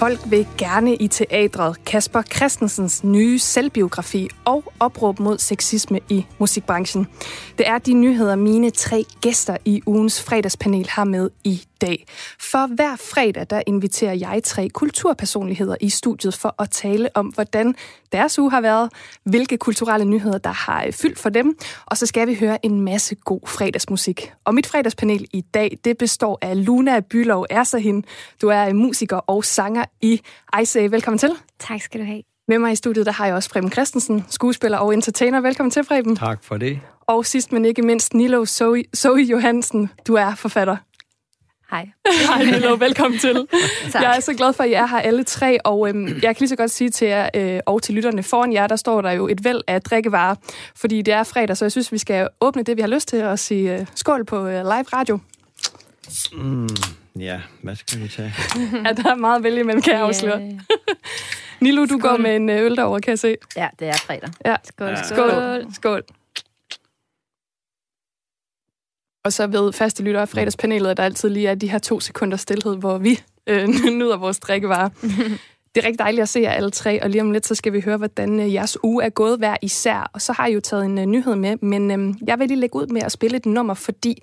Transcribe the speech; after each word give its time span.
Folk 0.00 0.20
vil 0.30 0.46
gerne 0.58 0.94
i 0.96 1.08
teatret 1.08 1.84
Kasper 1.84 2.22
Christensens 2.22 3.04
nye 3.04 3.38
selvbiografi 3.38 4.28
og 4.44 4.64
opråb 4.80 5.18
mod 5.18 5.38
sexisme 5.38 6.00
i 6.08 6.26
musikbranchen. 6.38 7.06
Det 7.58 7.68
er 7.68 7.78
de 7.78 7.94
nyheder, 7.94 8.36
mine 8.36 8.70
tre 8.70 9.04
gæster 9.20 9.56
i 9.64 9.82
ugens 9.86 10.22
fredagspanel 10.22 10.88
har 10.88 11.04
med 11.04 11.30
i 11.44 11.62
dag. 11.80 12.06
For 12.40 12.74
hver 12.74 12.96
fredag, 12.96 13.46
der 13.50 13.62
inviterer 13.66 14.12
jeg 14.12 14.40
tre 14.44 14.68
kulturpersonligheder 14.68 15.76
i 15.80 15.88
studiet 15.88 16.34
for 16.34 16.54
at 16.62 16.70
tale 16.70 17.08
om, 17.14 17.26
hvordan 17.26 17.74
deres 18.12 18.38
uge 18.38 18.50
har 18.50 18.60
været, 18.60 18.92
hvilke 19.24 19.56
kulturelle 19.56 20.04
nyheder, 20.04 20.38
der 20.38 20.50
har 20.50 20.86
fyldt 20.92 21.18
for 21.18 21.28
dem, 21.28 21.58
og 21.86 21.96
så 21.96 22.06
skal 22.06 22.28
vi 22.28 22.34
høre 22.34 22.66
en 22.66 22.80
masse 22.80 23.14
god 23.14 23.40
fredagsmusik. 23.46 24.32
Og 24.44 24.54
mit 24.54 24.66
fredagspanel 24.66 25.26
i 25.32 25.40
dag, 25.40 25.78
det 25.84 25.98
består 25.98 26.38
af 26.42 26.66
Luna 26.66 27.00
Bylov 27.00 27.46
Ersahin. 27.50 28.04
Du 28.42 28.48
er 28.48 28.72
musiker 28.72 29.16
og 29.16 29.44
sanger 29.44 29.84
i 30.00 30.20
Ice. 30.62 30.90
Velkommen 30.90 31.18
til. 31.18 31.30
Tak 31.58 31.80
skal 31.80 32.00
du 32.00 32.06
have. 32.06 32.22
Med 32.48 32.58
mig 32.58 32.72
i 32.72 32.76
studiet, 32.76 33.06
der 33.06 33.12
har 33.12 33.26
jeg 33.26 33.34
også 33.34 33.50
Preben 33.50 33.72
Christensen, 33.72 34.24
skuespiller 34.28 34.78
og 34.78 34.94
entertainer. 34.94 35.40
Velkommen 35.40 35.70
til, 35.70 35.84
Preben. 35.84 36.16
Tak 36.16 36.44
for 36.44 36.56
det. 36.56 36.80
Og 37.06 37.26
sidst 37.26 37.52
men 37.52 37.64
ikke 37.64 37.82
mindst, 37.82 38.14
Nilo 38.14 38.44
Zoe, 38.44 38.84
Zoe 38.96 39.22
Johansen. 39.22 39.90
Du 40.06 40.14
er 40.14 40.34
forfatter. 40.34 40.76
Hej. 41.70 41.88
Hej 42.28 42.44
Nilo, 42.44 42.74
velkommen 42.74 43.20
til. 43.20 43.46
tak. 43.92 44.02
Jeg 44.02 44.16
er 44.16 44.20
så 44.20 44.34
glad 44.34 44.52
for, 44.52 44.62
at 44.62 44.70
I 44.70 44.72
er 44.72 44.86
her 44.86 44.98
alle 44.98 45.24
tre, 45.24 45.58
og 45.66 45.88
øhm, 45.88 46.06
jeg 46.06 46.20
kan 46.22 46.36
lige 46.38 46.48
så 46.48 46.56
godt 46.56 46.70
sige 46.70 46.90
til 46.90 47.08
jer 47.08 47.28
øh, 47.36 47.60
og 47.66 47.82
til 47.82 47.94
lytterne, 47.94 48.22
foran 48.22 48.52
jer, 48.52 48.66
der 48.66 48.76
står 48.76 49.00
der 49.02 49.10
jo 49.10 49.28
et 49.28 49.44
væld 49.44 49.60
af 49.66 49.82
drikkevarer, 49.82 50.34
fordi 50.76 51.02
det 51.02 51.14
er 51.14 51.22
fredag, 51.24 51.56
så 51.56 51.64
jeg 51.64 51.72
synes, 51.72 51.92
vi 51.92 51.98
skal 51.98 52.28
åbne 52.40 52.62
det, 52.62 52.76
vi 52.76 52.80
har 52.80 52.88
lyst 52.88 53.08
til, 53.08 53.24
og 53.24 53.38
sige 53.38 53.78
øh, 53.78 53.86
skål 53.94 54.24
på 54.24 54.46
øh, 54.46 54.52
live 54.62 54.84
radio. 54.92 55.18
Mm, 56.32 56.68
ja, 57.18 57.40
hvad 57.62 57.76
skal 57.76 58.00
vi 58.00 58.08
tage? 58.08 58.34
ja, 58.86 58.92
der 58.92 59.10
er 59.10 59.14
meget 59.16 59.36
at 59.38 59.42
vælge 59.44 59.60
imellem, 59.60 59.82
kan 59.82 59.92
jeg 59.94 60.02
afsløre. 60.02 60.50
Nilo, 61.60 61.82
du 61.82 61.86
Skål. 61.86 62.00
går 62.00 62.16
med 62.16 62.36
en 62.36 62.48
øh, 62.50 62.60
øl 62.64 62.76
derovre, 62.76 63.00
kan 63.00 63.10
jeg 63.10 63.18
se. 63.18 63.36
Ja, 63.56 63.68
det 63.78 63.88
er 63.88 63.92
fredag. 64.06 64.30
Ja. 64.44 64.56
Skål, 64.64 64.88
Ja. 64.88 65.02
skål. 65.02 65.30
Skål. 65.30 65.64
Skål. 65.74 66.02
Og 69.24 69.32
så 69.32 69.46
ved 69.46 69.72
faste 69.72 70.02
lyttere 70.02 70.22
af 70.22 70.28
fredagspanelet, 70.28 70.90
at 70.90 70.96
der 70.96 71.02
altid 71.02 71.28
lige 71.28 71.48
er 71.48 71.54
de 71.54 71.70
her 71.70 71.78
to 71.78 72.00
sekunder 72.00 72.36
stillhed, 72.36 72.76
hvor 72.76 72.98
vi 72.98 73.20
øh, 73.46 73.68
nyder 73.98 74.16
vores 74.16 74.38
drikkevarer. 74.38 74.88
Det 75.74 75.82
er 75.82 75.86
rigtig 75.86 75.98
dejligt 75.98 76.22
at 76.22 76.28
se 76.28 76.40
jer 76.40 76.50
alle 76.50 76.70
tre, 76.70 77.02
og 77.02 77.10
lige 77.10 77.22
om 77.22 77.30
lidt, 77.30 77.46
så 77.46 77.54
skal 77.54 77.72
vi 77.72 77.80
høre, 77.80 77.96
hvordan 77.96 78.40
øh, 78.40 78.54
jeres 78.54 78.78
uge 78.84 79.04
er 79.04 79.08
gået 79.08 79.38
hver 79.38 79.56
især. 79.62 80.10
Og 80.12 80.22
så 80.22 80.32
har 80.32 80.46
jeg 80.46 80.54
jo 80.54 80.60
taget 80.60 80.84
en 80.84 80.98
øh, 80.98 81.06
nyhed 81.06 81.36
med, 81.36 81.56
men 81.62 81.90
øh, 81.90 82.14
jeg 82.26 82.38
vil 82.38 82.48
lige 82.48 82.60
lægge 82.60 82.76
ud 82.76 82.86
med 82.86 83.02
at 83.02 83.12
spille 83.12 83.36
et 83.36 83.46
nummer, 83.46 83.74
fordi 83.74 84.22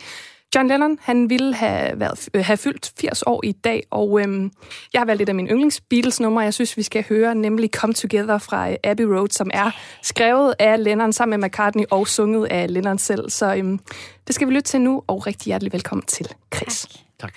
John 0.55 0.67
Lennon, 0.67 0.97
han 1.01 1.29
ville 1.29 1.55
have, 1.55 1.99
været, 1.99 2.29
øh, 2.33 2.45
have 2.45 2.57
fyldt 2.57 2.91
80 2.99 3.23
år 3.25 3.41
i 3.43 3.51
dag, 3.51 3.83
og 3.91 4.19
øh, 4.21 4.49
jeg 4.93 5.01
har 5.01 5.05
valgt 5.05 5.21
et 5.21 5.29
af 5.29 5.35
mine 5.35 5.49
yndlings 5.49 5.81
Beatles 5.81 6.19
numre, 6.19 6.43
jeg 6.43 6.53
synes, 6.53 6.77
vi 6.77 6.83
skal 6.83 7.05
høre, 7.09 7.35
nemlig 7.35 7.69
Come 7.69 7.93
Together 7.93 8.37
fra 8.37 8.69
øh, 8.71 8.75
Abbey 8.83 9.03
Road, 9.03 9.29
som 9.29 9.51
er 9.53 9.71
skrevet 10.03 10.53
af 10.59 10.83
Lennon 10.83 11.13
sammen 11.13 11.39
med 11.39 11.49
McCartney 11.49 11.85
og 11.91 12.07
sunget 12.07 12.45
af 12.45 12.73
Lennon 12.73 12.97
selv. 12.97 13.29
Så 13.29 13.55
øh, 13.55 13.79
det 14.27 14.35
skal 14.35 14.47
vi 14.47 14.53
lytte 14.53 14.69
til 14.69 14.81
nu, 14.81 15.03
og 15.07 15.27
rigtig 15.27 15.45
hjertelig 15.45 15.73
velkommen 15.73 16.05
til 16.05 16.27
Chris. 16.55 16.87
Tak. 17.19 17.33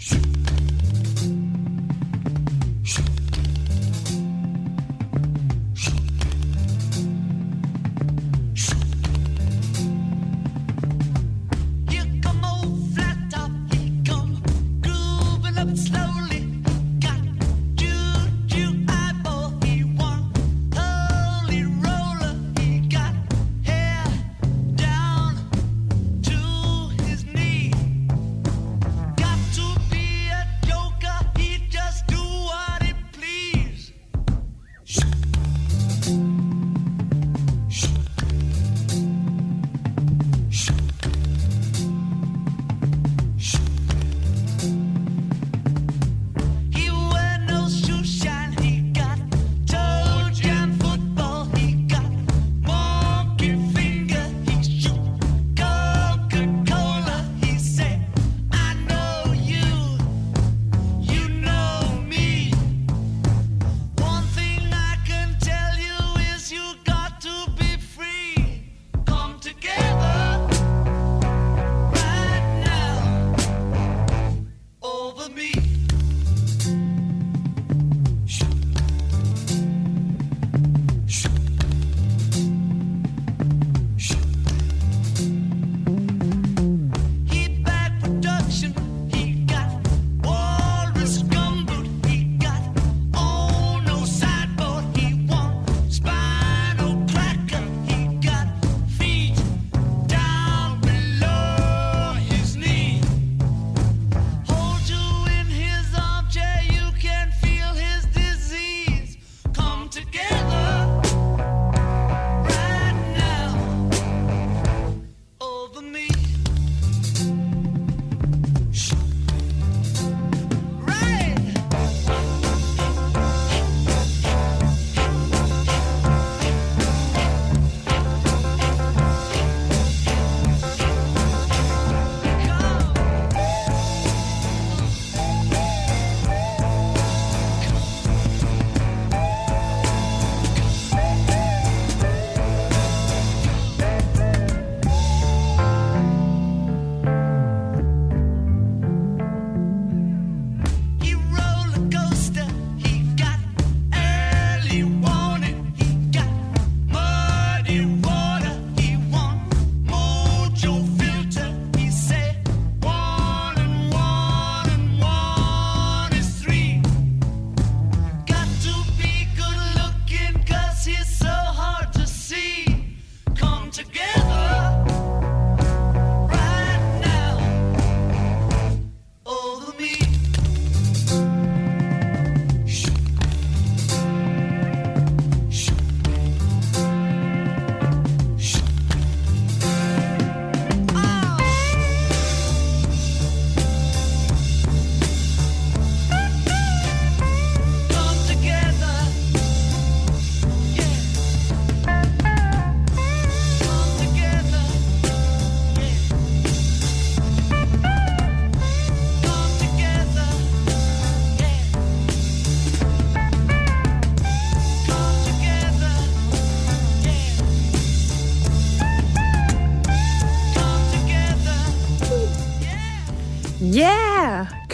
Here 0.00 0.73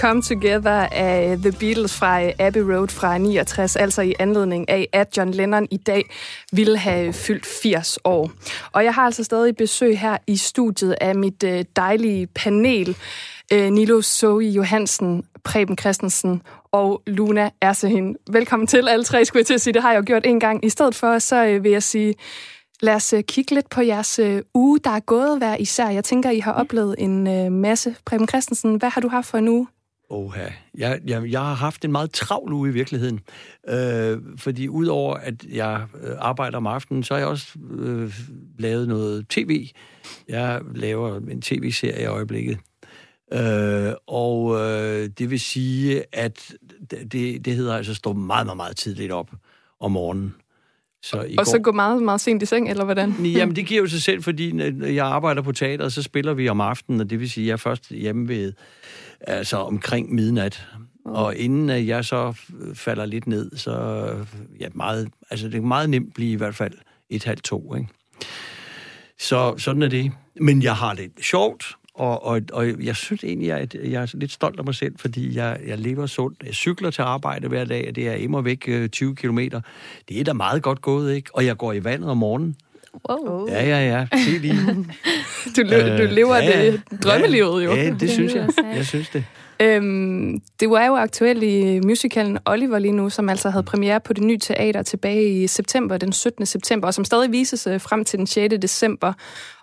Come 0.01 0.23
Together 0.23 0.89
af 0.93 1.39
The 1.39 1.53
Beatles 1.53 1.97
fra 1.97 2.23
øh, 2.25 2.33
Abbey 2.39 2.61
Road 2.61 2.89
fra 2.89 3.19
69, 3.19 3.77
altså 3.77 4.03
i 4.03 4.15
anledning 4.19 4.69
af, 4.69 4.89
at 4.93 5.17
John 5.17 5.31
Lennon 5.31 5.69
i 5.71 5.77
dag 5.77 6.11
ville 6.53 6.79
have 6.79 7.13
fyldt 7.13 7.47
80 7.47 7.99
år. 8.05 8.31
Og 8.73 8.85
jeg 8.85 8.95
har 8.95 9.03
altså 9.03 9.25
stadig 9.25 9.57
besøg 9.57 9.99
her 9.99 10.17
i 10.27 10.37
studiet 10.37 10.97
af 11.01 11.15
mit 11.15 11.43
øh, 11.45 11.65
dejlige 11.77 12.27
panel. 12.27 12.97
Øh, 13.53 13.71
Nilo 13.71 14.03
Zoe 14.03 14.45
Johansen, 14.45 15.25
Preben 15.45 15.79
Christensen 15.79 16.43
og 16.73 17.03
Luna 17.07 17.51
Ersehin. 17.61 18.17
Velkommen 18.31 18.67
til 18.67 18.89
alle 18.89 19.05
tre, 19.05 19.25
skulle 19.25 19.41
jeg 19.41 19.47
til 19.47 19.55
at 19.55 19.61
sige. 19.61 19.75
Det 19.75 19.83
har 19.83 19.93
jeg 19.93 19.99
jo 19.99 20.05
gjort 20.07 20.27
en 20.27 20.41
gang. 20.41 20.65
I 20.65 20.69
stedet 20.69 20.95
for, 20.95 21.19
så 21.19 21.59
vil 21.63 21.73
jeg 21.73 21.83
sige, 21.83 22.15
Lad 22.83 22.95
os 22.95 23.15
kigge 23.29 23.55
lidt 23.55 23.71
på 23.71 23.81
jeres 23.81 24.21
uge, 24.55 24.79
der 24.85 24.91
er 24.91 25.01
gået 25.01 25.39
hver 25.39 25.57
især. 25.57 25.89
Jeg 25.89 26.05
tænker, 26.05 26.31
I 26.31 26.39
har 26.39 26.53
oplevet 26.53 26.95
en 26.99 27.53
masse. 27.53 27.97
Preben 28.05 28.29
Christensen, 28.29 28.77
hvad 28.77 28.91
har 28.91 29.01
du 29.01 29.09
haft 29.09 29.27
for 29.27 29.39
en 29.39 29.49
uge? 29.49 29.67
Oha. 30.11 30.49
Jeg, 30.79 31.01
jeg, 31.07 31.31
jeg 31.31 31.41
har 31.41 31.55
haft 31.55 31.85
en 31.85 31.93
meget 31.93 32.11
travl 32.13 32.53
uge 32.53 32.69
i 32.69 32.73
virkeligheden. 32.73 33.21
Øh, 33.69 34.19
fordi 34.37 34.69
udover 34.69 35.15
at 35.15 35.35
jeg 35.53 35.87
øh, 36.03 36.17
arbejder 36.19 36.57
om 36.57 36.67
aftenen, 36.67 37.03
så 37.03 37.15
har 37.15 37.19
jeg 37.19 37.29
også 37.29 37.59
øh, 37.71 38.15
lavet 38.59 38.89
noget 38.89 39.29
tv. 39.29 39.69
Jeg 40.29 40.61
laver 40.75 41.17
en 41.17 41.43
tv-serie 41.43 42.03
i 42.03 42.07
øjeblikket. 42.07 42.59
Øh, 43.33 43.93
og 44.07 44.61
øh, 44.61 45.09
det 45.19 45.31
vil 45.31 45.41
sige, 45.41 46.03
at 46.13 46.53
det, 46.91 47.45
det 47.45 47.55
hedder 47.55 47.77
altså 47.77 47.93
at 47.93 47.97
stå 47.97 48.13
meget, 48.13 48.47
meget, 48.47 48.57
meget 48.57 48.77
tidligt 48.77 49.13
op 49.13 49.31
om 49.81 49.93
morgenen. 49.93 50.35
Så 51.03 51.23
i 51.23 51.37
og 51.39 51.45
går... 51.45 51.51
så 51.51 51.59
gå 51.59 51.73
meget, 51.73 52.03
meget 52.03 52.21
sent 52.21 52.43
i 52.43 52.47
seng, 52.47 52.71
eller 52.71 52.85
hvordan? 52.85 53.13
Jamen, 53.13 53.57
det 53.57 53.67
giver 53.67 53.81
jo 53.81 53.87
sig 53.87 54.03
selv, 54.03 54.23
fordi 54.23 54.53
jeg 54.95 55.07
arbejder 55.07 55.43
på 55.43 55.53
teateret, 55.53 55.93
så 55.93 56.03
spiller 56.03 56.35
vi 56.35 56.49
om 56.49 56.61
aftenen, 56.61 57.01
og 57.01 57.11
det 57.11 57.21
vil 57.21 57.31
sige, 57.31 57.45
at 57.45 57.47
jeg 57.47 57.53
er 57.53 57.57
først 57.57 57.89
hjemme 57.91 58.29
ved, 58.29 58.53
altså 59.21 59.57
omkring 59.57 60.15
midnat. 60.15 60.67
Oh. 61.05 61.23
Og 61.23 61.37
inden 61.37 61.71
at 61.71 61.87
jeg 61.87 62.05
så 62.05 62.33
falder 62.75 63.07
lidt 63.07 63.27
ned, 63.27 63.57
så 63.57 64.07
ja, 64.61 64.69
meget, 64.75 65.09
altså 65.31 65.49
det 65.49 65.55
er 65.55 65.63
meget 65.63 65.91
nemt 65.91 66.15
blive 66.15 66.33
i 66.33 66.37
hvert 66.37 66.55
fald 66.55 66.73
et 67.11 67.25
halvt 67.25 67.45
to, 67.45 67.75
ikke? 67.75 67.89
Så 69.19 69.55
sådan 69.59 69.83
er 69.83 69.89
det. 69.89 70.13
Men 70.41 70.63
jeg 70.63 70.77
har 70.77 70.95
det 70.95 71.11
sjovt, 71.23 71.77
og, 71.95 72.25
og, 72.25 72.41
og 72.53 72.85
jeg 72.85 72.97
synes 72.97 73.25
egentlig, 73.25 73.53
at 73.53 73.75
jeg 73.75 74.03
er 74.03 74.11
lidt 74.15 74.33
stolt 74.33 74.59
af 74.59 74.65
mig 74.65 74.75
selv, 74.75 74.99
fordi 74.99 75.37
jeg, 75.37 75.61
jeg 75.67 75.79
lever 75.79 76.07
sundt. 76.07 76.43
Jeg 76.47 76.55
cykler 76.55 76.91
til 76.91 77.03
arbejde 77.03 77.49
hver 77.49 77.65
dag, 77.65 77.89
og 77.89 77.97
det 77.97 78.09
er 78.09 78.15
immer 78.15 78.41
væk 78.41 78.69
20 78.93 79.15
km. 79.17 79.39
Det 80.09 80.21
er 80.21 80.25
da 80.25 80.33
meget 80.33 80.63
godt 80.63 80.83
gået, 80.83 81.15
ikke? 81.15 81.31
Og 81.35 81.47
jeg 81.47 81.57
går 81.57 81.73
i 81.73 81.85
vandet 81.85 82.11
om 82.11 82.17
morgenen. 82.17 82.57
Wow. 83.11 83.49
Ja, 83.49 83.65
ja, 83.69 83.89
ja. 83.89 84.07
Se 84.25 84.31
lige. 84.39 84.55
du, 85.57 85.63
le- 85.63 85.99
du 85.99 86.15
lever 86.15 86.37
øh, 86.39 86.45
ja, 86.45 86.67
det 86.67 86.83
drømmelivet, 87.05 87.65
jo. 87.65 87.75
Ja, 87.75 87.85
det, 87.91 88.01
det 88.01 88.11
synes 88.11 88.35
jeg. 88.35 88.49
Jeg 88.77 88.87
synes 88.87 89.09
det. 89.09 89.25
Øhm, 89.63 90.41
det 90.61 90.71
var 90.71 90.87
jo 90.87 90.95
aktuelt 90.97 91.43
i 91.43 91.81
musicalen 91.81 92.39
Oliver 92.47 92.79
lige 92.79 92.93
nu, 92.93 93.11
som 93.11 93.29
altså 93.29 93.51
havde 93.51 93.63
premiere 93.63 94.01
på 94.01 94.13
det 94.13 94.25
nye 94.25 94.39
teater 94.39 94.83
tilbage 94.83 95.43
i 95.43 95.47
september, 95.47 95.97
den 95.97 96.13
17. 96.13 96.47
september, 96.47 96.87
og 96.89 96.95
som 96.95 97.05
stadig 97.05 97.33
vises 97.33 97.67
øh, 97.67 97.81
frem 97.81 98.05
til 98.05 98.19
den 98.19 98.27
6. 98.27 98.55
december. 98.63 99.13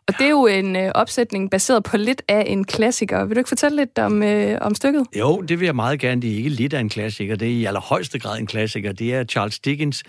Og 0.07 0.13
det 0.18 0.25
er 0.25 0.30
jo 0.30 0.48
en 0.48 0.75
øh, 0.75 0.92
opsætning 0.95 1.51
baseret 1.51 1.83
på 1.83 1.98
lidt 1.98 2.21
af 2.27 2.44
en 2.48 2.63
klassiker. 2.63 3.25
Vil 3.25 3.36
du 3.36 3.39
ikke 3.39 3.48
fortælle 3.48 3.77
lidt 3.77 4.00
om, 4.00 4.24
øh, 4.24 4.57
om 4.62 4.75
stykket? 4.75 5.06
Jo, 5.19 5.42
det 5.42 5.59
vil 5.59 5.65
jeg 5.65 5.75
meget 5.75 6.00
gerne. 6.00 6.21
Det 6.21 6.31
er 6.31 6.36
ikke 6.36 6.50
lidt 6.50 6.74
af 6.74 6.80
en 6.80 6.89
klassiker. 6.89 7.36
Det 7.36 7.48
er 7.48 7.51
i 7.51 7.65
allerhøjeste 7.65 8.19
grad 8.19 8.39
en 8.39 8.48
klassiker. 8.48 8.92
Det 8.92 9.13
er 9.13 9.24
Charles 9.24 9.59
Dickens. 9.59 10.04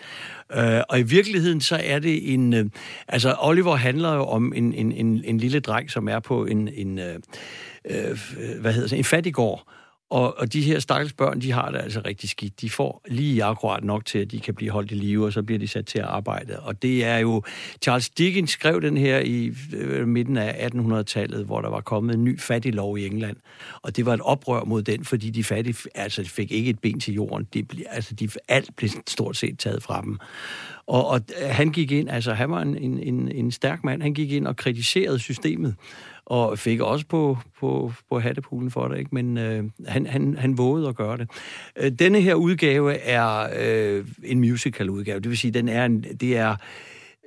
Øh, 0.57 0.81
og 0.89 0.99
i 0.99 1.03
virkeligheden 1.03 1.61
så 1.61 1.81
er 1.85 1.99
det 1.99 2.35
en... 2.35 2.55
Øh, 2.55 2.65
altså, 3.09 3.37
Oliver 3.41 3.77
handler 3.77 4.15
jo 4.15 4.25
om 4.25 4.53
en, 4.57 4.75
en, 4.75 4.93
en, 4.93 5.23
en 5.25 5.39
lille 5.39 5.61
dreng, 5.61 5.91
som 5.91 6.09
er 6.09 6.19
på 6.19 6.45
en... 6.47 6.69
en 6.75 6.99
øh, 6.99 7.15
øh 7.85 8.19
hvad 8.61 8.73
hedder 8.73 8.89
det, 8.89 8.99
en 8.99 9.05
fattigård, 9.05 9.63
og, 10.11 10.39
og 10.39 10.53
de 10.53 10.63
her 10.63 10.79
stakkels 10.79 11.13
børn, 11.13 11.41
de 11.41 11.53
har 11.53 11.71
det 11.71 11.79
altså 11.79 12.01
rigtig 12.05 12.31
skidt. 12.31 12.61
De 12.61 12.71
får 12.71 13.03
lige 13.09 13.45
akkurat 13.45 13.85
nok 13.85 14.05
til, 14.05 14.19
at 14.19 14.31
de 14.31 14.41
kan 14.41 14.55
blive 14.55 14.71
holdt 14.71 14.91
i 14.91 14.95
live, 14.95 15.27
og 15.27 15.33
så 15.33 15.43
bliver 15.43 15.59
de 15.59 15.69
sat 15.69 15.87
til 15.87 15.99
at 15.99 16.05
arbejde. 16.05 16.61
Og 16.61 16.83
det 16.83 17.05
er 17.05 17.19
jo... 17.19 17.43
Charles 17.83 18.11
Dickens 18.11 18.51
skrev 18.51 18.83
den 18.83 18.97
her 18.97 19.19
i 19.19 19.53
øh, 19.73 20.09
midten 20.09 20.37
af 20.37 20.69
1800-tallet, 20.75 21.45
hvor 21.45 21.61
der 21.61 21.69
var 21.69 21.81
kommet 21.81 22.15
en 22.15 22.25
ny 22.25 22.41
fattiglov 22.41 22.99
i 22.99 23.07
England. 23.07 23.37
Og 23.83 23.97
det 23.97 24.07
var 24.07 24.15
et 24.15 24.21
oprør 24.21 24.65
mod 24.65 24.83
den, 24.83 25.05
fordi 25.05 25.31
de 25.31 25.45
fattige 25.45 25.77
altså, 25.95 26.25
fik 26.25 26.53
ikke 26.53 26.71
et 26.71 26.79
ben 26.79 27.01
til 27.01 27.15
jorden. 27.15 27.47
De, 27.55 27.65
altså, 27.89 28.15
de, 28.15 28.29
alt 28.49 28.77
blev 28.77 28.91
stort 29.07 29.37
set 29.37 29.59
taget 29.59 29.83
fra 29.83 30.03
dem. 30.03 30.19
Og, 30.87 31.07
og 31.07 31.21
han 31.41 31.73
gik 31.73 31.91
ind, 31.91 32.11
altså 32.11 32.33
han 32.33 32.51
var 32.51 32.63
en, 32.63 32.77
en, 32.99 33.33
en 33.33 33.51
stærk 33.51 33.85
mand, 33.85 34.03
han 34.03 34.15
gik 34.15 34.33
ind 34.33 34.47
og 34.47 34.57
kritiserede 34.57 35.19
systemet 35.19 35.75
og 36.29 36.59
fik 36.59 36.81
også 36.81 37.07
på, 37.07 37.39
på, 37.61 37.93
på 38.11 38.19
hattepulen 38.19 38.71
for 38.71 38.89
det, 38.89 38.99
ikke? 38.99 39.15
men 39.15 39.39
øh, 39.39 39.65
han, 39.87 40.07
han, 40.07 40.37
han 40.39 40.59
vågede 40.59 40.89
at 40.89 40.97
gøre 40.97 41.17
det. 41.17 41.31
Øh, 41.77 41.93
denne 41.93 42.21
her 42.21 42.35
udgave 42.35 42.95
er 42.95 43.49
øh, 43.59 44.07
en 44.25 44.41
musical-udgave, 44.41 45.21
det 45.21 45.29
vil 45.29 45.39
sige, 45.39 45.51
den 45.51 45.69
er 45.69 45.85
en, 45.85 46.03
det 46.03 46.37
er, 46.37 46.57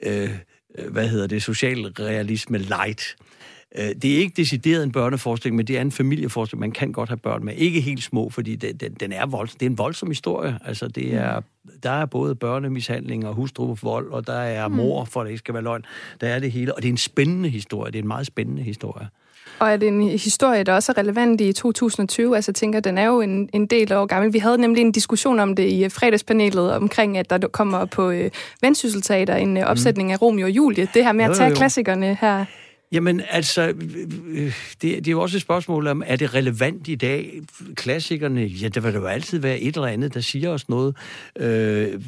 øh, 0.03 0.29
øh 0.77 0.91
hvad 0.91 1.07
hedder 1.07 1.27
det, 1.27 1.43
socialrealisme 1.43 2.57
light. 2.57 3.15
Øh, 3.19 3.30
det 3.75 4.05
er 4.05 4.17
ikke 4.17 4.33
decideret 4.37 4.83
en 4.83 4.91
børneforestilling, 4.91 5.55
men 5.55 5.67
det 5.67 5.77
er 5.77 5.81
en 5.81 5.91
familieforestilling. 5.91 6.59
Man 6.59 6.71
kan 6.71 6.91
godt 6.91 7.09
have 7.09 7.17
børn 7.17 7.45
med. 7.45 7.53
Ikke 7.55 7.81
helt 7.81 8.03
små, 8.03 8.29
fordi 8.29 8.55
det, 8.55 8.81
den, 8.81 8.93
den 8.93 9.11
er 9.11 9.25
voldsom. 9.25 9.57
Det 9.59 9.65
er 9.65 9.69
en 9.69 9.77
voldsom 9.77 10.09
historie. 10.09 10.59
Altså, 10.65 10.87
det 10.87 11.13
er, 11.13 11.41
der 11.83 11.91
er 11.91 12.05
både 12.05 12.35
børnemishandling 12.35 13.27
og 13.27 13.33
hustruvold, 13.33 14.11
og 14.11 14.27
der 14.27 14.33
er 14.33 14.67
mm. 14.67 14.75
mor, 14.75 15.05
for 15.05 15.23
det 15.23 15.29
ikke 15.29 15.39
skal 15.39 15.53
være 15.53 15.63
løgn. 15.63 15.85
Der 16.21 16.27
er 16.27 16.39
det 16.39 16.51
hele, 16.51 16.75
og 16.75 16.81
det 16.81 16.87
er 16.87 16.91
en 16.91 16.97
spændende 16.97 17.49
historie. 17.49 17.91
Det 17.91 17.99
er 17.99 18.03
en 18.03 18.07
meget 18.07 18.27
spændende 18.27 18.61
historie. 18.61 19.07
Og 19.59 19.71
er 19.71 19.77
det 19.77 19.87
en 19.87 20.09
historie, 20.09 20.63
der 20.63 20.73
også 20.73 20.91
er 20.91 20.97
relevant 20.97 21.41
i 21.41 21.53
2020? 21.53 22.35
Altså, 22.35 22.49
jeg 22.49 22.55
tænker, 22.55 22.79
den 22.79 22.97
er 22.97 23.05
jo 23.05 23.21
en, 23.21 23.49
en 23.53 23.65
del 23.65 23.93
år 23.93 24.05
gammel. 24.05 24.33
Vi 24.33 24.39
havde 24.39 24.57
nemlig 24.57 24.81
en 24.81 24.91
diskussion 24.91 25.39
om 25.39 25.55
det 25.55 25.63
i 25.63 25.89
fredagspanelet, 25.89 26.73
omkring, 26.73 27.17
at 27.17 27.29
der 27.29 27.37
kommer 27.37 27.85
på 27.85 28.11
øh, 28.11 28.31
Vendsysselteater 28.61 29.35
en 29.35 29.57
øh, 29.57 29.63
opsætning 29.63 30.07
mm. 30.09 30.13
af 30.13 30.21
Romeo 30.21 30.45
og 30.45 30.51
Julie. 30.51 30.87
Det 30.93 31.03
her 31.03 31.11
med 31.11 31.25
at 31.25 31.35
tage 31.35 31.47
jo, 31.47 31.49
jo. 31.49 31.55
klassikerne 31.55 32.17
her 32.21 32.45
Jamen 32.91 33.21
altså, 33.29 33.61
øh, 33.61 33.75
øh, 33.97 34.45
øh, 34.45 34.53
det, 34.81 34.81
det 34.81 35.07
er 35.07 35.11
jo 35.11 35.21
også 35.21 35.37
et 35.37 35.41
spørgsmål 35.41 35.87
om, 35.87 36.03
er 36.05 36.15
det 36.15 36.33
relevant 36.33 36.87
i 36.87 36.95
dag? 36.95 37.41
Klassikerne, 37.75 38.41
ja, 38.41 38.67
der 38.67 38.81
vil 38.81 38.93
jo 38.93 39.05
altid 39.05 39.39
være 39.39 39.59
et 39.59 39.75
eller 39.75 39.87
andet, 39.87 40.13
der 40.13 40.19
siger 40.19 40.49
os 40.49 40.69
noget. 40.69 40.95
Øh, 41.35 42.01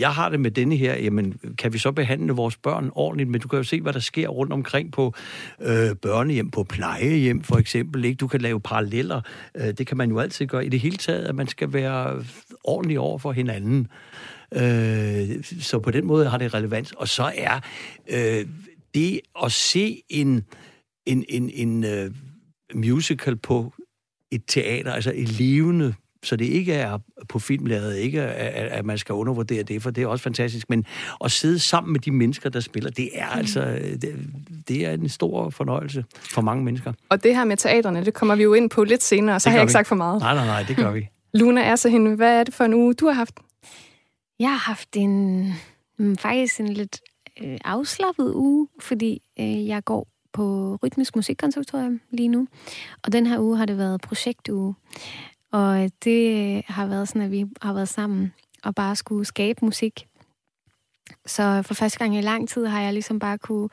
jeg 0.00 0.10
har 0.10 0.28
det 0.28 0.40
med 0.40 0.50
denne 0.50 0.76
her, 0.76 0.94
jamen, 0.94 1.38
kan 1.58 1.72
vi 1.72 1.78
så 1.78 1.92
behandle 1.92 2.32
vores 2.32 2.56
børn 2.56 2.90
ordentligt? 2.94 3.30
Men 3.30 3.40
du 3.40 3.48
kan 3.48 3.56
jo 3.56 3.62
se, 3.62 3.80
hvad 3.80 3.92
der 3.92 4.00
sker 4.00 4.28
rundt 4.28 4.52
omkring 4.52 4.92
på 4.92 5.14
øh, 5.60 5.96
børnehjem, 5.96 6.50
på 6.50 6.64
plejehjem 6.64 7.42
for 7.42 7.56
eksempel. 7.56 8.04
Ikke? 8.04 8.16
Du 8.16 8.26
kan 8.26 8.40
lave 8.40 8.60
paralleller. 8.60 9.20
Øh, 9.54 9.72
det 9.78 9.86
kan 9.86 9.96
man 9.96 10.10
jo 10.10 10.18
altid 10.18 10.46
gøre. 10.46 10.66
I 10.66 10.68
det 10.68 10.80
hele 10.80 10.96
taget, 10.96 11.24
at 11.24 11.34
man 11.34 11.48
skal 11.48 11.72
være 11.72 12.24
ordentlig 12.64 12.98
over 12.98 13.18
for 13.18 13.32
hinanden. 13.32 13.88
Øh, 14.54 15.44
så 15.60 15.78
på 15.78 15.90
den 15.90 16.06
måde 16.06 16.28
har 16.28 16.38
det 16.38 16.54
relevans. 16.54 16.92
Og 16.92 17.08
så 17.08 17.32
er... 17.36 17.60
Øh, 18.08 18.46
det 18.94 19.20
at 19.44 19.52
se 19.52 20.02
en, 20.08 20.44
en, 21.06 21.24
en, 21.28 21.50
en 21.50 21.84
uh, 21.84 22.14
musical 22.76 23.36
på 23.36 23.72
et 24.30 24.42
teater, 24.48 24.92
altså 24.92 25.12
et 25.14 25.28
levende 25.28 25.94
så 26.24 26.36
det 26.36 26.44
ikke 26.44 26.72
er 26.72 26.98
på 27.28 27.38
filmladet, 27.38 27.96
ikke 27.96 28.22
at, 28.22 28.66
at 28.66 28.84
man 28.84 28.98
skal 28.98 29.12
undervurdere 29.12 29.62
det, 29.62 29.82
for 29.82 29.90
det 29.90 30.02
er 30.02 30.06
også 30.06 30.22
fantastisk, 30.22 30.70
men 30.70 30.84
at 31.24 31.30
sidde 31.30 31.58
sammen 31.58 31.92
med 31.92 32.00
de 32.00 32.10
mennesker, 32.10 32.50
der 32.50 32.60
spiller, 32.60 32.90
det 32.90 33.10
er 33.14 33.32
mm. 33.32 33.38
altså 33.38 33.60
det, 34.02 34.14
det 34.68 34.86
er 34.86 34.92
en 34.92 35.08
stor 35.08 35.50
fornøjelse 35.50 36.04
for 36.34 36.42
mange 36.42 36.64
mennesker. 36.64 36.92
Og 37.08 37.22
det 37.22 37.36
her 37.36 37.44
med 37.44 37.56
teaterne, 37.56 38.04
det 38.04 38.14
kommer 38.14 38.34
vi 38.34 38.42
jo 38.42 38.54
ind 38.54 38.70
på 38.70 38.84
lidt 38.84 39.02
senere, 39.02 39.40
så 39.40 39.48
har 39.48 39.56
jeg 39.56 39.62
ikke 39.62 39.68
vi. 39.68 39.72
sagt 39.72 39.88
for 39.88 39.94
meget. 39.94 40.20
Nej, 40.20 40.34
nej, 40.34 40.46
nej, 40.46 40.64
det 40.68 40.76
gør 40.76 40.90
vi. 40.90 41.08
Luna 41.34 41.60
er 41.60 41.76
så 41.76 41.88
hende, 41.88 42.16
hvad 42.16 42.40
er 42.40 42.44
det 42.44 42.54
for 42.54 42.64
en 42.64 42.74
uge, 42.74 42.94
du 42.94 43.06
har 43.06 43.12
haft? 43.12 43.34
Jeg 44.38 44.50
har 44.50 44.58
haft 44.58 44.88
en 44.96 45.44
mm, 45.98 46.16
faktisk 46.16 46.60
en 46.60 46.68
lidt 46.68 47.00
øh, 47.40 47.58
afslappet 47.64 48.34
uge, 48.34 48.68
fordi 48.80 49.22
øh, 49.40 49.66
jeg 49.66 49.84
går 49.84 50.06
på 50.32 50.78
Rytmisk 50.82 51.16
Musikkonservatorium 51.16 52.00
lige 52.10 52.28
nu. 52.28 52.48
Og 53.02 53.12
den 53.12 53.26
her 53.26 53.38
uge 53.38 53.56
har 53.56 53.66
det 53.66 53.78
været 53.78 54.00
projektuge. 54.00 54.74
Og 55.52 55.82
øh, 55.82 55.90
det 56.04 56.56
øh, 56.56 56.62
har 56.66 56.86
været 56.86 57.08
sådan, 57.08 57.22
at 57.22 57.30
vi 57.30 57.46
har 57.62 57.72
været 57.72 57.88
sammen 57.88 58.32
og 58.64 58.74
bare 58.74 58.96
skulle 58.96 59.24
skabe 59.24 59.64
musik. 59.64 60.06
Så 61.26 61.42
øh, 61.42 61.64
for 61.64 61.74
første 61.74 61.98
gang 61.98 62.16
i 62.16 62.20
lang 62.20 62.48
tid 62.48 62.66
har 62.66 62.80
jeg 62.80 62.92
ligesom 62.92 63.18
bare 63.18 63.38
kunne, 63.38 63.68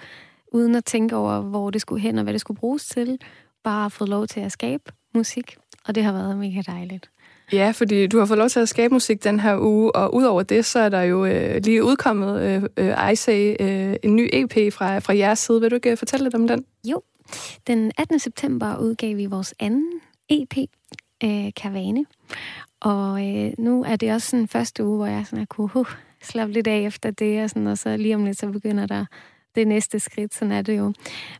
uden 0.51 0.75
at 0.75 0.85
tænke 0.85 1.15
over, 1.15 1.41
hvor 1.41 1.69
det 1.69 1.81
skulle 1.81 2.01
hen 2.01 2.17
og 2.17 2.23
hvad 2.23 2.33
det 2.33 2.41
skulle 2.41 2.59
bruges 2.59 2.85
til, 2.85 3.19
bare 3.63 3.89
fået 3.89 4.09
lov 4.09 4.27
til 4.27 4.39
at 4.39 4.51
skabe 4.51 4.83
musik. 5.15 5.57
Og 5.87 5.95
det 5.95 6.03
har 6.03 6.11
været 6.11 6.37
mega 6.37 6.61
dejligt. 6.61 7.09
Ja, 7.53 7.71
fordi 7.71 8.07
du 8.07 8.19
har 8.19 8.25
fået 8.25 8.37
lov 8.37 8.49
til 8.49 8.59
at 8.59 8.69
skabe 8.69 8.93
musik 8.93 9.23
den 9.23 9.39
her 9.39 9.57
uge, 9.59 9.95
og 9.95 10.15
udover 10.15 10.43
det, 10.43 10.65
så 10.65 10.79
er 10.79 10.89
der 10.89 11.01
jo 11.01 11.25
øh, 11.25 11.61
lige 11.63 11.83
udkommet, 11.83 12.41
øh, 12.41 12.63
øh, 12.77 13.11
I 13.11 13.15
Say, 13.15 13.55
øh, 13.59 13.95
en 14.03 14.15
ny 14.15 14.29
EP 14.33 14.73
fra, 14.73 14.99
fra 14.99 15.17
jeres 15.17 15.39
side. 15.39 15.61
Vil 15.61 15.71
du 15.71 15.75
ikke 15.75 15.91
øh, 15.91 15.97
fortælle 15.97 16.23
lidt 16.23 16.35
om 16.35 16.47
den? 16.47 16.65
Jo. 16.83 17.01
Den 17.67 17.91
18. 17.97 18.19
september 18.19 18.77
udgav 18.77 19.17
vi 19.17 19.25
vores 19.25 19.53
anden 19.59 20.01
EP, 20.29 20.57
øh, 21.23 21.51
Karavane. 21.55 22.05
Og 22.81 23.27
øh, 23.27 23.51
nu 23.57 23.83
er 23.83 23.95
det 23.95 24.13
også 24.13 24.29
sådan 24.29 24.47
første 24.47 24.85
uge, 24.85 24.97
hvor 24.97 25.05
jeg 25.05 25.25
sådan 25.25 25.39
har 25.39 25.45
kunne 25.45 25.69
uh, 25.75 25.87
slappe 26.21 26.53
lidt 26.53 26.67
af 26.67 26.79
efter 26.79 27.11
det, 27.11 27.43
og, 27.43 27.49
sådan, 27.49 27.67
og 27.67 27.77
så 27.77 27.97
lige 27.97 28.15
om 28.15 28.25
lidt, 28.25 28.39
så 28.39 28.47
begynder 28.47 28.85
der 28.85 29.05
det 29.55 29.67
næste 29.67 29.99
skridt, 29.99 30.33
sådan 30.33 30.51
er 30.51 30.61
det 30.61 30.77
jo. 30.77 30.93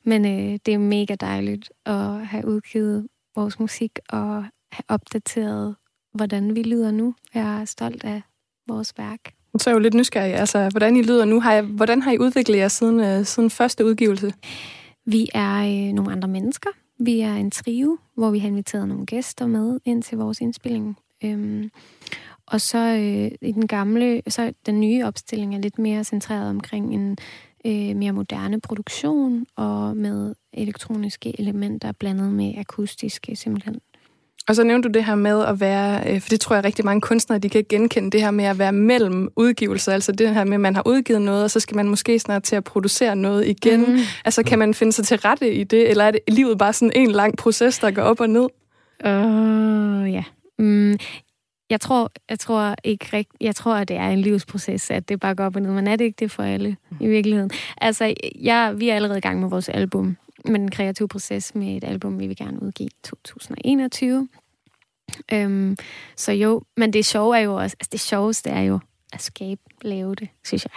Men 0.04 0.26
øh, 0.26 0.60
det 0.66 0.74
er 0.74 0.78
mega 0.78 1.16
dejligt 1.16 1.70
at 1.86 2.28
have 2.28 2.48
udgivet 2.48 3.08
vores 3.36 3.60
musik 3.60 4.00
og 4.10 4.46
have 4.72 4.84
opdateret, 4.88 5.76
hvordan 6.14 6.56
vi 6.56 6.64
lyder 6.64 6.92
nu. 6.92 7.16
Jeg 7.34 7.62
er 7.62 7.66
stolt 7.66 8.04
af 8.04 8.22
vores 8.68 8.94
værk. 8.98 9.20
Så 9.58 9.70
er 9.70 9.72
jeg 9.72 9.76
jo 9.76 9.84
lidt 9.84 9.94
nysgerrig. 9.94 10.34
Altså, 10.34 10.70
hvordan 10.70 10.96
I 10.96 11.02
lyder 11.02 11.26
nu. 11.26 11.40
Har 11.40 11.54
jeg, 11.54 11.64
hvordan 11.64 12.02
har 12.02 12.12
I 12.12 12.18
udviklet 12.18 12.58
jer 12.58 12.68
siden, 12.68 13.00
øh, 13.00 13.26
siden 13.26 13.50
første 13.50 13.86
udgivelse? 13.86 14.34
Vi 15.06 15.30
er 15.34 15.56
øh, 15.56 15.94
nogle 15.94 16.12
andre 16.12 16.28
mennesker. 16.28 16.70
Vi 17.00 17.20
er 17.20 17.34
en 17.34 17.52
trio, 17.52 17.98
hvor 18.16 18.32
vi 18.32 18.40
har 18.40 18.48
inviteret 18.48 18.88
nogle 18.88 19.06
gæster 19.06 19.48
med 19.48 19.80
ind 19.86 20.04
til 20.04 20.18
vores 20.18 20.42
indspilling. 20.42 20.98
Øhm, 21.24 21.72
og 22.46 22.62
så 22.62 22.78
øh, 22.78 23.50
i 23.50 23.52
den 23.52 23.68
gamle, 23.68 24.22
så 24.28 24.54
den 24.66 24.80
nye 24.80 25.04
opstilling 25.06 25.56
er 25.56 25.60
lidt 25.60 25.80
mere 25.80 26.04
centreret 26.04 26.50
omkring 26.50 26.94
en 26.94 27.18
øh, 27.66 27.96
mere 27.96 28.12
moderne 28.12 28.62
produktion 28.62 29.46
og 29.56 29.98
med 29.98 30.36
elektroniske 30.54 31.40
elementer 31.40 31.92
blandet 31.92 32.34
med 32.34 32.54
akustiske 32.58 33.36
simpelthen. 33.36 33.80
Og 34.50 34.56
så 34.56 34.64
nævnte 34.64 34.90
du 34.90 34.94
det 34.94 35.06
her 35.06 35.16
med 35.16 35.46
at 35.46 35.60
være, 35.60 36.14
øh, 36.14 36.22
for 36.22 36.30
det 36.30 36.40
tror 36.40 36.56
jeg 36.56 36.66
rigtig 36.66 36.86
mange 36.86 37.02
kunstnere, 37.02 37.40
de 37.40 37.50
kan 37.50 37.66
genkende 37.70 38.12
det 38.12 38.22
her 38.22 38.32
med 38.32 38.46
at 38.46 38.60
være 38.60 38.72
mellem 38.72 39.30
udgivelser, 39.36 39.94
altså 39.94 40.12
det 40.12 40.34
her 40.34 40.44
med, 40.44 40.54
at 40.54 40.60
man 40.60 40.76
har 40.76 40.84
udgivet 40.88 41.22
noget, 41.22 41.44
og 41.44 41.52
så 41.52 41.60
skal 41.60 41.76
man 41.76 41.88
måske 41.88 42.20
snart 42.20 42.44
til 42.44 42.56
at 42.56 42.64
producere 42.64 43.16
noget 43.16 43.48
igen. 43.48 43.80
Mm. 43.80 44.00
Altså 44.26 44.44
kan 44.44 44.60
man 44.60 44.74
finde 44.74 44.94
sig 44.94 45.06
til 45.06 45.18
rette 45.18 45.54
i 45.54 45.64
det, 45.64 45.90
eller 45.90 46.04
er 46.04 46.12
det 46.12 46.20
livet 46.28 46.58
bare 46.58 46.74
sådan 46.74 46.92
en 46.96 47.12
lang 47.12 47.38
proces, 47.38 47.80
der 47.80 47.92
går 47.92 48.02
op 48.02 48.20
og 48.20 48.30
ned? 48.30 48.48
Uh, 49.06 50.14
ja. 50.14 50.24
Mm, 50.60 50.98
jeg 51.70 51.82
tror, 51.82 52.12
jeg 52.30 52.40
tror 52.40 52.76
ikke 52.84 53.06
rigt, 53.14 53.30
jeg 53.42 53.56
tror, 53.56 53.76
at 53.76 53.88
det 53.88 53.98
er 53.98 54.08
en 54.08 54.20
livsproces, 54.20 54.92
at 54.92 55.10
det 55.10 55.20
bare 55.20 55.36
går 55.36 55.46
op 55.46 55.56
og 55.56 55.62
ned, 55.62 55.72
men 55.72 55.88
er 55.88 55.96
det 55.96 56.06
ikke 56.06 56.18
det 56.20 56.32
for 56.32 56.44
alle 56.44 56.76
i 57.00 57.08
virkeligheden? 57.08 57.52
Altså, 57.82 58.14
jeg, 58.42 58.74
vi 58.78 58.90
er 58.90 58.96
allerede 58.96 59.18
i 59.18 59.22
gang 59.22 59.40
med 59.40 59.50
vores 59.50 59.70
album, 59.70 60.18
med 60.46 60.60
den 60.60 60.72
kreative 60.72 61.08
proces 61.08 61.56
med 61.56 61.78
et 61.78 61.84
album, 61.84 62.20
vi 62.20 62.28
vil 62.28 62.38
gerne 62.38 62.64
udgive 62.64 62.88
i 62.88 62.92
2021. 63.04 64.28
Øhm, 65.34 65.78
så 66.16 66.32
jo, 66.32 66.62
men 66.78 66.94
det 66.94 67.06
sjove 67.06 67.38
er 67.38 67.42
jo 67.42 67.56
også, 67.56 67.76
altså 67.80 67.90
det 67.92 68.00
sjoveste 68.00 68.50
er 68.50 68.62
jo 68.62 68.80
at 69.14 69.22
skabe, 69.22 69.62
lave 69.82 70.16
det, 70.16 70.28
synes 70.46 70.66
jeg. 70.66 70.72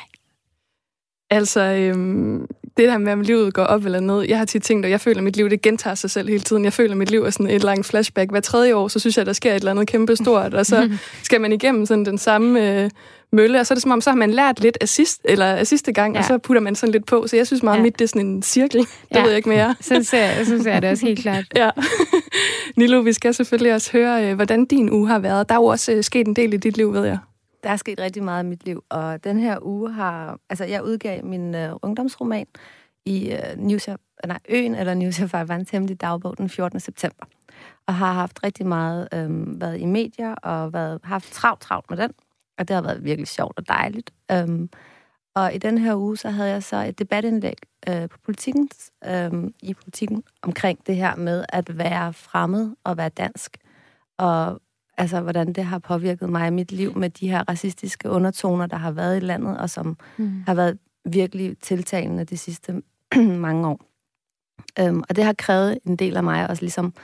Altså, 1.31 1.61
øhm, 1.61 2.47
det 2.77 2.89
der 2.89 2.99
med, 2.99 3.13
om 3.13 3.21
livet 3.21 3.55
går 3.55 3.63
op 3.63 3.85
eller 3.85 4.01
ned. 4.01 4.23
Jeg 4.23 4.39
har 4.39 4.45
tit 4.45 4.63
tænkt, 4.63 4.85
at 4.85 4.91
jeg 4.91 5.01
føler, 5.01 5.19
at 5.19 5.25
mit 5.25 5.37
liv 5.37 5.51
det 5.51 5.63
gentager 5.63 5.95
sig 5.95 6.11
selv 6.11 6.29
hele 6.29 6.41
tiden. 6.41 6.65
Jeg 6.65 6.73
føler, 6.73 6.91
at 6.91 6.97
mit 6.97 7.11
liv 7.11 7.23
er 7.23 7.31
sådan 7.31 7.51
et 7.51 7.65
langt 7.65 7.87
flashback. 7.87 8.31
Hver 8.31 8.41
tredje 8.41 8.75
år, 8.75 8.89
så 8.89 8.99
synes 8.99 9.17
jeg, 9.17 9.21
at 9.21 9.27
der 9.27 9.33
sker 9.33 9.51
et 9.51 9.57
eller 9.57 9.71
andet 9.71 9.89
kæmpe 9.89 10.17
stort, 10.17 10.55
og 10.55 10.67
så 10.67 10.91
skal 11.23 11.41
man 11.41 11.53
igennem 11.53 11.87
sådan 11.87 12.05
den 12.05 12.19
samme 12.19 12.83
øh, 12.83 12.91
mølle, 13.33 13.61
og 13.61 13.67
så 13.67 13.75
er 13.75 13.77
det 13.77 13.83
som 13.83 13.91
om, 13.91 14.01
så 14.01 14.11
har 14.11 14.17
man 14.17 14.31
lært 14.31 14.61
lidt 14.61 14.79
af, 14.81 14.89
sidst, 14.89 15.21
eller 15.25 15.47
af 15.47 15.67
sidste 15.67 15.93
gang, 15.93 16.15
ja. 16.15 16.19
og 16.19 16.25
så 16.25 16.39
putter 16.39 16.61
man 16.61 16.75
sådan 16.75 16.93
lidt 16.93 17.07
på. 17.07 17.27
Så 17.27 17.37
jeg 17.37 17.47
synes 17.47 17.63
meget, 17.63 17.77
at 17.77 17.79
Ja. 17.79 17.83
mit 17.83 17.99
det 17.99 18.05
er 18.05 18.09
sådan 18.09 18.27
en 18.27 18.43
cirkel. 18.43 18.81
Det 18.81 18.89
Ja. 19.15 19.21
ved 19.23 19.29
jeg 19.29 19.37
ikke 19.37 19.49
mere. 19.49 19.75
Så 19.81 20.03
ser, 20.03 20.45
så 20.45 20.63
ser 20.63 20.73
jeg 20.73 20.83
det 20.83 20.91
også 20.91 21.07
helt 21.07 21.19
klart. 21.21 21.45
Ja. 21.57 21.71
Nilo, 22.77 23.01
vi 23.01 23.13
skal 23.13 23.35
selvfølgelig 23.35 23.75
også 23.75 23.93
høre, 23.93 24.31
øh, 24.31 24.35
hvordan 24.35 24.65
din 24.65 24.91
uge 24.91 25.09
har 25.09 25.19
været. 25.19 25.49
Der 25.49 25.55
er 25.55 25.59
jo 25.59 25.65
også 25.65 25.93
øh, 25.93 26.03
sket 26.05 26.27
en 26.27 26.37
del 26.37 26.55
i 26.55 26.57
dit 26.57 26.77
liv, 26.77 26.93
ved 26.93 27.05
jeg. 27.05 27.19
Der 27.63 27.71
er 27.71 27.77
sket 27.77 28.01
rigtig 28.01 28.25
meget 28.25 28.45
i 28.45 28.47
mit 28.47 28.65
liv, 28.67 28.85
og 28.89 29.25
den 29.25 29.39
her 29.39 29.59
uge 29.63 29.93
har... 29.93 30.39
Altså, 30.51 30.65
jeg 30.65 30.85
udgav 30.85 31.25
min 31.25 31.55
øh, 31.55 31.71
ungdomsroman 31.83 32.47
i 33.07 33.31
øh, 33.33 33.39
News 33.57 33.89
of, 33.89 33.97
nej, 34.27 34.39
Øen, 34.49 34.75
eller 34.75 34.95
News 34.95 35.21
of 35.21 35.35
Ivan's 35.35 35.65
hemmelige 35.73 35.97
dagbog 35.97 36.39
den 36.39 36.49
14. 36.49 36.81
september. 36.81 37.25
Og 37.87 37.95
har 37.95 38.13
haft 38.13 38.41
rigtig 38.45 38.67
meget 38.67 39.09
øh, 39.15 39.61
været 39.61 39.81
i 39.81 39.85
medier, 39.87 40.35
og 40.35 40.73
været, 40.73 40.99
haft 41.05 41.33
travlt, 41.33 41.61
travlt 41.61 41.91
med 41.91 41.99
den. 41.99 42.11
Og 42.59 42.69
det 42.69 42.75
har 42.75 42.83
været 42.83 43.05
virkelig 43.05 43.29
sjovt 43.29 43.59
og 43.59 43.69
dejligt. 43.69 44.11
Um, 44.33 44.71
og 45.35 45.55
i 45.55 45.59
den 45.59 45.79
her 45.79 45.95
uge, 45.97 46.17
så 46.17 46.31
havde 46.31 46.51
jeg 46.51 46.63
så 46.63 46.77
et 46.77 46.99
debatindlæg 46.99 47.57
øh, 47.89 48.09
på 48.09 48.19
politikken, 48.25 48.69
øh, 49.05 49.33
i 49.63 49.75
politikken 49.75 50.23
omkring 50.43 50.87
det 50.87 50.97
her 50.97 51.17
med 51.17 51.45
at 51.49 51.79
være 51.79 52.13
fremmed 52.13 52.71
og 52.85 52.97
være 52.97 53.09
dansk. 53.09 53.57
Og 54.19 54.61
altså, 54.99 55.21
hvordan 55.21 55.53
det 55.53 55.65
har 55.65 55.79
påvirket 55.79 56.31
mig 56.31 56.47
i 56.47 56.51
mit 56.51 56.73
liv 56.73 56.99
med 56.99 57.11
de 57.11 57.29
her 57.31 57.45
racistiske 57.49 58.11
undertoner, 58.11 58.67
der 58.67 58.77
har 58.77 58.91
været 58.91 59.17
i 59.17 59.21
landet, 59.21 59.59
og 59.59 59.71
som 59.71 59.97
Mm. 60.17 60.43
har 60.47 60.55
været 60.55 60.79
virkelig 61.05 61.59
tiltagende 61.59 62.25
de 62.25 62.37
sidste 62.37 62.83
mange 63.47 63.69
år. 63.69 63.81
Øhm, 64.79 65.03
og 65.09 65.17
det 65.17 65.25
har 65.25 65.33
krævet 65.33 65.79
en 65.87 65.97
del 65.97 66.17
af 66.17 66.23
mig 66.25 66.49
også 66.51 66.63
ligesom 66.63 66.95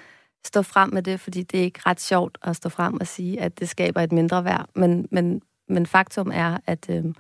stå 0.47 0.63
frem 0.63 0.91
med 0.93 1.03
det, 1.03 1.21
fordi 1.21 1.43
det 1.43 1.61
er 1.61 1.65
ikke 1.65 1.81
ret 1.87 2.01
sjovt 2.01 2.39
at 2.43 2.57
stå 2.57 2.69
frem 2.69 2.95
og 3.01 3.07
sige, 3.07 3.41
at 3.41 3.61
det 3.61 3.69
skaber 3.69 4.01
et 4.01 4.13
mindre 4.13 4.45
værd. 4.45 4.69
Men, 4.75 5.09
men, 5.11 5.43
men 5.69 5.87
faktum 5.87 6.31
er, 6.35 6.59
at, 6.67 6.91
øhm, 6.91 7.15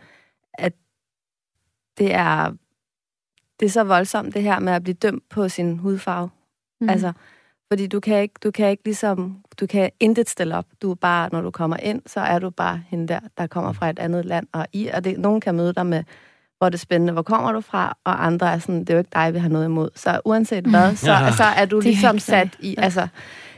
at 0.54 0.72
det 1.98 2.14
er 2.14 2.52
det 3.60 3.66
er 3.66 3.70
så 3.70 3.84
voldsomt, 3.84 4.34
det 4.34 4.42
her 4.42 4.58
med 4.58 4.72
at 4.72 4.82
blive 4.82 4.94
dømt 4.94 5.28
på 5.28 5.48
sin 5.48 5.78
hudfarve. 5.78 6.30
Mm. 6.80 6.88
Altså, 6.88 7.12
fordi 7.72 7.86
du 7.86 8.00
kan 8.00 8.22
ikke, 8.22 8.34
du 8.42 8.50
kan 8.50 8.70
ikke 8.70 8.84
ligesom, 8.84 9.44
du 9.60 9.66
kan 9.66 9.90
intet 10.00 10.28
stille 10.28 10.56
op. 10.56 10.66
Du 10.82 10.90
er 10.90 10.94
bare, 10.94 11.28
når 11.32 11.40
du 11.40 11.50
kommer 11.50 11.76
ind, 11.76 12.02
så 12.06 12.20
er 12.20 12.38
du 12.38 12.50
bare 12.50 12.82
hende 12.88 13.08
der, 13.08 13.20
der 13.38 13.46
kommer 13.46 13.72
fra 13.72 13.90
et 13.90 13.98
andet 13.98 14.24
land. 14.24 14.46
Og, 14.52 14.66
i, 14.72 14.86
og 14.86 15.04
det, 15.04 15.18
nogen 15.18 15.40
kan 15.40 15.54
møde 15.54 15.72
dig 15.72 15.86
med, 15.86 16.04
hvor 16.58 16.68
det 16.68 16.74
er 16.74 16.78
spændende, 16.78 17.12
hvor 17.12 17.22
kommer 17.22 17.52
du 17.52 17.60
fra? 17.60 17.96
Og 18.04 18.26
andre 18.26 18.52
er 18.52 18.58
sådan, 18.58 18.80
det 18.80 18.90
er 18.90 18.94
jo 18.94 18.98
ikke 18.98 19.10
dig, 19.14 19.34
vi 19.34 19.38
har 19.38 19.48
noget 19.48 19.64
imod. 19.64 19.90
Så 19.96 20.20
uanset 20.24 20.64
hvad, 20.64 20.96
så, 21.06 21.10
Ja. 21.10 21.32
så 21.32 21.44
er 21.44 21.64
du 21.64 21.76
Det 21.80 21.86
er 21.86 21.90
ligesom 21.90 22.18
sat 22.18 22.48
i, 22.60 22.74
altså, 22.78 23.08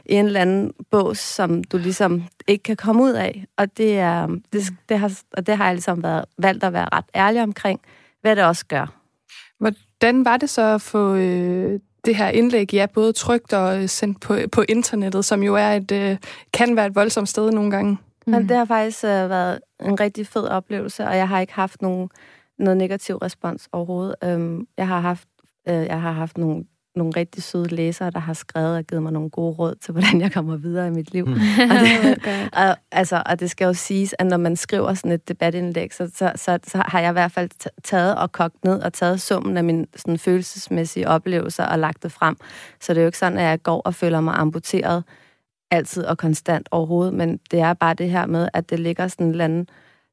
i 0.04 0.14
en 0.14 0.26
eller 0.26 0.40
anden 0.40 0.72
bås, 0.90 1.18
som 1.18 1.64
du 1.64 1.76
ligesom 1.78 2.24
ikke 2.48 2.62
kan 2.62 2.76
komme 2.76 3.02
ud 3.02 3.12
af. 3.12 3.44
Og 3.56 3.76
det, 3.76 3.98
er, 3.98 4.26
det, 4.52 4.62
det, 4.88 4.98
har, 4.98 5.12
og 5.32 5.46
det 5.46 5.56
har 5.56 5.64
jeg 5.64 5.74
ligesom 5.74 6.02
været, 6.02 6.24
valgt 6.38 6.64
at 6.64 6.72
være 6.72 6.88
ret 6.92 7.04
ærlig 7.14 7.42
omkring, 7.42 7.80
hvad 8.22 8.36
det 8.36 8.44
også 8.44 8.66
gør. 8.66 8.86
Hvordan 9.58 10.24
var 10.24 10.36
det 10.36 10.50
så 10.50 10.62
at 10.62 10.80
få 10.82 11.14
øh, 11.14 11.80
det 12.04 12.16
her 12.16 12.28
indlæg, 12.28 12.74
ja, 12.74 12.86
både 12.94 13.12
trygt 13.12 13.52
og 13.52 13.82
øh, 13.82 13.88
sendt 13.88 14.20
på, 14.20 14.36
på 14.52 14.64
internettet, 14.68 15.24
som 15.24 15.42
jo 15.42 15.54
er 15.54 15.70
et, 15.72 15.92
øh, 15.92 16.16
kan 16.52 16.76
være 16.76 16.86
et 16.86 16.94
voldsomt 16.94 17.28
sted 17.28 17.50
nogle 17.50 17.70
gange? 17.70 17.90
Mm. 18.26 18.32
Men 18.32 18.48
det 18.48 18.56
har 18.56 18.64
faktisk 18.64 19.04
øh, 19.04 19.10
været 19.10 19.60
en 19.80 20.00
rigtig 20.00 20.26
fed 20.26 20.46
oplevelse, 20.48 21.04
og 21.04 21.16
jeg 21.16 21.28
har 21.28 21.40
ikke 21.40 21.54
haft 21.54 21.82
nogen, 21.82 22.08
noget 22.60 22.76
negativ 22.76 23.16
respons 23.16 23.68
overhovedet. 23.72 24.14
Øhm, 24.24 24.66
jeg 24.76 24.88
har 24.88 25.00
haft, 25.00 25.28
øh, 25.68 25.74
jeg 25.74 26.00
har 26.00 26.12
haft 26.12 26.38
nogle, 26.38 26.64
nogle 26.96 27.12
rigtig 27.16 27.42
søde 27.42 27.68
læsere, 27.68 28.10
der 28.10 28.18
har 28.18 28.32
skrevet 28.32 28.76
og 28.76 28.84
givet 28.84 29.02
mig 29.02 29.12
nogle 29.12 29.30
gode 29.30 29.52
råd 29.52 29.74
til, 29.74 29.92
hvordan 29.94 30.20
jeg 30.20 30.32
kommer 30.32 30.56
videre 30.56 30.86
i 30.86 30.90
mit 30.90 31.12
liv. 31.12 31.26
Mm. 31.26 31.32
og, 31.32 31.38
det, 31.80 32.18
og, 32.62 32.76
altså, 32.92 33.22
og 33.26 33.40
det 33.40 33.50
skal 33.50 33.64
jo 33.64 33.72
siges, 33.72 34.14
at 34.18 34.26
når 34.26 34.36
man 34.36 34.56
skriver 34.56 34.94
sådan 34.94 35.12
et 35.12 35.28
debatindlæg, 35.28 35.94
så, 35.94 36.10
så, 36.14 36.32
så, 36.36 36.58
så 36.64 36.82
har 36.86 37.00
jeg 37.00 37.10
i 37.10 37.12
hvert 37.12 37.32
fald 37.32 37.50
taget 37.82 38.16
og 38.16 38.32
kogt 38.32 38.64
ned 38.64 38.80
og 38.80 38.92
taget 38.92 39.20
summen 39.20 39.56
af 39.56 39.64
mine 39.64 39.86
sådan, 39.96 40.18
følelsesmæssige 40.18 41.08
oplevelser 41.08 41.66
og 41.66 41.78
lagt 41.78 42.02
det 42.02 42.12
frem. 42.12 42.36
Så 42.80 42.94
det 42.94 42.98
er 42.98 43.02
jo 43.02 43.08
ikke 43.08 43.18
sådan, 43.18 43.38
at 43.38 43.44
jeg 43.44 43.62
går 43.62 43.80
og 43.80 43.94
føler 43.94 44.20
mig 44.20 44.34
amputeret 44.34 45.04
altid 45.70 46.04
og 46.04 46.18
konstant 46.18 46.68
overhovedet, 46.70 47.14
men 47.14 47.40
det 47.50 47.60
er 47.60 47.74
bare 47.74 47.94
det 47.94 48.10
her 48.10 48.26
med, 48.26 48.48
at 48.54 48.70
det 48.70 48.80
ligger 48.80 49.08
sådan 49.08 49.26
en 49.26 49.30
eller 49.30 49.44
anden, 49.44 49.68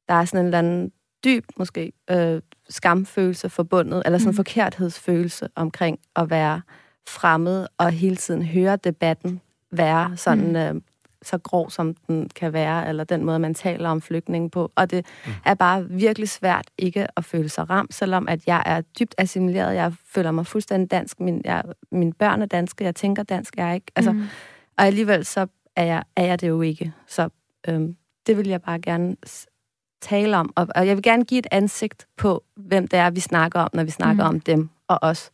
der 0.08 0.14
er 0.14 0.24
sådan 0.24 0.40
en 0.40 0.46
eller 0.46 0.58
anden 0.58 0.92
dyb, 1.24 1.44
måske, 1.56 1.92
øh, 2.10 2.40
skamfølelse 2.68 3.48
forbundet, 3.48 4.02
eller 4.04 4.18
sådan 4.18 4.28
en 4.28 4.32
Mm. 4.32 4.36
forkerthedsfølelse 4.36 5.48
omkring 5.54 5.98
at 6.16 6.30
være 6.30 6.60
fremmed 7.08 7.66
og 7.78 7.90
hele 7.90 8.16
tiden 8.16 8.42
høre 8.42 8.76
debatten 8.76 9.40
være 9.72 10.16
sådan 10.16 10.56
øh, 10.56 10.80
så 11.22 11.38
grov, 11.38 11.70
som 11.70 11.94
den 11.94 12.28
kan 12.28 12.52
være, 12.52 12.88
eller 12.88 13.04
den 13.04 13.24
måde, 13.24 13.38
man 13.38 13.54
taler 13.54 13.88
om 13.88 14.00
flygtninge 14.00 14.50
på. 14.50 14.72
Og 14.76 14.90
det 14.90 15.06
Mm. 15.26 15.32
er 15.44 15.54
bare 15.54 15.88
virkelig 15.90 16.28
svært 16.28 16.66
ikke 16.78 17.06
at 17.18 17.24
føle 17.24 17.48
sig 17.48 17.70
ramt, 17.70 17.94
selvom 17.94 18.28
at 18.28 18.46
jeg 18.46 18.62
er 18.66 18.80
dybt 18.80 19.14
assimileret. 19.18 19.74
Jeg 19.74 19.92
føler 20.06 20.30
mig 20.30 20.46
fuldstændig 20.46 20.90
dansk. 20.90 21.20
Min, 21.20 21.40
jeg, 21.44 21.62
mine 21.92 22.12
børn 22.12 22.42
er 22.42 22.46
danske, 22.46 22.84
jeg 22.84 22.94
tænker 22.94 23.22
dansk, 23.22 23.56
jeg 23.56 23.68
er 23.70 23.74
ikke. 23.74 23.92
Altså, 23.96 24.12
mm. 24.12 24.22
og 24.78 24.86
alligevel 24.86 25.24
så 25.24 25.46
er 25.76 25.84
jeg, 25.84 26.02
er 26.16 26.24
jeg 26.24 26.40
det 26.40 26.48
jo 26.48 26.60
ikke. 26.62 26.92
Så 27.06 27.28
øhm, 27.68 27.96
det 28.26 28.36
vil 28.36 28.48
jeg 28.48 28.62
bare 28.62 28.78
gerne 28.80 29.16
tale 30.00 30.36
om. 30.36 30.52
Og, 30.56 30.86
jeg 30.86 30.96
vil 30.96 31.02
gerne 31.02 31.24
give 31.24 31.38
et 31.38 31.46
ansigt 31.50 32.06
på, 32.16 32.42
hvem 32.56 32.88
det 32.88 32.98
er, 32.98 33.10
vi 33.10 33.20
snakker 33.20 33.60
om, 33.60 33.68
når 33.72 33.84
vi 33.84 33.90
snakker 33.90 34.24
Mhm. 34.24 34.34
om 34.34 34.40
dem 34.40 34.68
og 34.88 34.98
os. 35.02 35.30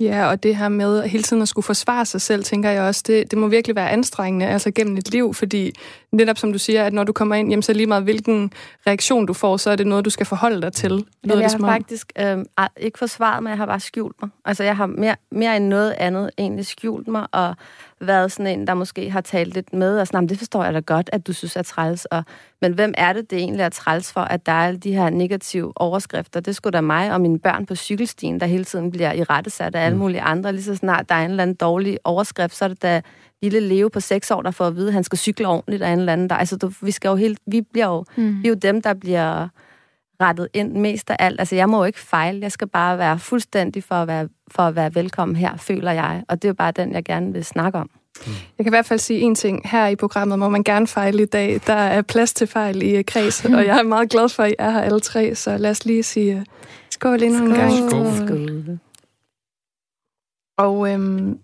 Ja, 0.00 0.26
og 0.26 0.42
det 0.42 0.56
her 0.56 0.68
med 0.68 1.02
hele 1.02 1.22
tiden 1.22 1.42
at 1.42 1.48
skulle 1.48 1.64
forsvare 1.64 2.04
sig 2.06 2.20
selv, 2.20 2.44
tænker 2.44 2.70
jeg 2.70 2.82
også, 2.82 3.02
det, 3.06 3.30
det 3.30 3.38
må 3.38 3.48
virkelig 3.48 3.76
være 3.76 3.90
anstrengende, 3.90 4.46
altså 4.46 4.70
gennem 4.70 4.96
et 4.96 5.10
liv, 5.12 5.34
fordi 5.34 5.72
netop 6.12 6.38
som 6.38 6.52
du 6.52 6.58
siger, 6.58 6.84
at 6.84 6.92
når 6.92 7.04
du 7.04 7.12
kommer 7.12 7.34
ind, 7.34 7.48
jamen, 7.50 7.62
så 7.62 7.72
lige 7.72 7.86
meget 7.86 8.02
hvilken 8.02 8.52
reaktion 8.86 9.26
du 9.26 9.32
får, 9.32 9.56
så 9.56 9.70
er 9.70 9.76
det 9.76 9.86
noget, 9.86 10.04
du 10.04 10.10
skal 10.10 10.26
forholde 10.26 10.62
dig 10.62 10.72
til. 10.72 10.90
Men 10.92 11.04
lyder 11.24 11.40
jeg 11.40 11.50
har 11.50 11.58
faktisk 11.58 12.12
øh, 12.18 12.38
ikke 12.76 12.98
forsvaret 12.98 13.42
mig, 13.42 13.50
jeg 13.50 13.58
har 13.58 13.66
bare 13.66 13.80
skjult 13.80 14.16
mig. 14.22 14.30
Altså 14.44 14.64
jeg 14.64 14.76
har 14.76 14.86
mere, 14.86 15.16
mere 15.32 15.56
end 15.56 15.66
noget 15.66 15.94
andet 15.98 16.30
egentlig 16.38 16.66
skjult 16.66 17.08
mig, 17.08 17.26
og 17.32 17.54
været 18.00 18.32
sådan 18.32 18.60
en, 18.60 18.66
der 18.66 18.74
måske 18.74 19.10
har 19.10 19.20
talt 19.20 19.54
lidt 19.54 19.72
med, 19.72 20.00
og 20.00 20.06
sådan, 20.06 20.16
"Jamen, 20.16 20.28
det 20.28 20.38
forstår 20.38 20.64
jeg 20.64 20.74
da 20.74 20.80
godt, 20.80 21.10
at 21.12 21.26
du 21.26 21.32
synes 21.32 21.56
er 21.56 21.62
træls. 21.62 22.04
Og, 22.04 22.24
men 22.62 22.72
hvem 22.72 22.94
er 22.96 23.12
det, 23.12 23.30
det 23.30 23.38
egentlig 23.38 23.62
er 23.62 23.68
træls 23.68 24.12
for, 24.12 24.20
at 24.20 24.46
der 24.46 24.52
er 24.52 24.66
alle 24.66 24.78
de 24.80 24.92
her 24.92 25.10
negative 25.10 25.72
overskrifter? 25.76 26.40
Det 26.40 26.56
skulle 26.56 26.72
da 26.72 26.80
mig 26.80 27.12
og 27.12 27.20
mine 27.20 27.38
børn 27.38 27.66
på 27.66 27.74
cykelstien, 27.74 28.40
der 28.40 28.46
hele 28.46 28.64
tiden 28.64 28.90
bliver 28.90 29.12
i 29.12 29.22
rettesat 29.22 29.74
af 29.74 29.86
alle 29.86 29.98
mulige 29.98 30.20
andre. 30.20 30.52
Lige 30.52 30.62
så 30.62 30.74
snart 30.76 31.08
der 31.08 31.14
er 31.14 31.24
en 31.24 31.30
eller 31.30 31.42
anden 31.42 31.56
dårlig 31.56 31.98
overskrift, 32.04 32.56
så 32.56 32.64
er 32.64 32.68
det 32.68 32.82
da 32.82 33.02
lille 33.42 33.60
Leo 33.60 33.88
på 33.88 34.00
seks 34.00 34.30
år, 34.30 34.42
der 34.42 34.50
får 34.50 34.66
at 34.66 34.76
vide, 34.76 34.86
at 34.88 34.92
han 34.94 35.04
skal 35.04 35.18
cykle 35.18 35.48
ordentligt 35.48 35.82
af 35.82 35.92
en 35.92 35.98
eller 35.98 36.12
anden. 36.12 36.30
Der, 36.30 36.36
altså, 36.36 36.56
du, 36.56 36.72
vi, 36.82 36.90
skal 36.90 37.08
jo 37.08 37.16
helt, 37.16 37.38
vi 37.46 37.60
bliver 37.60 37.86
jo 37.86 38.04
Mm. 38.16 38.42
vi 38.42 38.48
er 38.48 38.48
jo 38.48 38.54
dem, 38.54 38.82
der 38.82 38.94
bliver 38.94 39.48
rettet 40.22 40.48
ind 40.54 40.72
mest 40.72 41.10
af 41.10 41.16
alt. 41.18 41.40
Altså, 41.40 41.54
jeg 41.56 41.68
må 41.68 41.78
jo 41.78 41.84
ikke 41.84 42.00
fejle. 42.00 42.40
Jeg 42.42 42.52
skal 42.52 42.68
bare 42.68 42.98
være 42.98 43.18
fuldstændig 43.18 43.84
for 43.84 43.94
at 43.94 44.08
være, 44.08 44.28
for 44.50 44.62
at 44.62 44.76
være 44.76 44.94
velkommen 44.94 45.36
her, 45.36 45.56
føler 45.56 45.90
jeg. 45.92 46.24
Og 46.28 46.42
det 46.42 46.48
er 46.48 46.50
jo 46.50 46.54
bare 46.54 46.72
den, 46.72 46.92
jeg 46.92 47.04
gerne 47.04 47.32
vil 47.32 47.44
snakke 47.44 47.78
om. 47.78 47.90
Jeg 48.26 48.64
kan 48.64 48.66
i 48.66 48.68
hvert 48.76 48.86
fald 48.86 48.98
sige 48.98 49.20
en 49.20 49.34
ting. 49.34 49.68
Her 49.68 49.86
i 49.86 49.96
programmet 49.96 50.38
må 50.38 50.48
man 50.48 50.64
gerne 50.64 50.86
fejle 50.86 51.22
i 51.22 51.26
dag. 51.26 51.60
Der 51.66 51.72
er 51.74 52.02
plads 52.02 52.32
til 52.34 52.46
fejl 52.46 52.82
i 52.82 52.96
øh, 52.96 53.04
kreds, 53.04 53.44
og 53.58 53.66
jeg 53.66 53.78
er 53.78 53.82
meget 53.82 54.10
glad 54.10 54.28
for, 54.28 54.42
at 54.42 54.50
I 54.50 54.54
er 54.58 54.70
her 54.70 54.80
alle 54.80 55.00
tre. 55.00 55.34
Så 55.34 55.56
lad 55.56 55.70
os 55.70 55.84
lige 55.84 56.02
sige 56.02 56.36
øh, 56.36 56.44
skål 56.90 57.22
endnu 57.22 57.44
en 57.44 57.54
gang. 57.54 57.72
Skål. 57.90 58.26
Skål. 58.26 58.78
Og 60.58 60.92
øhm, 60.92 61.38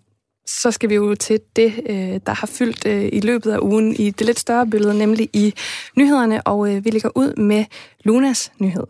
så 0.46 0.70
skal 0.70 0.90
vi 0.90 0.94
jo 0.94 1.14
til 1.14 1.40
det, 1.56 1.72
øh, 1.88 2.20
der 2.26 2.34
har 2.34 2.46
fyldt 2.46 2.86
øh, 2.86 3.08
i 3.12 3.20
løbet 3.20 3.50
af 3.50 3.58
ugen 3.58 3.96
i 3.96 4.10
det 4.10 4.26
lidt 4.26 4.38
større 4.38 4.66
billede, 4.66 4.98
nemlig 4.98 5.30
i 5.32 5.54
nyhederne. 5.96 6.42
Og 6.42 6.74
øh, 6.74 6.84
vi 6.84 6.90
ligger 6.90 7.10
ud 7.14 7.36
med 7.36 7.64
Lunas 8.04 8.52
nyhed. 8.58 8.86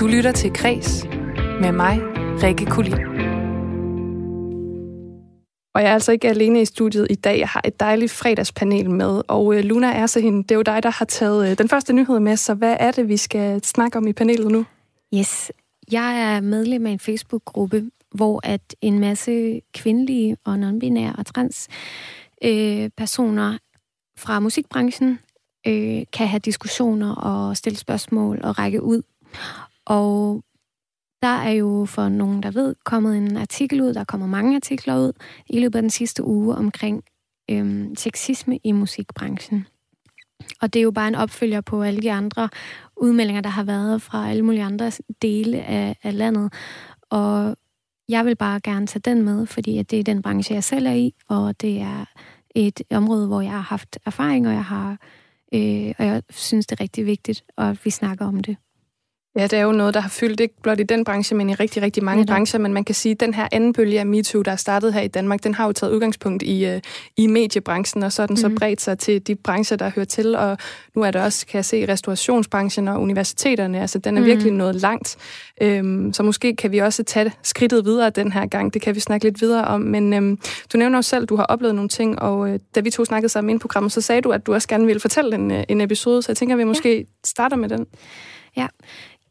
Du 0.00 0.06
lytter 0.06 0.32
til 0.32 0.52
Kres 0.52 1.04
med 1.60 1.72
mig, 1.72 2.00
Rikke 2.42 2.66
Kulin. 2.66 2.94
Og 5.74 5.82
jeg 5.82 5.90
er 5.90 5.94
altså 5.94 6.12
ikke 6.12 6.28
alene 6.28 6.62
i 6.62 6.64
studiet 6.64 7.06
i 7.10 7.14
dag. 7.14 7.38
Jeg 7.38 7.48
har 7.48 7.62
et 7.64 7.80
dejligt 7.80 8.12
fredagspanel 8.12 8.90
med, 8.90 9.22
og 9.28 9.54
Luna 9.54 9.92
er 9.92 10.06
så 10.06 10.20
hende. 10.20 10.42
Det 10.42 10.50
er 10.50 10.54
jo 10.54 10.62
dig, 10.62 10.82
der 10.82 10.90
har 10.90 11.04
taget 11.04 11.58
den 11.58 11.68
første 11.68 11.92
nyhed 11.92 12.20
med, 12.20 12.36
så 12.36 12.54
hvad 12.54 12.76
er 12.80 12.90
det, 12.90 13.08
vi 13.08 13.16
skal 13.16 13.64
snakke 13.64 13.98
om 13.98 14.06
i 14.06 14.12
panelet 14.12 14.50
nu? 14.50 14.64
Yes. 15.14 15.52
Jeg 15.92 16.20
er 16.20 16.40
medlem 16.40 16.86
af 16.86 16.90
en 16.90 16.98
Facebook-gruppe, 16.98 17.84
hvor 18.14 18.40
at 18.46 18.76
en 18.80 18.98
masse 18.98 19.60
kvindelige 19.74 20.36
og 20.44 20.54
non-binære 20.54 21.18
og 21.18 21.26
trans 21.26 21.68
øh, 22.44 22.90
personer 22.96 23.58
fra 24.18 24.40
musikbranchen 24.40 25.18
øh, 25.66 26.02
kan 26.12 26.28
have 26.28 26.40
diskussioner 26.40 27.14
og 27.14 27.56
stille 27.56 27.78
spørgsmål 27.78 28.40
og 28.42 28.58
række 28.58 28.82
ud. 28.82 29.02
Og 29.86 30.42
der 31.22 31.28
er 31.28 31.50
jo 31.50 31.84
for 31.88 32.08
nogen, 32.08 32.42
der 32.42 32.50
ved, 32.50 32.74
kommet 32.84 33.16
en 33.16 33.36
artikel 33.36 33.80
ud, 33.82 33.94
der 33.94 34.04
kommer 34.04 34.26
mange 34.26 34.56
artikler 34.56 34.98
ud 34.98 35.12
i 35.46 35.60
løbet 35.60 35.78
af 35.78 35.82
den 35.82 35.90
sidste 35.90 36.24
uge 36.24 36.54
omkring 36.54 37.04
øh, 37.50 37.86
sexisme 37.96 38.58
i 38.64 38.72
musikbranchen. 38.72 39.66
Og 40.62 40.72
det 40.72 40.80
er 40.80 40.84
jo 40.84 40.90
bare 40.90 41.08
en 41.08 41.14
opfølger 41.14 41.60
på 41.60 41.82
alle 41.82 42.02
de 42.02 42.12
andre 42.12 42.48
udmeldinger, 42.96 43.42
der 43.42 43.50
har 43.50 43.62
været 43.62 44.02
fra 44.02 44.30
alle 44.30 44.42
mulige 44.42 44.62
andre 44.62 44.92
dele 45.22 45.62
af, 45.62 45.96
af 46.02 46.18
landet. 46.18 46.52
Og 47.10 47.56
jeg 48.08 48.24
vil 48.24 48.36
bare 48.36 48.60
gerne 48.60 48.86
tage 48.86 49.02
den 49.04 49.22
med, 49.22 49.46
fordi 49.46 49.78
at 49.78 49.90
det 49.90 50.00
er 50.00 50.04
den 50.04 50.22
branche, 50.22 50.54
jeg 50.54 50.64
selv 50.64 50.86
er 50.86 50.92
i, 50.92 51.14
og 51.28 51.60
det 51.60 51.80
er 51.80 52.04
et 52.54 52.82
område, 52.90 53.26
hvor 53.26 53.40
jeg 53.40 53.52
har 53.52 53.60
haft 53.60 53.98
erfaring, 54.06 54.48
og 54.48 54.52
jeg 54.52 54.64
har 54.64 54.98
øh, 55.54 55.94
og 55.98 56.04
jeg 56.06 56.22
synes, 56.30 56.66
det 56.66 56.80
er 56.80 56.82
rigtig 56.82 57.06
vigtigt, 57.06 57.44
at 57.58 57.84
vi 57.84 57.90
snakker 57.90 58.26
om 58.26 58.40
det. 58.40 58.56
Ja, 59.38 59.42
det 59.42 59.52
er 59.52 59.62
jo 59.62 59.72
noget, 59.72 59.94
der 59.94 60.00
har 60.00 60.08
fyldt 60.08 60.40
ikke 60.40 60.54
blot 60.62 60.80
i 60.80 60.82
den 60.82 61.04
branche, 61.04 61.36
men 61.36 61.50
i 61.50 61.54
rigtig, 61.54 61.82
rigtig 61.82 62.04
mange 62.04 62.20
Netop. 62.20 62.34
brancher. 62.34 62.58
Men 62.60 62.72
man 62.72 62.84
kan 62.84 62.94
sige, 62.94 63.12
at 63.12 63.20
den 63.20 63.34
her 63.34 63.48
anden 63.52 63.72
bølge 63.72 64.00
af 64.00 64.06
MeToo, 64.06 64.42
der 64.42 64.52
er 64.52 64.56
startet 64.56 64.94
her 64.94 65.00
i 65.00 65.08
Danmark, 65.08 65.44
den 65.44 65.54
har 65.54 65.66
jo 65.66 65.72
taget 65.72 65.92
udgangspunkt 65.92 66.42
i, 66.42 66.66
øh, 66.66 66.80
i 67.16 67.26
mediebranchen, 67.26 68.02
og 68.02 68.12
så 68.12 68.22
er 68.22 68.26
den 68.26 68.36
så 68.36 68.48
Mhm. 68.48 68.56
bredt 68.56 68.80
sig 68.80 68.98
til 68.98 69.26
de 69.26 69.34
brancher, 69.34 69.76
der 69.76 69.90
hører 69.94 70.06
til. 70.06 70.36
Og 70.36 70.58
nu 70.94 71.02
er 71.02 71.10
der 71.10 71.22
også, 71.24 71.46
kan 71.46 71.56
jeg 71.56 71.64
se, 71.64 71.86
restaurationsbranchen 71.88 72.88
og 72.88 73.00
universiteterne. 73.00 73.80
Altså, 73.80 73.98
den 73.98 74.16
er 74.16 74.20
Mhm. 74.20 74.26
virkelig 74.26 74.52
nået 74.52 74.74
langt. 74.74 75.16
Øhm, 75.62 76.12
så 76.12 76.22
måske 76.22 76.56
kan 76.56 76.72
vi 76.72 76.78
også 76.78 77.02
tage 77.02 77.32
skridtet 77.42 77.84
videre 77.84 78.10
den 78.10 78.32
her 78.32 78.46
gang. 78.46 78.74
Det 78.74 78.82
kan 78.82 78.94
vi 78.94 79.00
snakke 79.00 79.24
lidt 79.26 79.40
videre 79.40 79.64
om. 79.64 79.80
Men 79.80 80.12
øhm, 80.12 80.38
du 80.72 80.78
nævner 80.78 80.98
jo 80.98 81.02
selv, 81.02 81.22
at 81.22 81.28
du 81.28 81.36
har 81.36 81.44
oplevet 81.44 81.74
nogle 81.74 81.88
ting, 81.88 82.22
og 82.22 82.48
øh, 82.50 82.58
da 82.74 82.80
vi 82.80 82.90
to 82.90 83.04
snakkede 83.04 83.28
sammen 83.28 83.56
i 83.56 83.58
programmet, 83.58 83.92
så 83.92 84.00
sagde 84.00 84.20
du, 84.20 84.30
at 84.30 84.46
du 84.46 84.54
også 84.54 84.68
gerne 84.68 84.86
ville 84.86 85.00
fortælle 85.00 85.34
en, 85.34 85.50
øh, 85.50 85.64
en 85.68 85.80
episode. 85.80 86.22
Så 86.22 86.32
jeg 86.32 86.36
tænker, 86.36 86.54
at 86.54 86.58
vi 86.58 86.64
måske 86.64 87.06
starter 87.26 87.56
med 87.56 87.68
den. 87.68 87.86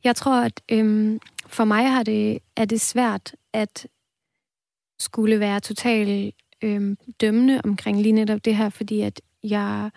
Jeg 0.03 0.15
tror, 0.15 0.41
at 0.41 0.61
øhm, 0.71 1.19
for 1.47 1.65
mig 1.65 1.91
har 1.91 2.03
det, 2.03 2.39
er 2.55 2.65
det 2.65 2.81
svært 2.81 3.35
at 3.53 3.87
skulle 4.99 5.39
være 5.39 5.59
totalt 5.59 6.35
øhm, 6.61 6.97
dømmende 7.21 7.61
omkring 7.63 8.01
lige 8.01 8.11
netop 8.11 8.45
det 8.45 8.55
her, 8.55 8.69
fordi 8.69 9.01
at 9.01 9.21
jeg 9.43 9.91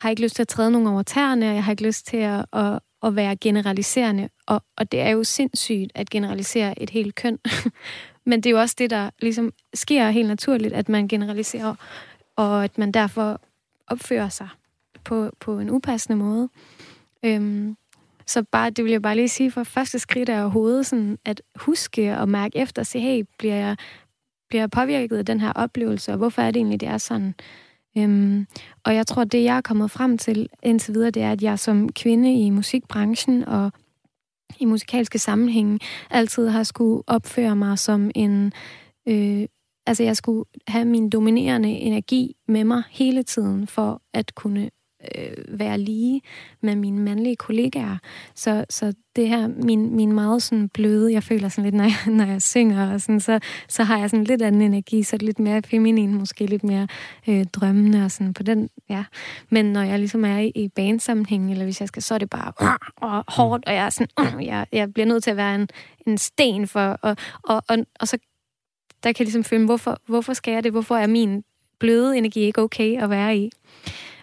har 0.00 0.10
ikke 0.10 0.22
lyst 0.22 0.34
til 0.34 0.42
at 0.42 0.48
træde 0.48 0.70
nogen 0.70 0.86
over 0.86 1.02
tæerne, 1.02 1.48
og 1.48 1.54
jeg 1.54 1.64
har 1.64 1.72
ikke 1.72 1.86
lyst 1.86 2.06
til 2.06 2.16
at, 2.16 2.44
at, 2.52 2.78
at 3.02 3.16
være 3.16 3.36
generaliserende. 3.36 4.28
Og, 4.46 4.62
og 4.76 4.92
det 4.92 5.00
er 5.00 5.10
jo 5.10 5.24
sindssygt 5.24 5.92
at 5.94 6.10
generalisere 6.10 6.82
et 6.82 6.90
helt 6.90 7.14
køn. 7.14 7.38
Men 8.28 8.40
det 8.40 8.46
er 8.46 8.50
jo 8.50 8.60
også 8.60 8.74
det, 8.78 8.90
der 8.90 9.10
ligesom 9.22 9.52
sker 9.74 10.10
helt 10.10 10.28
naturligt, 10.28 10.74
at 10.74 10.88
man 10.88 11.08
generaliserer, 11.08 11.74
og 12.36 12.64
at 12.64 12.78
man 12.78 12.92
derfor 12.92 13.40
opfører 13.86 14.28
sig 14.28 14.48
på, 15.04 15.30
på 15.40 15.58
en 15.58 15.70
upassende 15.70 16.16
måde. 16.16 16.48
Øhm, 17.22 17.76
så 18.26 18.42
bare, 18.42 18.70
det 18.70 18.84
vil 18.84 18.92
jeg 18.92 19.02
bare 19.02 19.16
lige 19.16 19.28
sige, 19.28 19.50
for 19.50 19.62
første 19.62 19.98
skridt 19.98 20.28
er 20.28 20.40
overhovedet 20.40 20.86
sådan 20.86 21.18
at 21.24 21.42
huske 21.56 22.18
og 22.18 22.28
mærke 22.28 22.58
efter 22.58 22.82
og 22.82 22.86
se, 22.86 23.00
hey, 23.00 23.24
bliver 23.38 23.54
jeg, 23.54 23.76
bliver 24.48 24.62
jeg 24.62 24.70
påvirket 24.70 25.16
af 25.16 25.26
den 25.26 25.40
her 25.40 25.52
oplevelse, 25.52 26.12
og 26.12 26.18
hvorfor 26.18 26.42
er 26.42 26.50
det 26.50 26.56
egentlig, 26.56 26.80
det 26.80 26.88
er 26.88 26.98
sådan? 26.98 27.34
Øhm, 27.98 28.46
og 28.84 28.94
jeg 28.94 29.06
tror, 29.06 29.24
det 29.24 29.44
jeg 29.44 29.56
er 29.56 29.60
kommet 29.60 29.90
frem 29.90 30.18
til 30.18 30.48
indtil 30.62 30.94
videre, 30.94 31.10
det 31.10 31.22
er, 31.22 31.32
at 31.32 31.42
jeg 31.42 31.58
som 31.58 31.92
kvinde 31.92 32.34
i 32.34 32.50
musikbranchen 32.50 33.44
og 33.48 33.72
i 34.60 34.64
musikalske 34.64 35.18
sammenhænge 35.18 35.80
altid 36.10 36.48
har 36.48 36.62
skulle 36.62 37.02
opføre 37.06 37.56
mig 37.56 37.78
som 37.78 38.10
en... 38.14 38.52
Øh, 39.08 39.46
altså, 39.86 40.02
jeg 40.02 40.16
skulle 40.16 40.44
have 40.68 40.84
min 40.84 41.10
dominerende 41.10 41.68
energi 41.68 42.36
med 42.48 42.64
mig 42.64 42.82
hele 42.90 43.22
tiden 43.22 43.66
for 43.66 44.02
at 44.14 44.34
kunne 44.34 44.70
øh, 45.18 45.58
være 45.58 45.78
lige 45.78 46.22
med 46.60 46.76
mine 46.76 46.98
mandlige 47.00 47.36
kollegaer. 47.36 47.96
Så, 48.34 48.64
så 48.70 48.92
det 49.16 49.28
her, 49.28 49.48
min, 49.48 49.96
min 49.96 50.12
meget 50.12 50.42
sådan 50.42 50.68
bløde, 50.68 51.12
jeg 51.12 51.22
føler 51.22 51.48
sådan 51.48 51.64
lidt, 51.64 51.74
når 51.74 51.84
jeg, 51.84 51.96
når 52.18 52.24
jeg 52.32 52.42
synger, 52.42 52.92
og 52.92 53.00
sådan, 53.00 53.20
så, 53.20 53.40
så 53.68 53.82
har 53.82 53.98
jeg 53.98 54.10
sådan 54.10 54.24
lidt 54.24 54.42
anden 54.42 54.62
energi, 54.62 55.02
så 55.02 55.16
lidt 55.16 55.38
mere 55.38 55.62
feminin, 55.62 56.14
måske 56.14 56.46
lidt 56.46 56.64
mere 56.64 56.88
øh, 57.28 57.44
drømmende 57.44 58.04
og 58.04 58.10
sådan 58.10 58.34
på 58.34 58.42
den, 58.42 58.68
ja. 58.88 59.04
Men 59.50 59.64
når 59.72 59.82
jeg 59.82 59.98
ligesom 59.98 60.24
er 60.24 60.38
i, 60.38 60.52
i 60.54 60.68
bandsammenhæng, 60.68 61.50
eller 61.50 61.64
hvis 61.64 61.80
jeg 61.80 61.88
skal, 61.88 62.02
så 62.02 62.14
er 62.14 62.18
det 62.18 62.30
bare 62.30 62.52
og 62.96 63.24
hårdt, 63.28 63.64
og 63.66 63.74
jeg 63.74 63.86
er 63.86 63.90
sådan, 63.90 64.42
jeg, 64.42 64.66
jeg 64.72 64.92
bliver 64.92 65.06
nødt 65.06 65.24
til 65.24 65.30
at 65.30 65.36
være 65.36 65.54
en, 65.54 65.68
en 66.06 66.18
sten 66.18 66.66
for, 66.66 66.98
og, 67.02 67.16
og, 67.42 67.62
og, 67.68 67.78
og 68.00 68.08
så 68.08 68.18
der 69.02 69.12
kan 69.12 69.20
jeg 69.20 69.26
ligesom 69.26 69.44
føle, 69.44 69.64
hvorfor, 69.64 70.00
hvorfor 70.06 70.32
skal 70.32 70.54
jeg 70.54 70.64
det? 70.64 70.72
Hvorfor 70.72 70.96
er 70.96 71.06
min 71.06 71.44
bløde 71.78 72.18
energi 72.18 72.40
ikke 72.40 72.62
okay 72.62 73.02
at 73.02 73.10
være 73.10 73.36
i? 73.36 73.50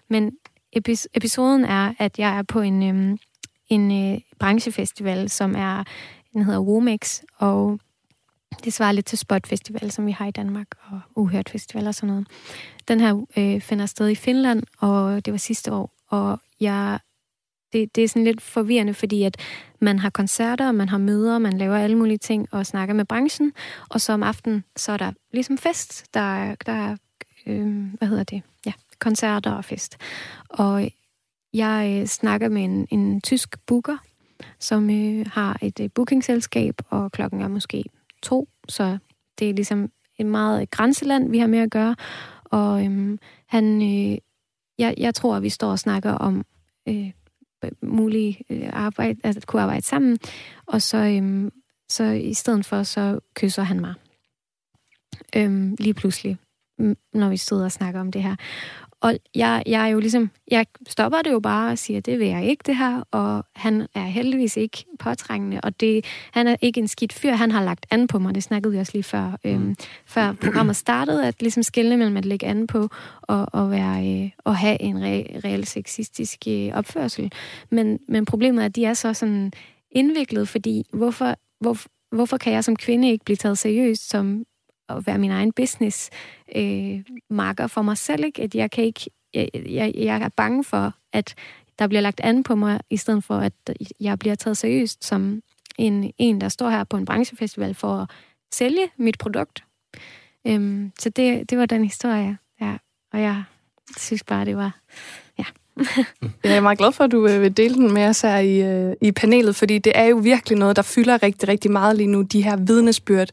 Men 0.09 0.31
epis- 0.77 1.07
episoden 1.13 1.65
er, 1.65 1.93
at 1.99 2.19
jeg 2.19 2.37
er 2.37 2.43
på 2.43 2.61
en, 2.61 2.83
øhm, 2.83 3.17
en 3.69 4.13
øh, 4.13 4.19
branchefestival, 4.39 5.29
som 5.29 5.55
er, 5.55 5.83
den 6.33 6.43
hedder 6.43 6.59
Womex, 6.59 7.21
og 7.37 7.79
det 8.63 8.73
svarer 8.73 8.91
lidt 8.91 9.05
til 9.05 9.17
Spot 9.17 9.47
Festival, 9.47 9.91
som 9.91 10.05
vi 10.05 10.11
har 10.11 10.25
i 10.25 10.31
Danmark, 10.31 10.67
og 10.81 10.99
Uhørt 11.15 11.49
Festival 11.49 11.87
og 11.87 11.95
sådan 11.95 12.07
noget. 12.07 12.27
Den 12.87 12.99
her 12.99 13.25
øh, 13.37 13.61
finder 13.61 13.85
sted 13.85 14.09
i 14.09 14.15
Finland, 14.15 14.63
og 14.79 15.25
det 15.25 15.31
var 15.31 15.37
sidste 15.37 15.73
år, 15.73 15.93
og 16.09 16.39
jeg 16.59 16.99
det, 17.73 17.95
det 17.95 18.03
er 18.03 18.07
sådan 18.07 18.23
lidt 18.23 18.41
forvirrende, 18.41 18.93
fordi 18.93 19.23
at 19.23 19.37
man 19.79 19.99
har 19.99 20.09
koncerter, 20.09 20.71
man 20.71 20.89
har 20.89 20.97
møder, 20.97 21.37
man 21.37 21.57
laver 21.57 21.77
alle 21.77 21.97
mulige 21.97 22.17
ting 22.17 22.47
og 22.51 22.65
snakker 22.65 22.95
med 22.95 23.05
branchen, 23.05 23.53
og 23.89 24.01
så 24.01 24.13
om 24.13 24.23
aftenen, 24.23 24.63
så 24.75 24.91
er 24.91 24.97
der 24.97 25.11
ligesom 25.31 25.57
fest, 25.57 26.13
der 26.13 26.19
er, 26.19 26.55
der 26.65 26.71
er 26.71 26.95
øh, 27.47 27.93
hvad 27.97 28.07
hedder 28.07 28.23
det? 28.23 28.41
Koncerter 29.03 29.51
og 29.51 29.65
fest. 29.65 29.97
Og 30.49 30.91
jeg 31.53 31.99
øh, 32.01 32.07
snakker 32.07 32.49
med 32.49 32.63
en, 32.63 32.87
en 32.91 33.21
tysk 33.21 33.65
booker, 33.65 33.97
som 34.59 34.89
øh, 34.89 35.25
har 35.31 35.57
et 35.61 35.79
øh, 35.79 35.89
bookingselskab, 35.95 36.75
og 36.89 37.11
klokken 37.11 37.41
er 37.41 37.47
måske 37.47 37.83
to, 38.21 38.49
så 38.69 38.97
det 39.39 39.49
er 39.49 39.53
ligesom 39.53 39.89
et 40.19 40.25
meget 40.25 40.61
øh, 40.61 40.67
grænseland, 40.71 41.31
vi 41.31 41.37
har 41.37 41.47
med 41.47 41.59
at 41.59 41.71
gøre. 41.71 41.95
Og 42.43 42.85
øhm, 42.85 43.19
han, 43.47 43.81
øh, 43.81 44.17
jeg, 44.77 44.93
jeg 44.97 45.15
tror, 45.15 45.35
at 45.35 45.43
vi 45.43 45.49
står 45.49 45.71
og 45.71 45.79
snakker 45.79 46.11
om 46.11 46.45
øh, 46.87 47.11
mulige 47.81 48.43
øh, 48.49 48.69
arbejde, 48.73 49.19
altså 49.23 49.39
at 49.39 49.47
kunne 49.47 49.61
arbejde 49.61 49.85
sammen, 49.85 50.17
og 50.65 50.81
så, 50.81 50.97
øhm, 50.97 51.51
så 51.89 52.03
i 52.03 52.33
stedet 52.33 52.65
for, 52.65 52.83
så 52.83 53.19
kysser 53.35 53.63
han 53.63 53.79
mig. 53.79 53.93
Øhm, 55.35 55.75
lige 55.79 55.93
pludselig, 55.93 56.37
når 57.13 57.29
vi 57.29 57.37
sidder 57.37 57.63
og 57.63 57.71
snakker 57.71 57.99
om 57.99 58.11
det 58.11 58.23
her. 58.23 58.35
Og 59.03 59.17
jeg, 59.35 59.63
jeg 59.65 59.83
er 59.83 59.87
jo 59.87 59.99
ligesom, 59.99 60.29
jeg 60.51 60.65
stopper 60.87 61.21
det 61.21 61.31
jo 61.31 61.39
bare 61.39 61.71
og 61.71 61.77
siger, 61.77 61.99
det 61.99 62.19
vil 62.19 62.27
jeg 62.27 62.45
ikke 62.45 62.63
det 62.65 62.77
her, 62.77 63.03
og 63.11 63.45
han 63.55 63.87
er 63.95 64.05
heldigvis 64.05 64.57
ikke 64.57 64.85
påtrængende, 64.99 65.61
og 65.63 65.79
det, 65.79 66.05
han 66.31 66.47
er 66.47 66.55
ikke 66.61 66.79
en 66.79 66.87
skidt 66.87 67.13
fyr, 67.13 67.31
han 67.31 67.51
har 67.51 67.63
lagt 67.63 67.85
an 67.91 68.07
på 68.07 68.19
mig, 68.19 68.35
det 68.35 68.43
snakkede 68.43 68.73
vi 68.73 68.79
også 68.79 68.91
lige 68.93 69.03
før, 69.03 69.37
øhm, 69.43 69.75
før 70.05 70.33
programmet 70.33 70.75
startede, 70.75 71.27
at 71.27 71.41
ligesom 71.41 71.63
skille 71.63 71.97
mellem 71.97 72.17
at 72.17 72.25
lægge 72.25 72.45
an 72.45 72.67
på 72.67 72.89
og, 73.21 73.47
og, 73.53 73.71
være, 73.71 74.23
øh, 74.23 74.29
og 74.37 74.57
have 74.57 74.81
en 74.81 75.03
re, 75.03 75.25
reelt 75.45 75.67
sexistisk 75.67 76.39
øh, 76.47 76.69
opførsel. 76.73 77.31
Men, 77.69 77.99
men 78.07 78.25
problemet 78.25 78.61
er, 78.61 78.65
at 78.65 78.75
de 78.75 78.85
er 78.85 78.93
så 78.93 79.13
sådan 79.13 79.51
indviklet, 79.91 80.47
fordi 80.47 80.85
hvorfor, 80.93 81.35
hvor, 81.59 81.77
hvorfor 82.15 82.37
kan 82.37 82.53
jeg 82.53 82.63
som 82.63 82.75
kvinde 82.75 83.11
ikke 83.11 83.25
blive 83.25 83.37
taget 83.37 83.57
seriøst 83.57 84.09
som 84.09 84.45
at 84.89 85.07
være 85.07 85.17
min 85.17 85.31
egen 85.31 85.51
business 85.51 86.09
øh, 86.55 87.03
marker 87.29 87.67
for 87.67 87.81
mig 87.81 87.97
selv, 87.97 88.25
ikke? 88.25 88.41
At 88.41 88.55
jeg 88.55 88.71
kan 88.71 88.83
ikke, 88.83 89.09
jeg, 89.33 89.49
jeg, 89.53 89.93
jeg 89.95 90.21
er 90.21 90.29
bange 90.29 90.63
for, 90.63 90.93
at 91.13 91.35
der 91.79 91.87
bliver 91.87 92.01
lagt 92.01 92.19
an 92.19 92.43
på 92.43 92.55
mig, 92.55 92.79
i 92.89 92.97
stedet 92.97 93.23
for, 93.23 93.37
at 93.37 93.53
jeg 93.99 94.19
bliver 94.19 94.35
taget 94.35 94.57
seriøst 94.57 95.05
som 95.05 95.41
en, 95.77 96.13
en 96.17 96.41
der 96.41 96.49
står 96.49 96.69
her 96.69 96.83
på 96.83 96.97
en 96.97 97.05
branchefestival 97.05 97.73
for 97.73 97.95
at 97.95 98.09
sælge 98.53 98.89
mit 98.97 99.17
produkt. 99.17 99.63
Øhm, 100.47 100.91
så 100.99 101.09
det, 101.09 101.49
det 101.49 101.57
var 101.57 101.65
den 101.65 101.83
historie, 101.83 102.37
ja. 102.61 102.77
Og 103.13 103.21
jeg 103.21 103.43
synes 103.97 104.23
bare, 104.23 104.45
det 104.45 104.57
var... 104.57 104.79
Jeg 106.43 106.57
er 106.57 106.61
meget 106.61 106.77
glad 106.77 106.91
for, 106.91 107.03
at 107.03 107.11
du 107.11 107.27
øh, 107.27 107.41
vil 107.41 107.57
dele 107.57 107.75
den 107.75 107.93
med 107.93 108.07
os 108.07 108.21
her 108.21 108.37
i, 108.37 108.61
øh, 108.61 108.93
i 109.01 109.11
panelet, 109.11 109.55
fordi 109.55 109.77
det 109.77 109.91
er 109.95 110.03
jo 110.03 110.17
virkelig 110.17 110.57
noget, 110.57 110.75
der 110.75 110.81
fylder 110.81 111.23
rigtig, 111.23 111.49
rigtig 111.49 111.71
meget 111.71 111.97
lige 111.97 112.07
nu, 112.07 112.21
de 112.21 112.43
her 112.43 112.57
vidnesbyrd. 112.57 113.29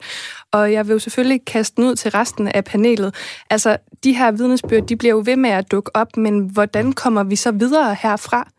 Og 0.53 0.73
jeg 0.73 0.87
vil 0.87 0.93
jo 0.93 0.99
selvfølgelig 0.99 1.45
kaste 1.45 1.77
den 1.77 1.85
ud 1.85 1.95
til 1.95 2.11
resten 2.11 2.49
af 2.49 2.65
panelet. 2.65 3.15
Altså, 3.51 3.77
de 4.05 4.13
her 4.13 4.31
vidnesbyrd, 4.31 4.87
de 4.87 4.97
bliver 4.97 5.15
jo 5.15 5.23
ved 5.27 5.37
med 5.37 5.51
at 5.51 5.71
dukke 5.71 5.97
op, 5.97 6.17
men 6.17 6.51
hvordan 6.53 6.93
kommer 6.93 7.25
vi 7.25 7.37
så 7.37 7.53
videre 7.53 7.97
herfra? 8.03 8.51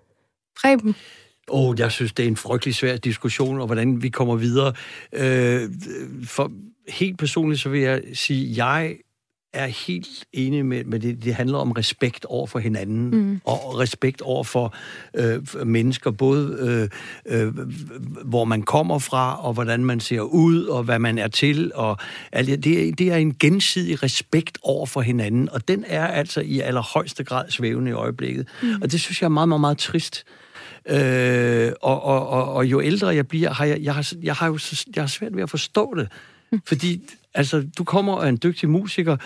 Preben? 0.61 0.95
Åh, 1.49 1.69
oh, 1.69 1.79
jeg 1.79 1.91
synes, 1.91 2.13
det 2.13 2.23
er 2.23 2.27
en 2.27 2.37
frygtelig 2.37 2.75
svær 2.75 2.97
diskussion, 2.97 3.59
og 3.59 3.65
hvordan 3.65 4.03
vi 4.03 4.09
kommer 4.09 4.35
videre. 4.35 4.73
Øh, 5.13 5.69
for 6.25 6.51
helt 6.87 7.17
personligt, 7.17 7.61
så 7.61 7.69
vil 7.69 7.81
jeg 7.81 8.01
sige, 8.13 8.65
jeg 8.65 8.95
er 9.53 9.65
helt 9.65 10.25
enig 10.33 10.65
med, 10.65 10.83
med 10.83 10.99
det. 10.99 11.23
Det 11.23 11.35
handler 11.35 11.57
om 11.57 11.71
respekt 11.71 12.25
over 12.25 12.47
for 12.47 12.59
hinanden, 12.59 13.09
mm. 13.09 13.41
og 13.45 13.79
respekt 13.79 14.21
over 14.21 14.43
for 14.43 14.73
øh, 15.13 15.67
mennesker, 15.67 16.11
både 16.11 16.57
øh, 17.25 17.41
øh, 17.41 17.53
hvor 18.25 18.45
man 18.45 18.61
kommer 18.61 18.99
fra, 18.99 19.45
og 19.45 19.53
hvordan 19.53 19.85
man 19.85 19.99
ser 19.99 20.21
ud, 20.21 20.65
og 20.65 20.83
hvad 20.83 20.99
man 20.99 21.17
er 21.17 21.27
til. 21.27 21.71
Og, 21.75 21.97
altså, 22.31 22.55
det, 22.55 22.87
er, 22.87 22.91
det 22.95 23.11
er 23.11 23.15
en 23.15 23.35
gensidig 23.39 24.03
respekt 24.03 24.57
over 24.61 24.85
for 24.85 25.01
hinanden, 25.01 25.49
og 25.49 25.67
den 25.67 25.85
er 25.87 26.07
altså 26.07 26.41
i 26.41 26.59
allerhøjeste 26.59 27.23
grad 27.23 27.49
svævende 27.49 27.91
i 27.91 27.93
øjeblikket. 27.93 28.47
Mm. 28.63 28.81
Og 28.81 28.91
det 28.91 29.01
synes 29.01 29.21
jeg 29.21 29.25
er 29.25 29.29
meget, 29.29 29.49
meget, 29.49 29.61
meget 29.61 29.77
trist. 29.77 30.25
Øh, 30.89 31.71
og, 31.81 32.03
og, 32.03 32.27
og, 32.27 32.53
og 32.53 32.65
jo 32.65 32.81
ældre 32.81 33.07
jeg 33.07 33.27
bliver, 33.27 33.53
har 33.53 33.65
jeg, 33.65 33.81
jeg, 33.81 33.95
har, 33.95 34.13
jeg 34.23 34.35
har 34.35 34.47
jo 34.47 34.59
jeg 34.95 35.03
har 35.03 35.07
svært 35.07 35.35
ved 35.35 35.43
at 35.43 35.49
forstå 35.49 35.93
det. 35.97 36.07
Fordi 36.67 37.01
altså, 37.33 37.67
du 37.77 37.83
kommer 37.83 38.13
og 38.13 38.25
er 38.25 38.29
en 38.29 38.39
dygtig 38.43 38.69
musiker. 38.69 39.17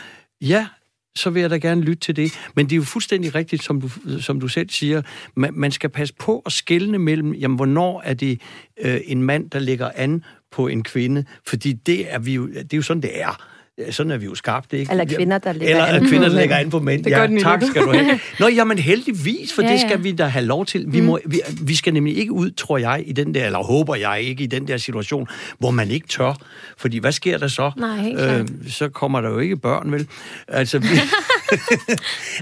Ja, 0.42 0.68
så 1.16 1.30
vil 1.30 1.42
jeg 1.42 1.50
da 1.50 1.58
gerne 1.58 1.82
lytte 1.82 2.00
til 2.00 2.16
det. 2.16 2.32
Men 2.56 2.66
det 2.66 2.72
er 2.72 2.78
jo 2.78 2.84
fuldstændig 2.84 3.36
rigtigt, 3.36 3.64
som 3.64 3.82
du, 3.82 3.90
som 4.22 4.40
du 4.40 4.48
selv 4.48 4.70
siger. 4.70 5.02
Man, 5.36 5.54
man 5.54 5.72
skal 5.72 5.90
passe 5.90 6.14
på 6.14 6.40
at 6.46 6.52
skelne 6.52 6.98
mellem, 7.00 7.34
jamen, 7.34 7.56
hvornår 7.56 8.02
er 8.02 8.14
det 8.14 8.42
øh, 8.82 9.02
en 9.06 9.22
mand, 9.22 9.50
der 9.50 9.60
lægger 9.60 9.92
an 9.96 10.24
på 10.52 10.68
en 10.68 10.84
kvinde? 10.84 11.26
Fordi 11.48 11.74
det 11.74 12.14
er, 12.14 12.20
vi 12.20 12.34
jo, 12.34 12.48
det 12.48 12.74
er 12.74 12.78
jo 12.78 12.82
sådan, 12.82 13.04
det 13.04 13.22
er. 13.22 13.55
Ja, 13.78 13.92
Sådan 13.92 14.12
er 14.12 14.18
vi 14.18 14.26
jo 14.26 14.36
skabt, 14.36 14.74
ikke? 14.74 14.92
Eller 14.92 15.06
kvinder, 15.06 15.38
der 15.38 15.54
lægger 15.54 15.70
Eller 15.70 15.86
an 15.86 16.02
på 16.04 16.08
kvinder, 16.10 16.28
der 16.28 16.30
mænd. 16.34 16.40
lægger 16.40 16.56
an 16.56 16.70
på 16.70 16.80
mænd. 16.80 17.04
Det 17.04 17.14
gør 17.14 17.22
ja, 17.28 17.40
tak 17.40 17.64
skal 17.64 17.82
du 17.82 17.92
have. 17.92 18.20
Nå, 18.40 18.48
jamen 18.48 18.80
heldigvis, 18.80 19.54
for 19.54 19.62
Ja, 19.62 19.68
ja, 19.68 19.74
det 19.74 19.82
ja. 19.82 19.88
skal 19.88 20.04
vi 20.04 20.12
da 20.12 20.26
have 20.26 20.46
lov 20.46 20.66
til. 20.66 20.86
Vi, 20.88 21.02
må, 21.02 21.20
vi, 21.26 21.42
vi 21.62 21.76
skal 21.76 21.94
nemlig 21.94 22.18
ikke 22.18 22.32
ud, 22.32 22.52
tror 22.52 22.78
jeg, 22.78 23.04
i 23.06 23.12
den 23.12 23.34
der, 23.34 23.46
eller 23.46 23.60
håber 23.64 23.96
jeg 23.96 24.22
ikke, 24.22 24.44
i 24.44 24.48
den 24.48 24.68
der 24.68 24.78
situation, 24.78 25.28
hvor 25.60 25.72
man 25.72 25.92
ikke 25.92 26.08
tør. 26.08 26.34
Fordi 26.78 26.98
hvad 26.98 27.12
sker 27.12 27.38
der 27.38 27.48
så? 27.48 27.72
Nej, 27.78 27.98
helt 27.98 28.18
klart. 28.18 28.50
så 28.70 28.90
kommer 28.90 29.22
der 29.22 29.30
jo 29.30 29.40
ikke 29.40 29.58
børn, 29.58 29.92
vel? 29.92 30.08
Altså, 30.48 30.80
vi... 30.80 30.88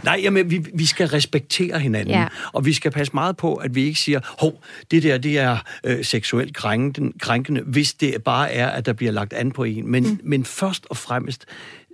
Nej, 0.03 0.19
jamen, 0.23 0.51
vi, 0.51 0.65
vi 0.73 0.85
skal 0.85 1.07
respektere 1.07 1.79
hinanden. 1.79 2.13
Ja. 2.13 2.27
Og 2.53 2.65
vi 2.65 2.73
skal 2.73 2.91
passe 2.91 3.13
meget 3.13 3.37
på, 3.37 3.55
at 3.55 3.75
vi 3.75 3.83
ikke 3.83 3.99
siger, 3.99 4.19
hov, 4.39 4.63
det 4.91 5.03
der, 5.03 5.17
det 5.17 5.39
er 5.39 5.57
øh, 5.83 6.05
seksuelt 6.05 6.55
krænkende, 6.55 7.19
krænkende, 7.19 7.61
hvis 7.61 7.93
det 7.93 8.23
bare 8.23 8.51
er, 8.51 8.67
at 8.67 8.85
der 8.85 8.93
bliver 8.93 9.11
lagt 9.11 9.33
an 9.33 9.51
på 9.51 9.63
en. 9.63 9.91
Men, 9.91 10.03
mm. 10.03 10.19
men 10.23 10.45
først 10.45 10.85
og 10.89 10.97
fremmest 10.97 11.45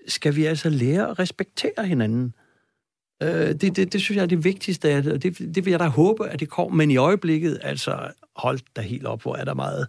skal 0.08 0.36
vi 0.36 0.46
altså 0.46 0.70
lære 0.70 1.10
at 1.10 1.20
respektere 1.20 1.86
hinanden. 1.86 2.34
Øh, 3.24 3.30
det, 3.30 3.62
det, 3.62 3.94
det 3.94 4.02
synes 4.02 4.16
jeg 4.16 4.22
er 4.24 4.28
det 4.28 4.44
vigtigste, 4.44 4.90
af 4.90 5.04
det, 5.04 5.14
og 5.14 5.24
det, 5.24 5.56
det 5.56 5.66
vil 5.66 5.72
jeg 5.72 5.80
da 5.80 5.88
håbe, 5.88 6.28
at 6.28 6.40
det 6.40 6.50
kommer. 6.50 6.76
Men 6.76 6.92
i 6.92 6.98
øjeblikket, 6.98 7.60
altså, 7.64 8.12
hold 8.36 8.60
da 8.76 8.82
helt 8.82 9.06
op, 9.06 9.22
hvor 9.22 9.36
er 9.36 9.46
der 9.46 9.54
meget 9.54 9.88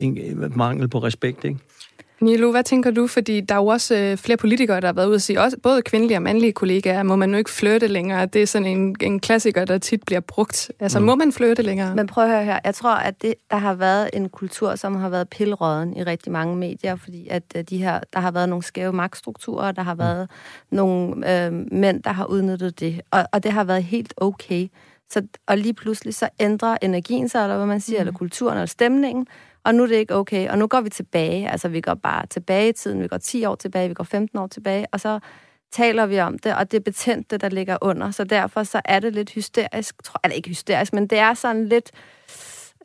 en, 0.00 0.52
mangel 0.56 0.88
på 0.88 0.98
respekt, 0.98 1.44
ikke? 1.44 1.58
Nilo, 2.20 2.50
hvad 2.50 2.64
tænker 2.64 2.90
du? 2.90 3.06
Fordi 3.06 3.40
der 3.40 3.54
er 3.54 3.58
jo 3.58 3.66
også 3.66 3.94
øh, 3.94 4.16
flere 4.16 4.36
politikere, 4.36 4.80
der 4.80 4.86
har 4.86 4.92
været 4.92 5.06
ude 5.06 5.14
og 5.14 5.20
sige, 5.20 5.40
også 5.40 5.56
både 5.62 5.82
kvindelige 5.82 6.18
og 6.18 6.22
mandlige 6.22 6.52
kollegaer, 6.52 7.02
må 7.02 7.16
man 7.16 7.28
nu 7.28 7.36
ikke 7.36 7.50
flirte 7.50 7.86
længere. 7.86 8.26
Det 8.26 8.42
er 8.42 8.46
sådan 8.46 8.66
en, 8.66 8.96
en 9.00 9.20
klassiker, 9.20 9.64
der 9.64 9.78
tit 9.78 10.02
bliver 10.06 10.20
brugt. 10.20 10.72
Altså, 10.80 10.98
mm. 10.98 11.06
må 11.06 11.14
man 11.14 11.32
flirte 11.32 11.62
længere? 11.62 11.96
Men 11.96 12.06
prøv 12.06 12.24
at 12.24 12.30
høre 12.30 12.44
her. 12.44 12.58
Jeg 12.64 12.74
tror, 12.74 12.94
at 12.94 13.22
det, 13.22 13.34
der 13.50 13.56
har 13.56 13.74
været 13.74 14.10
en 14.12 14.28
kultur, 14.28 14.74
som 14.74 14.94
har 14.96 15.08
været 15.08 15.28
pilråden 15.28 15.96
i 15.96 16.02
rigtig 16.02 16.32
mange 16.32 16.56
medier, 16.56 16.96
fordi 16.96 17.28
at 17.28 17.42
øh, 17.56 17.64
de 17.64 17.78
her, 17.78 18.00
der 18.12 18.20
har 18.20 18.30
været 18.30 18.48
nogle 18.48 18.62
skæve 18.62 18.92
magtstrukturer, 18.92 19.72
der 19.72 19.82
har 19.82 19.94
været 19.94 20.28
nogle 20.70 21.44
øh, 21.46 21.52
mænd, 21.72 22.02
der 22.02 22.12
har 22.12 22.24
udnyttet 22.24 22.80
det, 22.80 23.00
og, 23.10 23.24
og 23.32 23.42
det 23.42 23.52
har 23.52 23.64
været 23.64 23.84
helt 23.84 24.14
okay. 24.16 24.68
Så, 25.10 25.22
og 25.46 25.58
lige 25.58 25.74
pludselig 25.74 26.14
så 26.14 26.28
ændrer 26.40 26.76
energien 26.82 27.28
sig, 27.28 27.42
eller 27.42 27.56
hvad 27.56 27.66
man 27.66 27.80
siger, 27.80 27.98
mm. 27.98 28.00
eller 28.00 28.12
kulturen, 28.12 28.54
eller 28.54 28.66
stemningen, 28.66 29.26
og 29.64 29.74
nu 29.74 29.82
er 29.82 29.86
det 29.86 29.94
ikke 29.94 30.14
okay. 30.14 30.48
Og 30.48 30.58
nu 30.58 30.66
går 30.66 30.80
vi 30.80 30.90
tilbage, 30.90 31.50
altså 31.50 31.68
vi 31.68 31.80
går 31.80 31.94
bare 31.94 32.26
tilbage 32.26 32.68
i 32.68 32.72
tiden, 32.72 33.02
vi 33.02 33.08
går 33.08 33.18
10 33.18 33.44
år 33.44 33.54
tilbage, 33.54 33.88
vi 33.88 33.94
går 33.94 34.04
15 34.04 34.38
år 34.38 34.46
tilbage, 34.46 34.86
og 34.92 35.00
så 35.00 35.18
taler 35.72 36.06
vi 36.06 36.20
om 36.20 36.38
det, 36.38 36.54
og 36.54 36.70
det 36.70 36.76
er 36.76 36.82
betændte, 36.82 37.36
der 37.36 37.48
ligger 37.48 37.76
under. 37.80 38.10
Så 38.10 38.24
derfor 38.24 38.62
så 38.62 38.80
er 38.84 39.00
det 39.00 39.14
lidt 39.14 39.30
hysterisk, 39.30 40.02
tror, 40.04 40.20
eller 40.24 40.36
ikke 40.36 40.48
hysterisk, 40.48 40.92
men 40.92 41.06
det 41.06 41.18
er 41.18 41.34
sådan 41.34 41.68
lidt, 41.68 41.90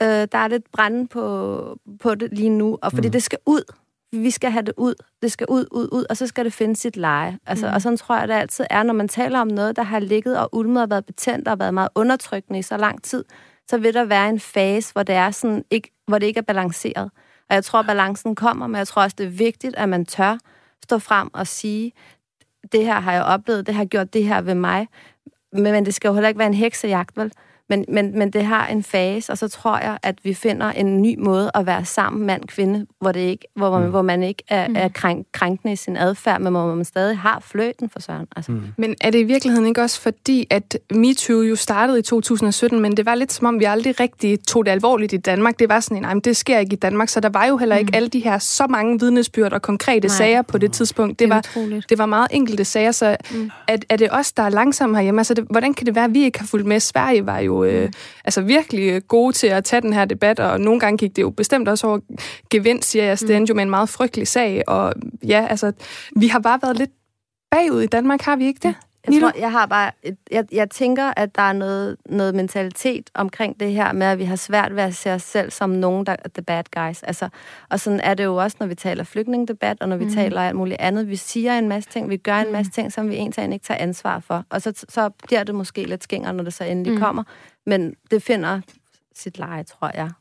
øh, 0.01 0.07
der 0.07 0.38
er 0.38 0.47
lidt 0.47 0.71
brænde 0.71 1.07
på, 1.07 1.77
på 2.01 2.15
det 2.15 2.29
lige 2.33 2.49
nu, 2.49 2.77
og 2.81 2.91
fordi 2.91 3.07
mm. 3.07 3.11
det 3.11 3.23
skal 3.23 3.39
ud. 3.45 3.73
Vi 4.11 4.31
skal 4.31 4.51
have 4.51 4.65
det 4.65 4.73
ud. 4.77 4.93
Det 5.21 5.31
skal 5.31 5.47
ud, 5.49 5.65
ud, 5.71 5.89
ud, 5.91 6.05
og 6.09 6.17
så 6.17 6.27
skal 6.27 6.45
det 6.45 6.53
finde 6.53 6.75
sit 6.75 6.97
leje. 6.97 7.39
Altså, 7.45 7.67
mm. 7.67 7.73
Og 7.73 7.81
sådan 7.81 7.97
tror 7.97 8.17
jeg, 8.17 8.27
det 8.27 8.33
altid 8.33 8.65
er, 8.69 8.83
når 8.83 8.93
man 8.93 9.07
taler 9.07 9.39
om 9.39 9.47
noget, 9.47 9.75
der 9.75 9.83
har 9.83 9.99
ligget 9.99 10.39
og 10.39 10.49
ulmet 10.55 10.83
og 10.83 10.89
været 10.89 11.05
betændt 11.05 11.47
og 11.47 11.59
været 11.59 11.73
meget 11.73 11.89
undertrykkende 11.95 12.59
i 12.59 12.61
så 12.61 12.77
lang 12.77 13.03
tid, 13.03 13.23
så 13.69 13.78
vil 13.78 13.93
der 13.93 14.04
være 14.04 14.30
en 14.30 14.39
fase, 14.39 14.93
hvor 14.93 15.04
det, 15.04 15.15
er 15.15 15.32
sådan, 15.32 15.63
ikke, 15.71 15.91
hvor 16.08 16.17
det 16.17 16.28
ikke 16.28 16.38
er 16.38 16.41
balanceret. 16.41 17.12
Og 17.49 17.56
jeg 17.56 17.63
tror, 17.63 17.80
at 17.80 17.86
balancen 17.86 18.36
kommer, 18.36 18.67
men 18.67 18.75
jeg 18.75 18.88
tror 18.88 19.01
også, 19.01 19.15
det 19.17 19.25
er 19.25 19.30
vigtigt, 19.30 19.75
at 19.75 19.89
man 19.89 20.06
tør 20.06 20.38
stå 20.84 20.99
frem 20.99 21.30
og 21.34 21.47
sige, 21.47 21.91
det 22.71 22.86
her 22.86 22.99
har 22.99 23.13
jeg 23.13 23.23
oplevet, 23.23 23.67
det 23.67 23.75
har 23.75 23.86
gjort 23.86 24.13
det 24.13 24.23
her 24.23 24.41
ved 24.41 24.56
mig. 24.56 24.88
Men, 25.51 25.63
men 25.63 25.86
det 25.86 25.93
skal 25.93 26.08
jo 26.08 26.13
heller 26.13 26.28
ikke 26.28 26.39
være 26.39 26.47
en 26.47 26.54
heksejagt, 26.54 27.17
vel? 27.17 27.32
Men, 27.69 27.86
men, 27.88 28.19
men 28.19 28.30
det 28.30 28.45
har 28.45 28.67
en 28.67 28.84
fase, 28.84 29.32
og 29.32 29.38
så 29.38 29.47
tror 29.47 29.78
jeg, 29.78 29.97
at 30.04 30.15
vi 30.23 30.34
finder 30.34 30.71
en 30.71 31.01
ny 31.01 31.15
måde 31.19 31.51
at 31.56 31.65
være 31.65 31.86
sammen 31.86 32.25
mand-kvinde, 32.25 32.86
hvor, 33.01 33.12
det 33.12 33.19
ikke, 33.19 33.47
hvor, 33.56 33.80
man, 33.80 33.89
hvor 33.89 34.01
man 34.01 34.23
ikke 34.23 34.43
er, 34.47 34.67
er 34.75 34.88
krænk, 34.88 35.28
krænkende 35.32 35.73
i 35.73 35.75
sin 35.75 35.97
adfærd, 35.97 36.41
men 36.41 36.54
hvor 36.54 36.75
man 36.75 36.86
stadig 36.86 37.17
har 37.17 37.39
fløten 37.39 37.89
for 37.89 37.99
søren. 37.99 38.28
Altså. 38.36 38.51
Mm. 38.51 38.62
Men 38.78 38.95
er 39.01 39.10
det 39.10 39.19
i 39.19 39.23
virkeligheden 39.23 39.67
ikke 39.67 39.82
også 39.82 40.01
fordi, 40.01 40.47
at 40.49 40.78
MeToo 40.91 41.41
jo 41.41 41.56
startede 41.56 41.99
i 41.99 42.01
2017, 42.01 42.80
men 42.80 42.97
det 42.97 43.06
var 43.06 43.15
lidt 43.15 43.34
som 43.34 43.47
om, 43.47 43.60
vi 43.60 43.65
aldrig 43.65 43.99
rigtig 43.99 44.39
tog 44.47 44.65
det 44.65 44.71
alvorligt 44.71 45.13
i 45.13 45.17
Danmark. 45.17 45.60
Det 45.60 45.69
var 45.69 45.80
sådan 45.80 45.97
en, 45.97 46.04
nej, 46.04 46.13
men 46.13 46.21
det 46.21 46.38
sker 46.38 46.60
ikke 46.60 46.73
i 46.73 46.80
Danmark, 46.80 47.10
så 47.10 47.19
der 47.19 47.30
var 47.30 47.45
jo 47.45 47.58
heller 47.58 47.75
ikke 47.75 47.95
alle 47.95 48.10
de 48.10 48.19
her 48.19 48.38
så 48.38 48.67
mange 48.67 48.99
vidnesbyrd 48.99 49.54
og 49.54 49.62
konkrete 49.62 50.08
Nej. 50.08 50.17
sager 50.17 50.41
på 50.41 50.58
det 50.58 50.71
tidspunkt. 50.71 51.19
Det 51.19 51.25
Det 51.25 51.30
var, 51.30 51.39
utroligt. 51.39 51.89
det 51.89 51.97
var 51.97 52.06
meget 52.06 52.28
enkelte 52.32 52.65
sager, 52.65 52.91
så 52.91 53.17
mm. 53.32 53.51
er, 53.67 53.78
er 53.89 53.95
det 53.95 54.08
os, 54.12 54.32
der 54.32 54.43
er 54.43 54.49
langsomme 54.49 54.95
herhjemme? 54.97 55.19
Altså, 55.19 55.34
det, 55.34 55.45
hvordan 55.49 55.73
kan 55.73 55.86
det 55.86 55.95
være, 55.95 56.06
at 56.06 56.13
vi 56.13 56.23
ikke 56.23 56.39
har 56.39 56.47
fulgt 56.47 56.67
med? 56.67 56.80
Sverige 56.80 57.25
var 57.25 57.39
jo 57.39 57.54
øh, 57.63 57.91
altså 58.25 58.41
virkelig 58.41 58.89
øh, 58.89 59.01
gode 59.07 59.33
til 59.33 59.47
at 59.47 59.63
tage 59.63 59.81
den 59.81 59.93
her 59.93 60.05
debat, 60.05 60.39
og 60.39 60.61
nogle 60.61 60.79
gange 60.79 60.97
gik 60.97 61.15
det 61.15 61.21
jo 61.21 61.29
bestemt 61.29 61.67
også 61.67 61.87
over 61.87 61.99
gevind, 62.49 62.83
siger 62.83 63.05
jeg. 63.05 63.19
Det 63.19 63.35
endte 63.35 63.51
jo 63.51 63.55
med 63.55 63.63
en 63.63 63.69
meget 63.69 63.89
frygtelig 63.89 64.27
sag, 64.27 64.63
og 64.67 64.93
ja, 65.27 65.47
altså, 65.49 65.71
vi 66.15 66.27
har 66.27 66.39
bare 66.39 66.59
været 66.61 66.77
lidt 66.77 66.91
bagud 67.51 67.81
i 67.81 67.87
Danmark, 67.87 68.21
har 68.21 68.35
vi 68.35 68.45
ikke 68.45 68.59
det? 68.63 68.75
Jeg, 69.05 69.13
Nilo? 69.13 69.29
tror, 69.29 69.39
jeg 69.39 69.51
har 69.51 69.65
bare, 69.65 69.91
et, 70.03 70.17
jeg, 70.31 70.45
jeg 70.51 70.69
tænker, 70.69 71.13
at 71.17 71.35
der 71.35 71.41
er 71.41 71.53
noget, 71.53 71.97
noget 72.05 72.35
mentalitet 72.35 73.09
omkring 73.13 73.59
det 73.59 73.71
her 73.71 73.93
med, 73.93 74.07
at 74.07 74.19
vi 74.19 74.23
har 74.23 74.35
svært 74.35 74.75
ved 74.75 74.83
at 74.83 74.95
se 74.95 75.13
os 75.13 75.21
selv 75.21 75.51
som 75.51 75.69
nogen, 75.69 76.05
der 76.05 76.15
er 76.19 76.29
the 76.33 76.43
bad 76.43 76.63
guys. 76.75 77.03
Altså, 77.03 77.29
og 77.69 77.79
sådan 77.79 77.99
er 77.99 78.13
det 78.13 78.23
jo 78.23 78.35
også, 78.35 78.57
når 78.59 78.67
vi 78.67 78.75
taler 78.75 79.03
flygtningedebat, 79.03 79.77
og 79.81 79.89
når 79.89 79.97
vi 79.97 80.05
mm. 80.05 80.13
taler 80.13 80.41
alt 80.41 80.55
muligt 80.55 80.79
andet. 80.79 81.09
Vi 81.09 81.15
siger 81.15 81.57
en 81.57 81.69
masse 81.69 81.89
ting, 81.89 82.09
vi 82.09 82.17
gør 82.17 82.35
en 82.37 82.51
masse 82.51 82.71
ting, 82.71 82.93
som 82.93 83.09
vi 83.09 83.15
egentlig 83.15 83.53
ikke 83.53 83.65
tager 83.65 83.81
ansvar 83.81 84.19
for. 84.19 84.45
Og 84.49 84.61
så, 84.61 84.85
så 84.89 85.09
bliver 85.09 85.43
det 85.43 85.55
måske 85.55 85.83
lidt 85.83 86.03
skænger, 86.03 86.31
når 86.31 86.43
det 86.43 86.53
så 86.53 86.63
endelig 86.63 86.93
mm. 86.93 86.99
kommer. 86.99 87.23
Men 87.65 87.95
det 88.11 88.23
finder 88.23 88.61
sit 89.15 89.37
leje, 89.37 89.63
tror 89.63 89.91
jeg. 89.93 90.11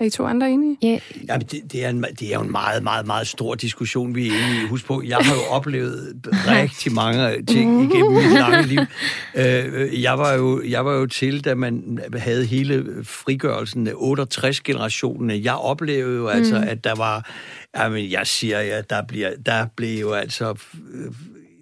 Er 0.00 0.04
I 0.04 0.10
to 0.10 0.26
andre 0.26 0.50
enige? 0.50 0.78
Ja, 0.82 0.98
Jamen, 1.28 1.46
det, 1.46 1.72
det, 1.72 1.84
er 1.84 1.88
en, 1.88 2.04
det 2.20 2.22
er 2.22 2.34
jo 2.34 2.40
en 2.40 2.50
meget, 2.50 2.82
meget, 2.82 3.06
meget 3.06 3.26
stor 3.26 3.54
diskussion, 3.54 4.14
vi 4.14 4.28
er 4.28 4.32
inde 4.32 4.62
i. 4.62 4.68
Husk 4.68 4.86
på, 4.86 5.02
jeg 5.06 5.16
har 5.16 5.34
jo 5.34 5.40
oplevet 5.56 6.22
rigtig 6.26 6.92
mange 6.92 7.42
ting 7.44 7.82
igennem 7.82 8.12
mit 8.12 8.32
lange 8.32 8.66
liv. 8.66 8.80
Øh, 9.34 10.02
jeg, 10.02 10.18
var 10.18 10.32
jo, 10.32 10.62
jeg 10.62 10.84
var 10.84 10.92
jo 10.92 11.06
til, 11.06 11.44
da 11.44 11.54
man 11.54 11.98
havde 12.16 12.44
hele 12.44 13.04
frigørelsen 13.04 13.86
af 13.86 13.92
68-generationen. 13.92 15.44
Jeg 15.44 15.54
oplevede 15.54 16.16
jo 16.16 16.28
altså, 16.28 16.64
at 16.66 16.84
der 16.84 16.94
var... 16.94 17.30
Jamen, 17.76 18.10
jeg 18.10 18.26
siger 18.26 18.60
ja, 18.60 18.80
der, 18.90 19.02
bliver, 19.02 19.30
der 19.46 19.66
blev 19.76 20.00
jo 20.00 20.12
altså... 20.12 20.54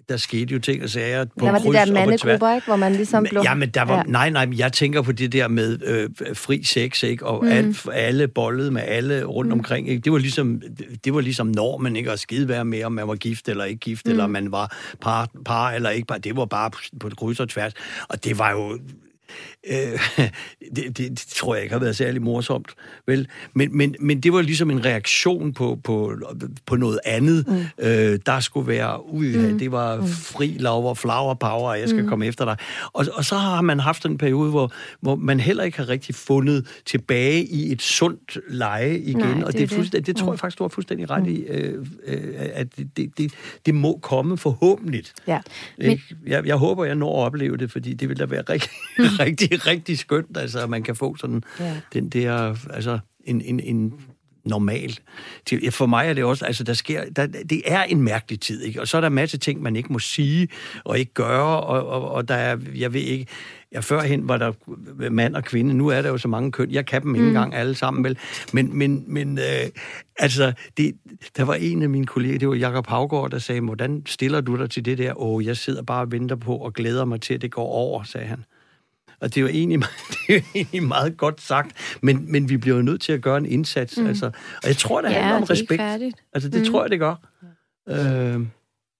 Der 0.09 0.17
skete 0.17 0.53
jo 0.53 0.59
ting 0.59 0.83
og 0.83 0.89
sager 0.89 1.25
på 1.25 1.45
Der 1.45 1.51
var 1.51 1.59
de 1.59 1.73
der 1.73 1.93
mandegrupper, 1.93 2.55
ikke, 2.55 2.67
hvor 2.67 2.75
man 2.75 2.95
ligesom 2.95 3.23
blev... 3.29 3.41
Ja, 3.45 3.53
men 3.53 3.69
der 3.69 3.81
var... 3.81 3.95
Ja. 3.95 4.03
Nej, 4.03 4.29
nej, 4.29 4.45
men 4.45 4.57
jeg 4.59 4.73
tænker 4.73 5.01
på 5.01 5.11
det 5.11 5.31
der 5.31 5.47
med 5.47 5.79
øh, 5.83 6.09
fri 6.35 6.63
sex, 6.63 7.03
ikke? 7.03 7.25
Og 7.25 7.43
mm. 7.43 7.51
alt, 7.51 7.87
alle 7.93 8.27
bollede 8.27 8.71
med 8.71 8.81
alle 8.85 9.23
rundt 9.23 9.47
mm. 9.47 9.59
omkring, 9.59 9.89
ikke? 9.89 10.01
Det 10.01 10.11
var 10.11 10.17
ligesom, 10.17 10.61
det 11.05 11.13
var 11.13 11.21
ligesom 11.21 11.47
normen, 11.47 11.95
ikke? 11.95 12.11
At 12.11 12.19
skide 12.19 12.47
være 12.47 12.65
med, 12.65 12.83
om 12.83 12.91
man 12.91 13.07
var 13.07 13.15
gift 13.15 13.49
eller 13.49 13.63
ikke 13.63 13.79
gift, 13.79 14.05
mm. 14.05 14.11
eller 14.11 14.23
om 14.23 14.29
man 14.29 14.51
var 14.51 14.75
par, 15.01 15.29
par 15.45 15.71
eller 15.71 15.89
ikke 15.89 16.07
par. 16.07 16.17
Det 16.17 16.35
var 16.35 16.45
bare 16.45 16.71
på, 16.71 16.79
på 16.99 17.09
kryds 17.17 17.39
og 17.39 17.49
tværs. 17.49 17.73
Og 18.09 18.23
det 18.23 18.39
var 18.39 18.51
jo 18.51 18.79
øh, 19.69 19.99
det, 20.75 20.97
det, 20.97 20.97
det 20.97 21.25
tror 21.35 21.55
jeg 21.55 21.63
ikke 21.63 21.73
har 21.73 21.79
været 21.79 21.95
særlig 21.95 22.21
morsomt, 22.21 22.67
vel? 23.07 23.27
Men, 23.53 23.77
men, 23.77 23.95
men 23.99 24.19
det 24.19 24.33
var 24.33 24.41
ligesom 24.41 24.71
en 24.71 24.85
reaktion 24.85 25.53
på, 25.53 25.79
på, 25.83 26.13
på 26.65 26.75
noget 26.75 26.99
andet. 27.05 27.47
Mm. 27.47 27.85
Øh, 27.85 28.19
der 28.25 28.39
skulle 28.39 28.67
være, 28.67 29.13
ui, 29.13 29.37
mm. 29.37 29.59
det 29.59 29.71
var 29.71 30.05
fri 30.05 30.57
lov 30.59 30.89
og 30.89 30.97
flower 30.97 31.33
power, 31.33 31.69
og 31.69 31.79
jeg 31.79 31.89
skal 31.89 32.01
mm. 32.01 32.09
komme 32.09 32.25
efter 32.25 32.45
dig. 32.45 32.57
Og, 32.93 33.05
og 33.13 33.25
så 33.25 33.35
har 33.35 33.61
man 33.61 33.79
haft 33.79 34.05
en 34.05 34.17
periode, 34.17 34.49
hvor, 34.49 34.71
hvor 35.01 35.15
man 35.15 35.39
heller 35.39 35.63
ikke 35.63 35.77
har 35.77 35.89
rigtig 35.89 36.15
fundet 36.15 36.81
tilbage 36.85 37.45
i 37.45 37.71
et 37.71 37.81
sundt 37.81 38.37
leje 38.49 38.97
igen. 38.97 39.17
Nej, 39.17 39.43
og 39.43 39.53
det 39.53 39.53
det, 39.53 39.63
er 39.63 39.67
det, 39.67 39.71
er 39.71 39.75
fuldstændig, 39.75 40.07
det 40.07 40.15
tror 40.15 40.31
jeg 40.31 40.39
faktisk, 40.39 40.57
du 40.57 40.63
har 40.63 40.69
fuldstændig 40.69 41.09
ret 41.09 41.27
i, 41.27 41.41
øh, 41.41 41.85
øh, 42.07 42.33
at 42.53 42.77
det, 42.77 42.97
det, 42.97 43.17
det, 43.17 43.31
det 43.65 43.75
må 43.75 43.99
komme 44.01 44.37
forhåbentlig. 44.37 45.03
Ja. 45.27 45.39
Ikke? 45.77 46.03
Jeg, 46.27 46.45
jeg 46.45 46.55
håber, 46.55 46.85
jeg 46.85 46.95
når 46.95 47.21
at 47.21 47.25
opleve 47.25 47.57
det, 47.57 47.71
fordi 47.71 47.93
det 47.93 48.09
vil 48.09 48.19
da 48.19 48.25
være 48.25 48.41
rigtig, 48.49 48.69
rigtig, 49.25 49.54
rigtig 49.57 49.97
skønt, 49.99 50.37
altså, 50.37 50.59
at 50.63 50.69
man 50.69 50.83
kan 50.83 50.95
få 50.95 51.15
sådan 51.15 51.43
Ja. 51.59 51.75
den 51.93 52.09
der, 52.09 52.55
altså, 52.73 52.99
en, 53.23 53.41
en, 53.41 53.59
en 53.59 53.93
normal. 54.45 54.99
For 55.71 55.85
mig 55.85 56.07
er 56.07 56.13
det 56.13 56.23
også, 56.23 56.45
altså 56.45 56.63
der 56.63 56.73
sker, 56.73 57.03
der, 57.15 57.25
det 57.27 57.61
er 57.65 57.83
en 57.83 58.01
mærkelig 58.01 58.39
tid, 58.39 58.63
ikke? 58.63 58.81
Og 58.81 58.87
så 58.87 58.97
er 58.97 59.01
der 59.01 59.07
en 59.07 59.13
masse 59.15 59.37
ting, 59.37 59.61
man 59.61 59.75
ikke 59.75 59.93
må 59.93 59.99
sige 59.99 60.47
og 60.83 60.99
ikke 60.99 61.13
gøre, 61.13 61.61
og, 61.61 61.87
og, 61.87 62.11
og 62.11 62.27
der 62.27 62.35
er, 62.35 62.57
jeg 62.75 62.93
ved 62.93 63.01
ikke, 63.01 63.25
ja, 63.71 63.79
førhen 63.79 64.27
var 64.27 64.37
der 64.37 64.51
mand 65.09 65.35
og 65.35 65.43
kvinde, 65.43 65.73
nu 65.73 65.87
er 65.87 66.01
der 66.01 66.09
jo 66.09 66.17
så 66.17 66.27
mange 66.27 66.51
køn, 66.51 66.71
jeg 66.71 66.85
kan 66.85 67.01
dem 67.01 67.15
ikke 67.15 67.27
engang 67.27 67.55
alle 67.55 67.75
sammen, 67.75 68.03
vel? 68.03 68.17
Men, 68.53 68.77
men, 68.77 69.03
men 69.07 69.37
øh, 69.37 69.69
altså, 70.19 70.53
det, 70.77 70.95
der 71.37 71.43
var 71.43 71.53
en 71.53 71.81
af 71.83 71.89
mine 71.89 72.05
kolleger, 72.05 72.39
det 72.39 72.47
var 72.47 72.55
Jakob 72.55 72.87
Havgård, 72.87 73.31
der 73.31 73.39
sagde, 73.39 73.61
hvordan 73.61 74.03
stiller 74.05 74.41
du 74.41 74.57
dig 74.57 74.69
til 74.69 74.85
det 74.85 74.97
der? 74.97 75.21
Åh, 75.21 75.45
jeg 75.45 75.57
sidder 75.57 75.81
bare 75.83 76.01
og 76.01 76.11
venter 76.11 76.35
på 76.35 76.55
og 76.57 76.73
glæder 76.73 77.05
mig 77.05 77.21
til, 77.21 77.33
at 77.33 77.41
det 77.41 77.51
går 77.51 77.67
over, 77.67 78.03
sagde 78.03 78.27
han. 78.27 78.43
Og 79.25 79.35
det 79.35 79.37
er 79.37 79.41
jo 79.41 79.47
egentlig, 79.47 79.79
det 80.11 80.17
er 80.29 80.33
jo 80.33 80.41
egentlig 80.55 80.83
meget 80.83 81.17
godt 81.17 81.41
sagt, 81.41 81.97
men, 82.01 82.31
men 82.31 82.49
vi 82.49 82.57
bliver 82.57 82.75
jo 82.77 82.81
nødt 82.83 83.01
til 83.01 83.11
at 83.13 83.21
gøre 83.21 83.37
en 83.37 83.45
indsats. 83.45 83.97
Mm. 83.97 84.07
Altså, 84.07 84.25
og 84.63 84.67
jeg 84.67 84.77
tror, 84.77 85.01
det 85.01 85.09
Ja, 85.09 85.13
handler 85.13 85.35
om 85.35 85.41
det 85.41 85.49
er 85.49 85.53
respekt. 85.53 85.81
Altså, 86.33 86.49
det 86.49 86.59
mm. 86.59 86.65
tror 86.71 86.83
jeg, 86.83 86.91
det 86.91 86.99
gør. 86.99 87.15
Øh, 87.89 88.39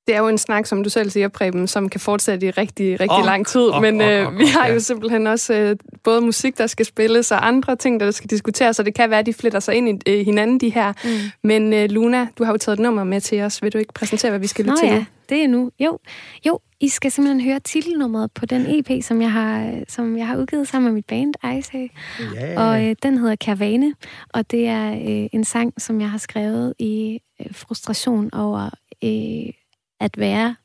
Det 0.08 0.16
er 0.16 0.20
jo 0.20 0.28
en 0.28 0.38
snak, 0.38 0.66
som 0.66 0.84
du 0.84 0.90
selv 0.90 1.10
siger, 1.10 1.28
Preben, 1.28 1.68
som 1.68 1.90
kan 1.90 2.00
fortsætte 2.00 2.48
i 2.48 2.50
rigtig, 2.52 3.00
rigtig 3.00 3.18
oh, 3.18 3.26
lang 3.26 3.48
tid. 3.48 3.62
åh, 3.62 3.82
Men 3.82 4.02
åh, 4.02 4.08
øh, 4.08 4.28
åh, 4.28 4.38
vi 4.40 4.46
har 4.46 4.68
ja. 4.68 4.74
jo 4.74 4.80
simpelthen 4.80 5.28
også 5.28 5.54
øh, 5.54 5.76
både 6.04 6.22
musik, 6.22 6.58
der 6.58 6.68
skal 6.68 6.86
spilles, 6.86 7.32
og 7.32 7.48
andre 7.48 7.76
ting, 7.76 8.00
der 8.00 8.12
skal 8.12 8.30
diskuteres, 8.30 8.76
så 8.76 8.84
det 8.84 8.94
kan 8.96 9.10
være, 9.10 9.20
at 9.20 9.26
de 9.26 9.34
fletter 9.34 9.60
sig 9.60 9.76
ind 9.76 9.90
i 9.90 10.12
øh, 10.12 10.26
hinanden, 10.26 10.60
de 10.60 10.70
her. 10.70 10.94
Mm. 11.04 11.10
Men 11.44 11.74
øh, 11.74 11.90
Luna, 11.90 12.28
du 12.38 12.44
har 12.44 12.52
jo 12.52 12.58
taget 12.58 12.80
et 12.80 12.84
nummer 12.84 13.04
med 13.04 13.22
til 13.22 13.42
os. 13.42 13.64
Vil 13.64 13.74
du 13.74 13.78
ikke 13.78 13.94
præsentere, 13.94 14.32
hvad 14.32 14.40
vi 14.40 14.48
skal 14.48 14.66
Nå 14.66 14.72
lytte 14.72 14.82
til 14.82 14.90
ja, 14.90 15.06
det 15.30 15.44
er 15.44 15.48
nu. 15.48 15.72
Jo, 15.80 16.00
jo, 16.46 16.60
I 16.80 16.88
skal 16.88 17.12
simpelthen 17.12 17.42
høre 17.42 17.60
titelnummeret 17.60 18.32
på 18.32 18.46
den 18.46 18.66
EP, 18.68 19.04
som 19.04 19.22
jeg 19.22 19.32
har, 19.32 19.84
som 19.88 20.18
jeg 20.18 20.28
har 20.28 20.38
udgivet 20.38 20.68
sammen 20.68 20.86
med 20.86 20.94
mit 20.94 21.06
band, 21.06 21.34
Ice. 21.58 21.90
ja. 22.36 22.68
Og 22.68 22.86
øh, 22.86 22.96
den 23.04 23.18
hedder 23.18 23.36
Karavane, 23.36 23.94
og 24.34 24.52
det 24.52 24.68
er 24.68 24.92
øh, 24.94 25.30
en 25.32 25.44
sang, 25.44 25.82
som 25.82 26.02
jeg 26.02 26.12
har 26.12 26.18
skrevet 26.18 26.74
i 26.80 27.20
øh, 27.42 27.54
frustration 27.54 28.34
over 28.34 28.70
øh, 29.04 29.54
at 30.00 30.18
være 30.18 30.56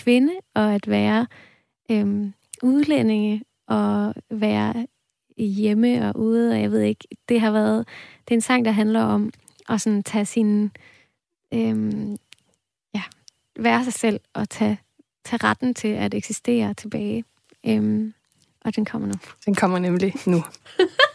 kvinde, 0.00 0.32
og 0.54 0.74
at 0.74 0.88
være 0.88 1.26
øh, 1.90 2.30
udlændinge, 2.62 3.42
og 3.68 4.14
være 4.30 4.86
hjemme 5.36 6.08
og 6.08 6.20
ude, 6.20 6.52
og 6.52 6.60
jeg 6.60 6.70
ved 6.70 6.80
ikke, 6.80 7.08
det 7.28 7.40
har 7.40 7.50
været, 7.50 7.88
det 8.24 8.34
er 8.34 8.36
en 8.36 8.40
sang, 8.40 8.64
der 8.64 8.70
handler 8.70 9.02
om 9.02 9.30
at 9.68 9.80
sådan 9.80 10.02
tage 10.02 10.24
sin, 10.24 10.70
øh, 11.54 11.92
ja, 12.94 13.02
være 13.58 13.84
sig 13.84 13.92
selv, 13.92 14.20
og 14.34 14.48
tage, 14.48 14.78
tage 15.24 15.44
retten 15.44 15.74
til 15.74 15.88
at 15.88 16.14
eksistere 16.14 16.74
tilbage. 16.74 17.24
Øhm, 17.66 18.14
og 18.64 18.76
den 18.76 18.84
kommer 18.84 19.08
nu. 19.08 19.14
Den 19.46 19.54
kommer 19.54 19.78
nemlig 19.78 20.14
nu. 20.26 20.42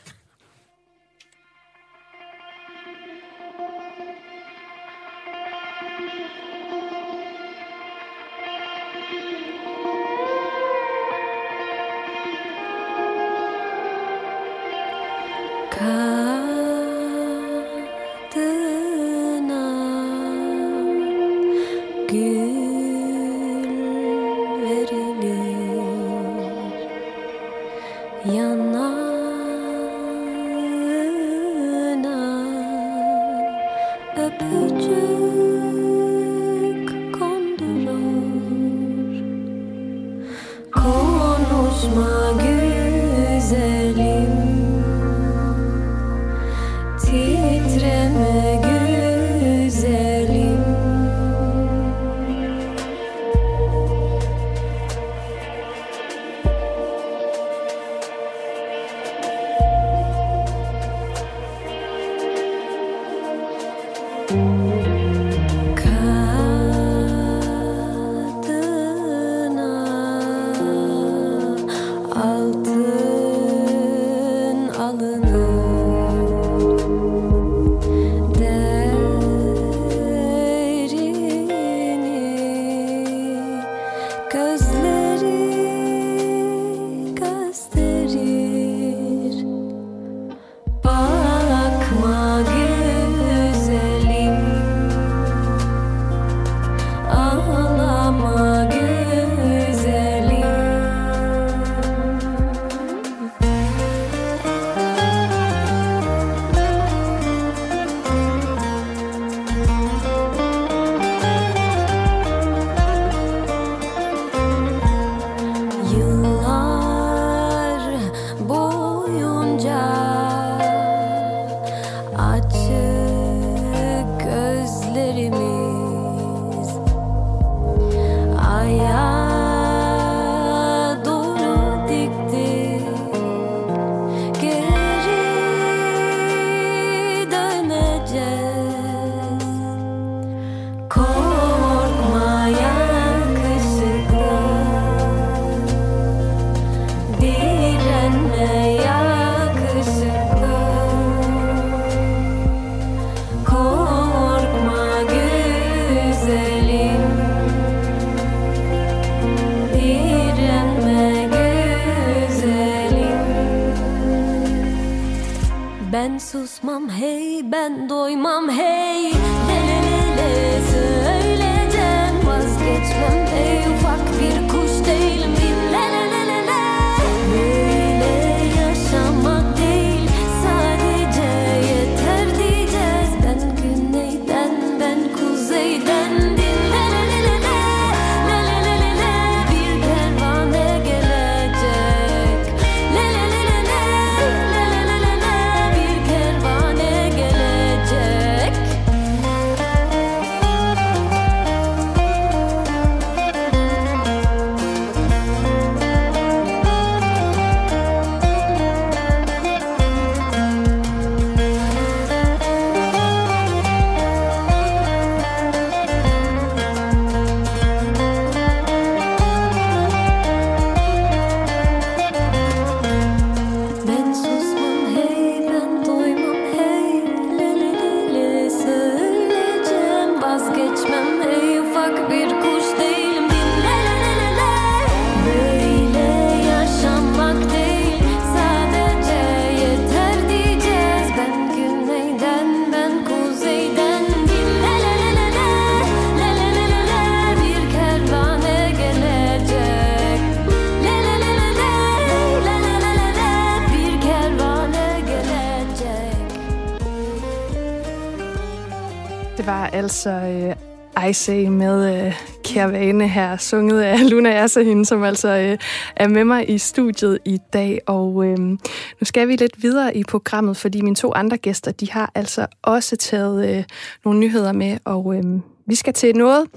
øh, 261.08 261.52
med 261.52 262.06
øh, 262.06 262.14
Kærvane 262.44 263.08
her, 263.08 263.38
sunget 263.38 263.82
af 263.82 263.98
Luna 264.12 264.44
Assahin, 264.44 264.86
som 264.86 265.04
altså 265.04 265.28
øh, 265.28 265.58
er 265.96 266.08
med 266.08 266.24
mig 266.24 266.50
i 266.50 266.58
studiet 266.58 267.20
i 267.26 267.40
dag. 267.54 267.80
Og 267.88 268.26
øh, 268.26 268.40
nu 268.40 268.58
skal 269.04 269.28
vi 269.28 269.36
lidt 269.36 269.64
videre 269.64 269.98
i 269.98 270.04
programmet, 270.04 270.58
fordi 270.58 270.82
mine 270.82 270.96
to 270.96 271.14
andre 271.16 271.38
gæster, 271.38 271.72
de 271.72 271.92
har 271.92 272.12
altså 272.16 272.48
også 272.62 272.96
taget 272.96 273.58
øh, 273.58 273.64
nogle 274.06 274.20
nyheder 274.20 274.52
med, 274.52 274.78
og 274.86 275.16
øh, 275.16 275.24
vi 275.68 275.76
skal 275.76 275.94
til 275.94 276.16
noget, 276.16 276.48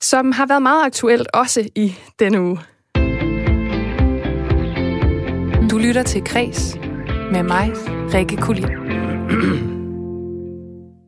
som 0.00 0.32
har 0.32 0.46
været 0.46 0.62
meget 0.62 0.84
aktuelt 0.86 1.28
også 1.34 1.68
i 1.74 1.94
denne 2.18 2.40
uge. 2.40 2.58
Du 5.70 5.78
lytter 5.78 6.02
til 6.02 6.24
Kres 6.24 6.76
med 7.32 7.42
mig, 7.42 7.72
Rikke 8.14 8.36
Kulin. 8.36 9.69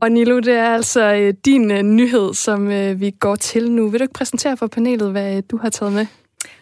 Og 0.03 0.13
Nilo, 0.13 0.41
det 0.41 0.55
er 0.55 0.75
altså 0.75 1.15
øh, 1.15 1.35
din 1.45 1.71
øh, 1.71 1.83
nyhed, 1.83 2.35
som 2.35 2.71
øh, 2.71 3.01
vi 3.01 3.11
går 3.11 3.37
til 3.37 3.71
nu. 3.71 3.89
Vil 3.89 4.01
du 4.01 4.05
ikke 4.05 4.15
præsentere 4.15 4.57
for 4.57 4.67
panelet, 4.67 5.11
hvad 5.11 5.37
øh, 5.37 5.43
du 5.51 5.57
har 5.57 5.71
taget 5.71 5.93
med? 5.93 6.07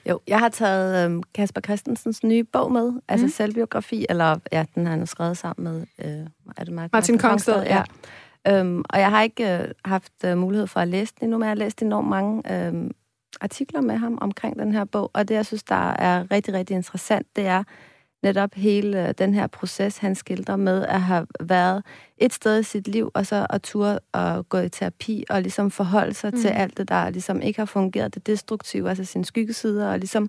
Jo, 0.09 0.21
jeg 0.29 0.39
har 0.39 0.49
taget 0.49 1.05
øhm, 1.05 1.23
Kasper 1.35 1.61
Christensens 1.61 2.25
nye 2.25 2.45
bog 2.45 2.73
med, 2.73 2.93
altså 3.09 3.27
mm. 3.27 3.33
selvbiografi, 3.33 4.07
eller 4.09 4.37
ja, 4.53 4.65
den 4.75 4.87
har 4.87 4.97
han 4.97 5.07
skrevet 5.07 5.37
sammen 5.37 5.73
med, 5.73 5.87
øh, 6.05 6.27
er 6.57 6.65
det 6.65 6.75
Martin, 6.75 6.91
Martin 6.93 7.19
Kongsted, 7.19 7.63
ja. 7.63 7.83
Øhm, 8.49 8.85
og 8.91 9.01
jeg 9.01 9.11
har 9.11 9.23
ikke 9.23 9.59
øh, 9.59 9.69
haft 9.85 10.13
øh, 10.25 10.39
mulighed 10.39 10.67
for 10.67 10.81
at 10.81 10.89
læse 10.89 11.13
den 11.21 11.25
endnu, 11.25 11.39
men 11.39 11.45
jeg 11.45 11.51
har 11.51 11.55
læst 11.55 11.83
enormt 11.83 12.09
mange 12.09 12.53
øh, 12.53 12.91
artikler 13.41 13.81
med 13.81 13.97
ham 13.97 14.19
omkring 14.21 14.59
den 14.59 14.73
her 14.73 14.85
bog, 14.85 15.11
og 15.13 15.29
det, 15.29 15.35
jeg 15.35 15.47
synes, 15.47 15.63
der 15.63 15.91
er 15.91 16.25
rigtig, 16.31 16.55
rigtig 16.55 16.75
interessant, 16.75 17.27
det 17.37 17.47
er 17.47 17.65
netop 18.23 18.55
hele 18.55 19.09
øh, 19.09 19.15
den 19.19 19.35
her 19.35 19.47
proces, 19.47 19.99
han 19.99 20.15
skildrer 20.15 20.57
med 20.57 20.87
at 20.87 21.03
have 21.03 21.27
været 21.41 21.83
et 22.19 22.33
sted 22.33 22.61
i 22.61 22.63
sit 22.63 22.89
liv, 22.89 23.11
og 23.15 23.27
så 23.27 23.47
at 23.51 23.63
ture 23.63 23.99
og 24.13 24.49
gå 24.49 24.59
i 24.59 24.69
terapi, 24.69 25.25
og 25.31 25.43
ligesom 25.43 25.71
forholde 25.71 26.15
sig 26.15 26.31
mm. 26.35 26.41
til 26.41 26.49
alt 26.49 26.77
det, 26.77 26.89
der 26.89 27.11
ligesom 27.11 27.41
ikke 27.41 27.59
har 27.59 27.67
fungeret, 27.67 28.15
det 28.15 28.27
destruktive, 28.27 28.89
altså 28.89 29.05
sine 29.05 29.25
skyggesider, 29.25 29.89
og 29.89 29.99
ligesom 29.99 30.29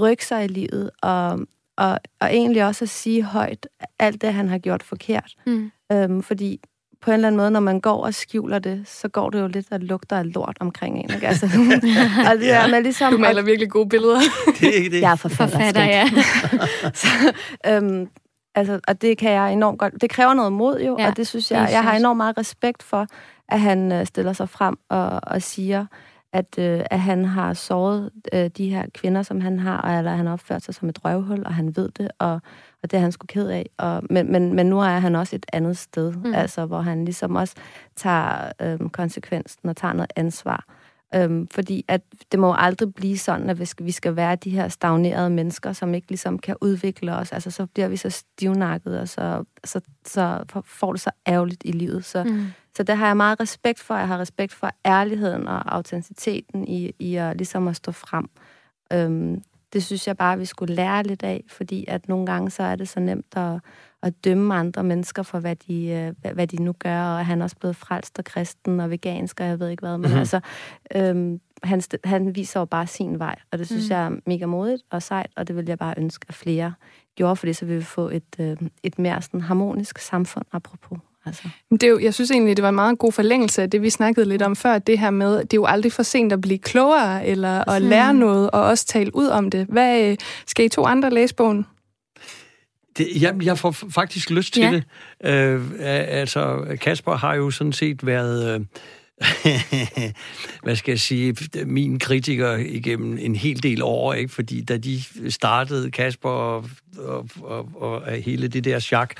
rykke 0.00 0.26
sig 0.26 0.44
i 0.44 0.48
livet, 0.48 0.90
og, 1.02 1.40
og, 1.76 1.98
og 2.20 2.34
egentlig 2.34 2.64
også 2.64 2.84
at 2.84 2.88
sige 2.88 3.22
højt 3.22 3.68
alt 3.98 4.22
det, 4.22 4.32
han 4.32 4.48
har 4.48 4.58
gjort 4.58 4.82
forkert. 4.82 5.34
Mm. 5.46 5.70
Øhm, 5.92 6.22
fordi 6.22 6.60
på 7.04 7.10
en 7.10 7.14
eller 7.14 7.28
anden 7.28 7.36
måde, 7.36 7.50
når 7.50 7.60
man 7.60 7.80
går 7.80 8.04
og 8.04 8.14
skjuler 8.14 8.58
det, 8.58 8.82
så 8.86 9.08
går 9.08 9.30
det 9.30 9.40
jo 9.40 9.46
lidt 9.46 9.66
og 9.70 9.80
lugter 9.80 10.16
af 10.16 10.34
lort 10.34 10.56
omkring 10.60 10.98
en. 10.98 11.14
Ikke? 11.14 11.28
Altså, 11.28 11.46
og 12.30 12.38
det 12.38 12.52
er 12.52 12.66
med 12.66 12.82
ligesom... 12.82 13.12
Du 13.12 13.18
maler 13.18 13.42
virkelig 13.42 13.70
gode 13.70 13.88
billeder. 13.88 14.20
Det 14.60 14.68
er 14.68 14.72
ikke 14.72 14.90
det. 14.90 15.00
Jeg 15.00 15.12
er 15.12 15.16
forfatter. 15.16 15.58
Forfatter, 15.58 15.84
ja. 15.84 16.10
så, 16.94 17.08
øhm, 17.66 18.08
altså, 18.54 18.80
og 18.88 19.02
det 19.02 19.18
kan 19.18 19.30
jeg 19.30 19.52
enormt 19.52 19.78
godt... 19.78 19.94
Det 20.00 20.10
kræver 20.10 20.34
noget 20.34 20.52
mod 20.52 20.80
jo, 20.80 20.96
Ja, 20.98 21.04
ja, 21.04 21.10
og 21.10 21.16
det 21.16 21.26
synes 21.26 21.48
det 21.48 21.54
jeg... 21.54 21.68
Jeg 21.70 21.82
har 21.82 21.90
synes- 21.90 22.00
enormt 22.02 22.16
meget 22.16 22.38
respekt 22.38 22.82
for, 22.82 23.06
at 23.48 23.60
han 23.60 23.92
øh, 23.92 24.06
stiller 24.06 24.32
sig 24.32 24.48
frem 24.48 24.76
og, 24.90 25.20
og 25.22 25.42
siger, 25.42 25.86
at, 26.34 26.58
øh, 26.58 26.80
at 26.90 27.00
han 27.00 27.24
har 27.24 27.52
såret 27.54 28.10
øh, 28.32 28.50
de 28.56 28.70
her 28.70 28.86
kvinder, 28.94 29.22
som 29.22 29.40
han 29.40 29.58
har, 29.58 29.78
og 29.78 29.98
eller 29.98 30.10
han 30.10 30.26
har 30.26 30.32
opført 30.32 30.62
sig 30.62 30.74
som 30.74 30.88
et 30.88 31.04
røvhul, 31.04 31.42
og 31.46 31.54
han 31.54 31.76
ved 31.76 31.88
det, 31.98 32.10
og, 32.18 32.32
og 32.82 32.90
det 32.90 32.94
er 32.94 33.00
han 33.00 33.12
sgu 33.12 33.26
ked 33.26 33.48
af. 33.48 33.70
Og, 33.78 34.02
men, 34.10 34.32
men, 34.32 34.54
men 34.54 34.66
nu 34.66 34.80
er 34.80 34.98
han 34.98 35.14
også 35.16 35.36
et 35.36 35.46
andet 35.52 35.76
sted, 35.78 36.12
Mm. 36.12 36.34
altså 36.34 36.66
hvor 36.66 36.80
han 36.80 37.04
ligesom 37.04 37.36
også 37.36 37.54
tager 37.96 38.52
øh, 38.62 38.78
konsekvensen 38.90 39.68
og 39.68 39.76
tager 39.76 39.92
noget 39.94 40.12
ansvar. 40.16 40.64
Øhm, 41.14 41.48
fordi 41.48 41.84
at 41.88 42.00
det 42.32 42.40
må 42.40 42.46
jo 42.46 42.54
aldrig 42.58 42.94
blive 42.94 43.18
sådan, 43.18 43.50
at 43.50 43.60
vi 43.60 43.64
skal, 43.64 43.86
vi 43.86 43.90
skal 43.90 44.16
være 44.16 44.36
de 44.36 44.50
her 44.50 44.68
stagnerede 44.68 45.30
mennesker, 45.30 45.72
som 45.72 45.94
ikke 45.94 46.08
ligesom 46.08 46.38
kan 46.38 46.56
udvikle 46.60 47.14
os. 47.14 47.32
Altså, 47.32 47.50
så 47.50 47.66
bliver 47.66 47.88
vi 47.88 47.96
så 47.96 48.10
stivnakket, 48.10 49.00
og 49.00 49.08
så, 49.08 49.44
så, 49.64 49.80
så 50.06 50.44
får 50.64 50.92
det 50.92 51.00
så 51.00 51.10
ærgerligt 51.28 51.62
i 51.64 51.72
livet. 51.72 52.04
Så, 52.04 52.24
Mm. 52.24 52.46
så 52.76 52.82
det 52.82 52.96
har 52.96 53.06
jeg 53.06 53.16
meget 53.16 53.40
respekt 53.40 53.80
for. 53.80 53.94
Jeg 53.96 54.08
har 54.08 54.18
respekt 54.18 54.52
for 54.52 54.70
ærligheden 54.86 55.48
og 55.48 55.74
autenticiteten 55.74 56.68
i, 56.68 56.92
i 56.98 57.14
at, 57.16 57.36
ligesom 57.36 57.68
at 57.68 57.76
stå 57.76 57.92
frem. 57.92 58.28
Øhm, 58.92 59.42
det 59.74 59.84
synes 59.84 60.06
jeg 60.06 60.16
bare, 60.16 60.38
vi 60.38 60.44
skulle 60.44 60.74
lære 60.74 61.02
lidt 61.02 61.22
af, 61.22 61.44
fordi 61.48 61.84
at 61.88 62.08
nogle 62.08 62.26
gange 62.26 62.50
så 62.50 62.62
er 62.62 62.76
det 62.76 62.88
så 62.88 63.00
nemt 63.00 63.36
at, 63.36 63.60
at 64.02 64.24
dømme 64.24 64.54
andre 64.54 64.82
mennesker 64.84 65.22
for, 65.22 65.38
hvad 65.38 65.56
de, 65.56 65.86
øh, 66.24 66.32
hvad, 66.34 66.46
de 66.46 66.62
nu 66.62 66.72
gør, 66.72 67.02
og 67.02 67.26
han 67.26 67.40
er 67.40 67.44
også 67.44 67.56
blevet 67.56 67.76
frelst 67.76 68.18
og 68.18 68.24
kristen 68.24 68.80
og 68.80 68.90
vegansk, 68.90 69.40
og 69.40 69.46
jeg 69.46 69.60
ved 69.60 69.68
ikke 69.68 69.80
hvad, 69.80 69.90
men 69.92 70.00
Mhm. 70.00 70.08
mm-hmm. 70.08 70.18
altså, 70.18 70.40
øhm, 70.94 71.40
han, 71.62 71.82
han 72.04 72.34
viser 72.36 72.60
jo 72.60 72.64
bare 72.66 72.86
sin 72.86 73.18
vej, 73.18 73.36
og 73.52 73.58
det 73.58 73.66
synes 73.66 73.82
Mm. 73.82 73.86
mm. 73.86 73.90
jeg 73.98 74.06
er 74.06 74.10
mega 74.26 74.46
modigt 74.46 74.82
og 74.90 75.02
sejt, 75.02 75.30
og 75.36 75.48
det 75.48 75.56
vil 75.56 75.64
jeg 75.68 75.78
bare 75.78 75.94
ønske, 75.98 76.26
at 76.28 76.34
flere 76.34 76.74
gjorde, 77.14 77.36
for 77.36 77.46
det 77.46 77.56
så 77.56 77.64
vil 77.66 77.76
vi 77.76 77.82
få 77.82 78.08
et, 78.08 78.36
øh, 78.40 78.56
et 78.82 78.98
mere 78.98 79.22
sådan 79.22 79.40
harmonisk 79.40 79.98
samfund, 79.98 80.44
apropos. 80.52 80.98
Altså. 81.26 81.42
Det 81.70 81.82
er 81.82 81.88
jo, 81.88 81.98
jeg 81.98 82.14
synes 82.14 82.30
egentlig, 82.30 82.56
det 82.56 82.62
var 82.62 82.68
en 82.68 82.74
meget 82.74 82.98
god 82.98 83.12
forlængelse 83.12 83.62
af 83.62 83.70
det, 83.70 83.82
vi 83.82 83.90
snakkede 83.90 84.28
lidt 84.28 84.42
om 84.42 84.56
før, 84.56 84.78
det 84.78 84.98
her 84.98 85.10
med, 85.10 85.32
det 85.38 85.40
er 85.40 85.46
jo 85.54 85.64
aldrig 85.66 85.92
for 85.92 86.02
sent 86.02 86.32
at 86.32 86.40
blive 86.40 86.58
klogere, 86.58 87.26
eller 87.26 87.68
at 87.70 87.82
Mm. 87.82 87.88
lære 87.88 88.14
noget, 88.14 88.50
og 88.50 88.62
også 88.62 88.86
tale 88.86 89.16
ud 89.16 89.26
om 89.26 89.50
det. 89.50 89.66
Hvad 89.68 90.10
øh, 90.10 90.16
skal 90.46 90.64
I 90.64 90.68
to 90.68 90.84
andre 90.84 91.10
læse 91.10 91.34
bogen? 91.34 91.66
det 92.98 93.08
jeg, 93.22 93.34
jeg 93.44 93.58
får 93.58 93.70
faktisk 93.90 94.30
lyst 94.30 94.54
til 94.54 94.62
Ja. 94.62 94.70
det. 94.70 94.84
Øh, 95.24 95.62
altså, 96.08 96.64
Kasper 96.80 97.16
har 97.16 97.34
jo 97.34 97.50
sådan 97.50 97.72
set 97.72 98.06
været... 98.06 98.54
Øh, 98.54 98.66
hvad 100.62 100.76
skal 100.76 100.92
jeg 100.92 101.00
sige, 101.00 101.36
min 101.66 101.98
kritiker 101.98 102.56
igennem 102.56 103.18
en 103.20 103.36
hel 103.36 103.62
del 103.62 103.82
år, 103.82 104.14
ikke? 104.14 104.32
fordi 104.32 104.62
da 104.62 104.76
de 104.76 105.00
startede, 105.30 105.90
Kasper 105.90 106.28
og, 106.28 106.64
og, 106.98 107.28
og, 107.42 107.68
og 107.76 108.12
hele 108.12 108.48
det 108.48 108.64
der 108.64 108.78
chak, 108.78 109.14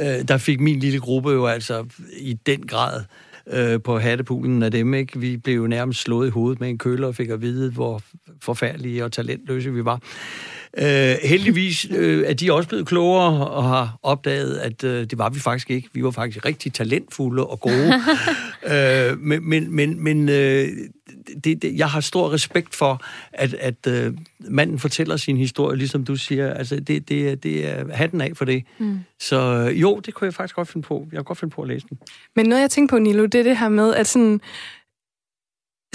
øh, 0.00 0.28
der 0.28 0.38
fik 0.38 0.60
min 0.60 0.78
lille 0.78 1.00
gruppe 1.00 1.30
jo 1.30 1.46
altså 1.46 1.84
i 2.18 2.38
den 2.46 2.66
grad 2.66 3.04
øh, 3.46 3.82
på 3.82 3.98
hattepulen 3.98 4.62
af 4.62 4.70
dem. 4.70 4.94
Ikke? 4.94 5.20
Vi 5.20 5.36
blev 5.36 5.56
jo 5.56 5.66
nærmest 5.66 6.00
slået 6.00 6.26
i 6.26 6.30
hovedet 6.30 6.60
med 6.60 6.68
en 6.68 6.78
køler 6.78 7.06
og 7.06 7.14
fik 7.14 7.28
at 7.28 7.40
vide, 7.40 7.70
hvor 7.70 8.02
forfærdelige 8.42 9.04
og 9.04 9.12
talentløse 9.12 9.72
vi 9.72 9.84
var. 9.84 10.00
Øh, 10.78 11.16
heldigvis 11.22 11.86
øh, 11.90 12.24
er 12.26 12.34
de 12.34 12.52
også 12.52 12.68
blevet 12.68 12.86
klogere 12.86 13.48
og 13.48 13.64
har 13.64 13.98
opdaget, 14.02 14.56
at 14.56 14.84
øh, 14.84 15.10
det 15.10 15.18
var 15.18 15.28
vi 15.28 15.40
faktisk 15.40 15.70
ikke. 15.70 15.88
Vi 15.92 16.04
var 16.04 16.10
faktisk 16.10 16.44
rigtig 16.44 16.72
talentfulde 16.72 17.46
og 17.46 17.60
gode. 17.60 17.92
øh, 18.72 19.18
men 19.18 19.48
men, 19.48 19.76
men, 19.76 20.04
men 20.04 20.28
øh, 20.28 20.68
det, 21.44 21.62
det, 21.62 21.76
jeg 21.76 21.88
har 21.88 22.00
stor 22.00 22.32
respekt 22.32 22.74
for, 22.74 23.02
at, 23.32 23.54
at 23.54 23.86
øh, 23.88 24.12
manden 24.40 24.78
fortæller 24.78 25.16
sin 25.16 25.36
historie, 25.36 25.76
ligesom 25.76 26.04
du 26.04 26.16
siger. 26.16 26.54
Altså, 26.54 26.80
det, 26.80 27.08
det, 27.08 27.42
det 27.42 27.68
er 27.68 27.92
hatten 27.92 28.20
af 28.20 28.32
for 28.34 28.44
det. 28.44 28.64
Mm. 28.78 28.98
Så 29.20 29.68
øh, 29.70 29.80
jo, 29.80 30.00
det 30.06 30.14
kunne 30.14 30.26
jeg 30.26 30.34
faktisk 30.34 30.56
godt 30.56 30.68
finde 30.68 30.86
på. 30.86 31.06
Jeg 31.12 31.18
kunne 31.18 31.24
godt 31.24 31.38
finde 31.38 31.54
på 31.54 31.62
at 31.62 31.68
læse 31.68 31.86
den. 31.88 31.98
Men 32.36 32.46
noget, 32.46 32.62
jeg 32.62 32.70
tænker 32.70 32.96
på, 32.96 32.98
Nilo, 32.98 33.26
det 33.26 33.34
er 33.34 33.42
det 33.42 33.58
her 33.58 33.68
med, 33.68 33.94
at 33.94 34.06
sådan, 34.06 34.40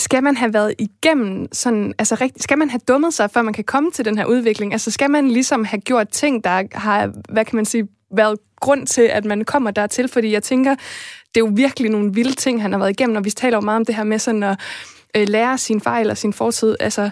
skal 0.02 0.24
man 0.24 0.38
have 0.38 0.54
været 0.54 0.74
igennem 0.80 1.47
sådan, 1.52 1.93
altså 1.99 2.16
rigtig, 2.16 2.43
skal 2.43 2.58
man 2.58 2.70
have 2.70 2.80
dummet 2.88 3.14
sig, 3.14 3.32
før 3.32 3.41
man 3.41 3.54
kan 3.54 3.64
komme 3.64 3.91
til 3.91 4.06
den 4.06 4.18
her 4.18 4.26
udvikling? 4.26 4.74
Altså 4.74 4.91
skal 4.91 5.12
man 5.12 5.28
ligesom 5.28 5.66
have 5.66 5.80
gjort 5.80 6.10
ting, 6.10 6.43
der 6.43 6.64
har, 6.72 7.12
hvad 7.30 7.45
kan 7.45 7.56
man 7.56 7.66
sige, 7.66 7.88
været 8.16 8.38
grund 8.60 8.88
til, 8.88 9.02
at 9.02 9.26
man 9.26 9.45
kommer 9.45 9.72
dertil? 9.72 10.08
Fordi 10.08 10.32
jeg 10.32 10.43
tænker, 10.43 10.76
det 11.36 11.41
er 11.41 11.45
jo 11.45 11.52
virkelig 11.56 11.91
nogle 11.91 12.14
vilde 12.14 12.36
ting, 12.36 12.62
han 12.62 12.72
har 12.72 12.80
været 12.80 12.89
igennem, 12.89 13.16
og 13.16 13.26
vi 13.26 13.30
taler 13.30 13.58
jo 13.58 13.62
meget 13.62 13.76
om 13.76 13.86
det 13.86 13.95
her 13.95 14.04
med 14.04 14.20
sådan 14.20 14.43
at 14.43 14.60
øh, 15.16 15.28
lære 15.28 15.58
sin 15.58 15.82
fejl 15.82 16.10
og 16.10 16.18
sin 16.18 16.34
fortid. 16.34 16.76
Altså, 16.80 17.10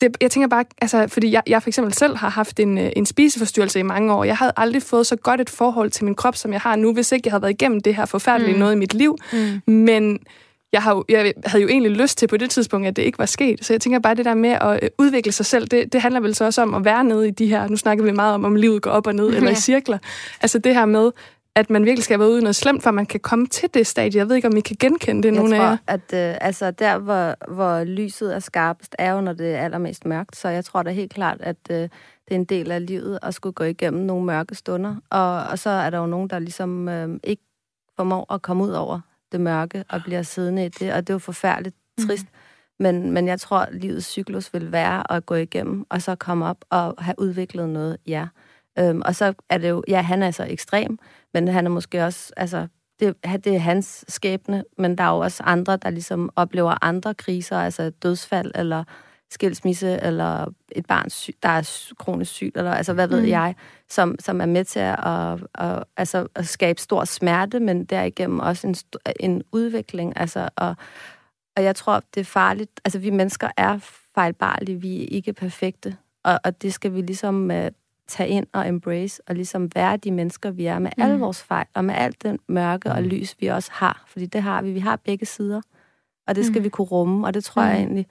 det, 0.00 0.16
jeg 0.20 0.30
tænker 0.30 0.48
bare, 0.48 0.64
altså, 0.80 1.06
fordi 1.08 1.32
jeg, 1.32 1.42
jeg 1.46 1.62
for 1.62 1.70
eksempel 1.70 1.94
selv 1.94 2.16
har 2.16 2.28
haft 2.28 2.60
en, 2.60 2.78
øh, 2.78 2.90
en 2.96 3.06
spiseforstyrrelse 3.06 3.78
i 3.78 3.82
mange 3.82 4.12
år. 4.12 4.24
Jeg 4.24 4.36
havde 4.36 4.52
aldrig 4.56 4.82
fået 4.82 5.06
så 5.06 5.16
godt 5.16 5.40
et 5.40 5.50
forhold 5.50 5.90
til 5.90 6.04
min 6.04 6.14
krop, 6.14 6.36
som 6.36 6.52
jeg 6.52 6.60
har 6.60 6.76
nu, 6.76 6.92
hvis 6.92 7.12
ikke 7.12 7.26
jeg 7.26 7.32
havde 7.32 7.42
været 7.42 7.52
igennem 7.52 7.80
det 7.80 7.94
her 7.94 8.06
forfærdelige 8.06 8.52
Mm. 8.52 8.56
mm. 8.56 8.58
noget 8.58 8.72
i 8.72 8.78
mit 8.78 8.94
liv. 8.94 9.16
Mm. 9.32 9.72
Men 9.72 10.18
jeg, 10.72 10.82
har, 10.82 10.94
jo- 10.94 11.04
jeg 11.08 11.32
havde 11.44 11.62
jo 11.62 11.68
egentlig 11.68 11.92
lyst 11.92 12.18
til 12.18 12.26
på 12.26 12.36
det 12.36 12.50
tidspunkt, 12.50 12.86
at 12.86 12.96
det 12.96 13.02
ikke 13.02 13.18
var 13.18 13.26
sket. 13.26 13.64
Så 13.64 13.72
jeg 13.72 13.80
tænker 13.80 13.98
bare, 13.98 14.14
det 14.14 14.24
der 14.24 14.34
med 14.34 14.50
at 14.50 14.78
øh, 14.82 14.88
udvikle 14.98 15.32
sig 15.32 15.46
selv, 15.46 15.66
det, 15.68 15.92
det 15.92 16.00
handler 16.00 16.20
vel 16.20 16.34
så 16.34 16.44
også 16.44 16.62
om 16.62 16.74
at 16.74 16.84
være 16.84 17.04
nede 17.04 17.28
i 17.28 17.30
de 17.30 17.46
her, 17.46 17.68
nu 17.68 17.76
snakker 17.76 18.04
vi 18.04 18.10
meget 18.10 18.34
om, 18.34 18.44
om 18.44 18.54
livet 18.54 18.82
går 18.82 18.90
op 18.90 19.06
og 19.06 19.14
ned, 19.14 19.28
eller 19.28 19.50
i 19.50 19.54
cirkler. 19.54 19.98
Altså 20.40 20.58
det 20.58 20.74
her 20.74 20.84
med, 20.86 21.10
at 21.54 21.70
man 21.70 21.84
virkelig 21.84 22.04
skal 22.04 22.18
været 22.18 22.28
ude 22.28 22.38
i 22.38 22.42
noget 22.42 22.56
slemt, 22.56 22.82
for 22.82 22.90
man 22.90 23.06
kan 23.06 23.20
komme 23.20 23.46
til 23.46 23.68
det 23.74 23.86
stadie. 23.86 24.18
Jeg 24.18 24.28
ved 24.28 24.36
ikke, 24.36 24.48
om 24.48 24.56
I 24.56 24.60
kan 24.60 24.76
genkende 24.80 25.22
det, 25.22 25.28
Jeg 25.34 25.36
nogle 25.42 25.56
af 25.56 25.60
jer. 25.60 25.68
tror, 25.68 25.78
at 25.86 26.30
øh, 26.32 26.36
altså, 26.40 26.70
der, 26.70 26.98
hvor, 26.98 27.54
hvor 27.54 27.84
lyset 27.84 28.34
er 28.34 28.38
skarpest, 28.38 28.94
er 28.98 29.12
jo, 29.12 29.20
når 29.20 29.32
det 29.32 29.54
er 29.54 29.58
allermest 29.58 30.06
mørkt. 30.06 30.36
Så 30.36 30.48
jeg 30.48 30.64
tror 30.64 30.82
da 30.82 30.90
helt 30.90 31.12
klart, 31.14 31.36
at 31.40 31.56
øh, 31.70 31.76
det 31.76 31.90
er 32.30 32.34
en 32.34 32.44
del 32.44 32.70
af 32.70 32.86
livet 32.86 33.18
at 33.22 33.34
skulle 33.34 33.52
gå 33.52 33.64
igennem 33.64 34.02
nogle 34.02 34.24
mørke 34.26 34.54
stunder. 34.54 34.96
Og, 35.10 35.42
og 35.44 35.58
så 35.58 35.70
er 35.70 35.90
der 35.90 35.98
jo 35.98 36.06
nogen, 36.06 36.30
der 36.30 36.38
ligesom 36.38 36.88
øh, 36.88 37.08
ikke 37.24 37.42
formår 37.96 38.32
at 38.34 38.42
komme 38.42 38.64
ud 38.64 38.70
over 38.70 39.00
det 39.32 39.40
mørke 39.40 39.84
og 39.88 40.02
bliver 40.04 40.22
siddende 40.22 40.66
i 40.66 40.68
det. 40.68 40.92
Og 40.92 41.06
det 41.06 41.10
er 41.10 41.14
jo 41.14 41.18
forfærdeligt 41.18 41.76
trist. 42.06 42.24
Mm. 42.24 42.38
Men, 42.80 43.12
men 43.12 43.28
jeg 43.28 43.40
tror, 43.40 43.58
at 43.58 43.74
livets 43.74 44.06
cyklus 44.06 44.54
vil 44.54 44.72
være 44.72 45.12
at 45.12 45.26
gå 45.26 45.34
igennem, 45.34 45.86
og 45.88 46.02
så 46.02 46.14
komme 46.14 46.46
op 46.46 46.64
og 46.70 46.94
have 46.98 47.14
udviklet 47.18 47.68
noget, 47.68 47.96
ja. 48.06 48.28
Øhm, 48.78 49.02
og 49.04 49.14
så 49.14 49.34
er 49.50 49.58
det 49.58 49.68
jo, 49.68 49.82
ja, 49.88 50.02
han 50.02 50.22
er 50.22 50.30
så 50.30 50.46
ekstrem, 50.50 50.98
men 51.34 51.48
han 51.48 51.66
er 51.66 51.70
måske 51.70 52.04
også, 52.04 52.32
altså, 52.36 52.66
det, 53.00 53.14
det 53.44 53.54
er 53.54 53.58
hans 53.58 54.04
skæbne, 54.08 54.64
men 54.78 54.98
der 54.98 55.04
er 55.04 55.08
jo 55.08 55.18
også 55.18 55.42
andre, 55.42 55.76
der 55.76 55.90
ligesom 55.90 56.30
oplever 56.36 56.84
andre 56.84 57.14
kriser, 57.14 57.58
altså 57.58 57.90
dødsfald 57.90 58.52
eller 58.54 58.84
skilsmisse, 59.30 59.98
eller 60.02 60.46
et 60.72 60.86
barn, 60.86 61.10
syg, 61.10 61.34
der 61.42 61.48
er 61.48 61.90
kronisk 61.98 62.32
syg, 62.32 62.52
eller 62.54 62.72
altså, 62.72 62.92
hvad 62.92 63.08
ved 63.08 63.22
Mm. 63.22 63.28
jeg, 63.28 63.54
som, 63.88 64.16
som 64.20 64.40
er 64.40 64.46
med 64.46 64.64
til 64.64 64.78
at, 64.80 64.98
at, 65.04 65.38
at, 65.54 65.84
altså, 65.96 66.26
at 66.34 66.48
skabe 66.48 66.80
stor 66.80 67.04
smerte, 67.04 67.60
men 67.60 67.84
derigennem 67.84 68.38
også 68.40 68.66
en, 68.66 68.74
en 69.20 69.42
udvikling. 69.52 70.12
Altså, 70.16 70.48
og, 70.56 70.76
og 71.56 71.64
jeg 71.64 71.76
tror, 71.76 72.02
det 72.14 72.20
er 72.20 72.24
farligt. 72.24 72.80
Altså, 72.84 72.98
vi 72.98 73.10
mennesker 73.10 73.48
er 73.56 73.78
fejlbarlige, 74.14 74.80
vi 74.80 75.02
er 75.02 75.06
ikke 75.10 75.32
perfekte, 75.32 75.96
og, 76.24 76.40
og 76.44 76.62
det 76.62 76.74
skal 76.74 76.94
vi 76.94 77.00
ligesom 77.00 77.50
uh, 77.50 77.66
tage 78.08 78.28
ind 78.28 78.46
og 78.52 78.68
embrace, 78.68 79.22
og 79.26 79.34
ligesom 79.34 79.70
være 79.74 79.96
de 79.96 80.10
mennesker, 80.10 80.50
vi 80.50 80.66
er, 80.66 80.78
med 80.78 80.90
mm. 80.96 81.02
alle 81.02 81.14
Mm. 81.16 81.20
vores 81.20 81.42
fejl, 81.42 81.66
og 81.74 81.84
med 81.84 81.94
alt 81.94 82.22
den 82.22 82.38
mørke 82.48 82.92
og 82.92 83.02
lys, 83.02 83.36
vi 83.40 83.46
også 83.46 83.70
har. 83.72 84.04
Fordi 84.06 84.26
det 84.26 84.42
har 84.42 84.62
vi. 84.62 84.72
Vi 84.72 84.80
har 84.80 84.96
begge 84.96 85.26
sider, 85.26 85.60
og 86.26 86.36
det 86.36 86.46
skal 86.46 86.58
Mm. 86.60 86.64
vi 86.64 86.68
kunne 86.68 86.86
rumme, 86.88 87.26
og 87.26 87.34
det 87.34 87.44
tror 87.44 87.62
jeg 87.62 87.72
Mm. 87.74 87.78
egentlig, 87.78 88.06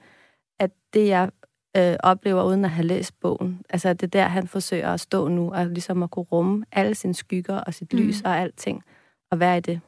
at 0.58 0.70
det 0.94 1.08
jeg 1.08 1.30
øh, 1.76 1.96
oplever 2.00 2.42
uden 2.42 2.64
at 2.64 2.70
have 2.70 2.86
læst 2.86 3.20
bogen, 3.20 3.60
altså 3.70 3.92
det 3.92 4.02
er 4.02 4.06
der, 4.06 4.28
han 4.28 4.48
forsøger 4.48 4.92
at 4.92 5.00
stå 5.00 5.28
nu, 5.28 5.52
og 5.52 5.66
ligesom 5.66 6.02
at 6.02 6.10
kunne 6.10 6.26
rumme 6.32 6.64
alle 6.72 6.94
sine 6.94 7.14
skygger 7.14 7.56
og 7.56 7.74
sit 7.74 7.92
Mm. 7.92 7.98
lys 7.98 8.20
og 8.24 8.38
alting, 8.38 8.82
og 9.30 9.40
være 9.40 9.58
i 9.58 9.60
det. 9.60 9.80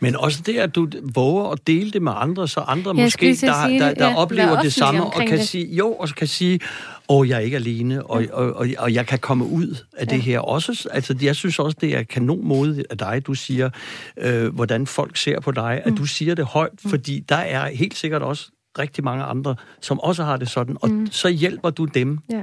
Men 0.00 0.16
også 0.16 0.42
det, 0.46 0.58
at 0.58 0.74
du 0.74 0.88
våger 1.14 1.50
at 1.50 1.66
dele 1.66 1.90
det 1.90 2.02
med 2.02 2.12
andre, 2.16 2.48
så 2.48 2.60
andre 2.60 2.96
Jeg 2.96 3.04
måske, 3.04 3.26
der, 3.26 3.34
sige 3.34 3.48
der, 3.80 3.88
det, 3.88 3.98
der 3.98 4.08
ja. 4.08 4.16
oplever 4.16 4.60
det 4.62 4.72
samme, 4.72 5.04
og 5.04 5.12
kan 5.12 5.38
det. 5.38 5.48
sige, 5.48 5.74
jo, 5.76 5.92
og 5.92 6.08
så 6.08 6.14
kan 6.14 6.26
sige, 6.26 6.60
åh, 7.08 7.28
jeg 7.28 7.36
er 7.36 7.40
ikke 7.40 7.56
alene, 7.56 8.06
og, 8.06 8.24
og, 8.32 8.52
og, 8.52 8.66
og 8.78 8.94
jeg 8.94 9.06
kan 9.06 9.18
komme 9.18 9.44
ud 9.44 9.76
af 9.96 10.06
det 10.08 10.22
her 10.22 10.40
også. 10.40 10.88
Altså, 10.92 11.16
jeg 11.22 11.36
synes 11.36 11.58
også, 11.58 11.76
det 11.80 11.96
er 11.96 12.02
kanon 12.02 12.44
modigt 12.48 12.86
af 12.90 12.98
dig, 12.98 13.26
du 13.26 13.34
siger, 13.34 13.70
øh, 14.16 14.54
hvordan 14.54 14.86
folk 14.86 15.16
ser 15.16 15.40
på 15.40 15.50
dig, 15.50 15.82
at 15.84 15.92
du 15.96 16.04
siger 16.06 16.34
det 16.34 16.44
højt, 16.44 16.80
fordi 16.86 17.20
der 17.28 17.36
er 17.36 17.68
helt 17.68 17.96
sikkert 17.96 18.22
også 18.22 18.50
rigtig 18.78 19.04
mange 19.04 19.24
andre, 19.24 19.56
som 19.80 20.00
også 20.00 20.24
har 20.24 20.36
det 20.36 20.48
sådan, 20.48 20.76
og 20.82 20.90
Mm. 20.90 21.06
så 21.06 21.28
hjælper 21.28 21.70
du 21.70 21.84
dem. 21.84 22.18
Ja. 22.30 22.42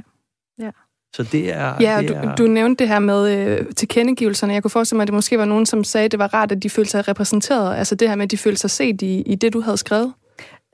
Ja. 0.58 0.70
Så 1.16 1.22
det 1.22 1.52
er... 1.54 1.74
Ja, 1.80 1.98
det 2.02 2.16
er, 2.16 2.34
du, 2.34 2.42
du 2.44 2.48
nævnte 2.48 2.78
det 2.84 2.88
her 2.88 2.98
med 2.98 3.48
øh, 3.48 3.66
tilkendegivelserne. 3.76 4.52
Jeg 4.54 4.62
kunne 4.62 4.70
forestille 4.70 4.96
mig, 4.96 5.02
at 5.02 5.08
det 5.08 5.14
måske 5.14 5.38
var 5.38 5.44
nogen, 5.44 5.66
som 5.66 5.84
sagde, 5.84 6.04
at 6.04 6.10
det 6.12 6.18
var 6.18 6.34
rart, 6.34 6.52
at 6.52 6.62
de 6.62 6.70
følte 6.70 6.90
sig 6.90 7.08
repræsenteret. 7.08 7.76
Altså 7.76 7.94
det 7.94 8.08
her 8.08 8.16
med, 8.16 8.24
at 8.24 8.30
de 8.30 8.38
følte 8.38 8.60
sig 8.60 8.70
set 8.70 9.02
i, 9.02 9.20
i 9.22 9.34
det, 9.34 9.52
du 9.52 9.60
havde 9.60 9.76
skrevet. 9.76 10.12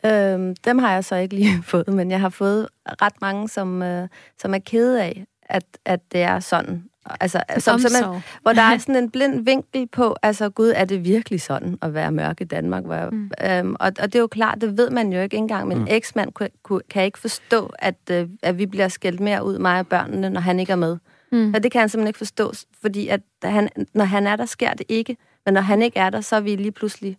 Øhm, 0.07 0.57
dem 0.65 0.79
har 0.79 0.93
jeg 0.93 1.05
så 1.05 1.17
ikke 1.17 1.35
lige 1.35 1.63
fået, 1.73 1.89
men 1.89 2.11
jeg 2.11 2.21
har 2.21 2.29
fået 2.29 2.69
ret 3.03 3.13
mange, 3.21 3.49
som, 3.49 3.83
øh, 3.83 4.09
som 4.41 4.55
er 4.55 4.59
kede 4.59 5.03
af, 5.03 5.25
at, 5.43 5.65
at 5.85 6.01
det 6.13 6.23
er 6.23 6.41
sådan. 6.41 6.85
Altså, 7.21 7.43
som, 7.59 7.79
simpelthen, 7.79 8.05
Omsorg. 8.05 8.23
hvor 8.43 8.53
der 8.53 8.63
er 8.63 8.79
sådan 8.87 8.97
en 8.97 9.11
blind 9.11 9.45
vinkel 9.45 9.87
på, 9.87 10.17
altså 10.23 10.49
gud, 10.51 10.73
er 10.77 10.85
det 10.85 11.05
virkelig 11.05 11.41
sådan 11.41 11.79
at 11.83 11.95
være 11.95 12.13
mørk 12.13 12.41
i 12.41 12.45
Danmark? 12.45 12.85
Hvor, 12.85 12.95
jeg- 12.95 13.09
Mm. 13.13 13.31
øhm, 13.45 13.77
og, 13.81 13.87
og 14.01 14.07
det 14.13 14.15
er 14.15 14.21
jo 14.21 14.27
klart, 14.27 14.61
det 14.61 14.77
ved 14.79 14.91
man 14.91 15.13
jo 15.13 15.21
ikke 15.21 15.37
engang, 15.37 15.69
men 15.69 15.79
Mm. 15.79 15.83
mm. 15.85 15.89
eksmand 15.91 16.33
kan, 16.33 16.49
kan 16.91 17.05
ikke 17.05 17.19
forstå, 17.19 17.73
at, 17.79 17.95
øh, 18.11 18.29
at 18.43 18.59
vi 18.59 18.67
bliver 18.67 18.89
skældt 18.89 19.21
mere 19.21 19.45
ud, 19.45 19.59
mig 19.59 19.79
og 19.79 19.87
børnene, 19.87 20.31
når 20.31 20.41
han 20.41 20.61
ikke 20.61 20.73
er 20.73 20.77
med. 20.77 20.97
Mm. 21.33 21.55
Og 21.55 21.63
det 21.63 21.73
kan 21.73 21.79
han 21.81 21.89
simpelthen 21.89 22.09
ikke 22.09 22.19
forstå, 22.19 22.53
fordi 22.83 23.09
at 23.09 23.21
han, 23.45 23.69
når 23.95 24.05
han 24.05 24.27
er 24.27 24.37
der, 24.37 24.45
sker 24.47 24.73
det 24.75 24.87
ikke. 24.89 25.17
Men 25.45 25.55
når 25.55 25.61
han 25.61 25.83
ikke 25.83 25.99
er 25.99 26.11
der, 26.11 26.21
så 26.21 26.37
er 26.37 26.41
vi 26.41 26.57
lige 26.57 26.73
pludselig 26.73 27.17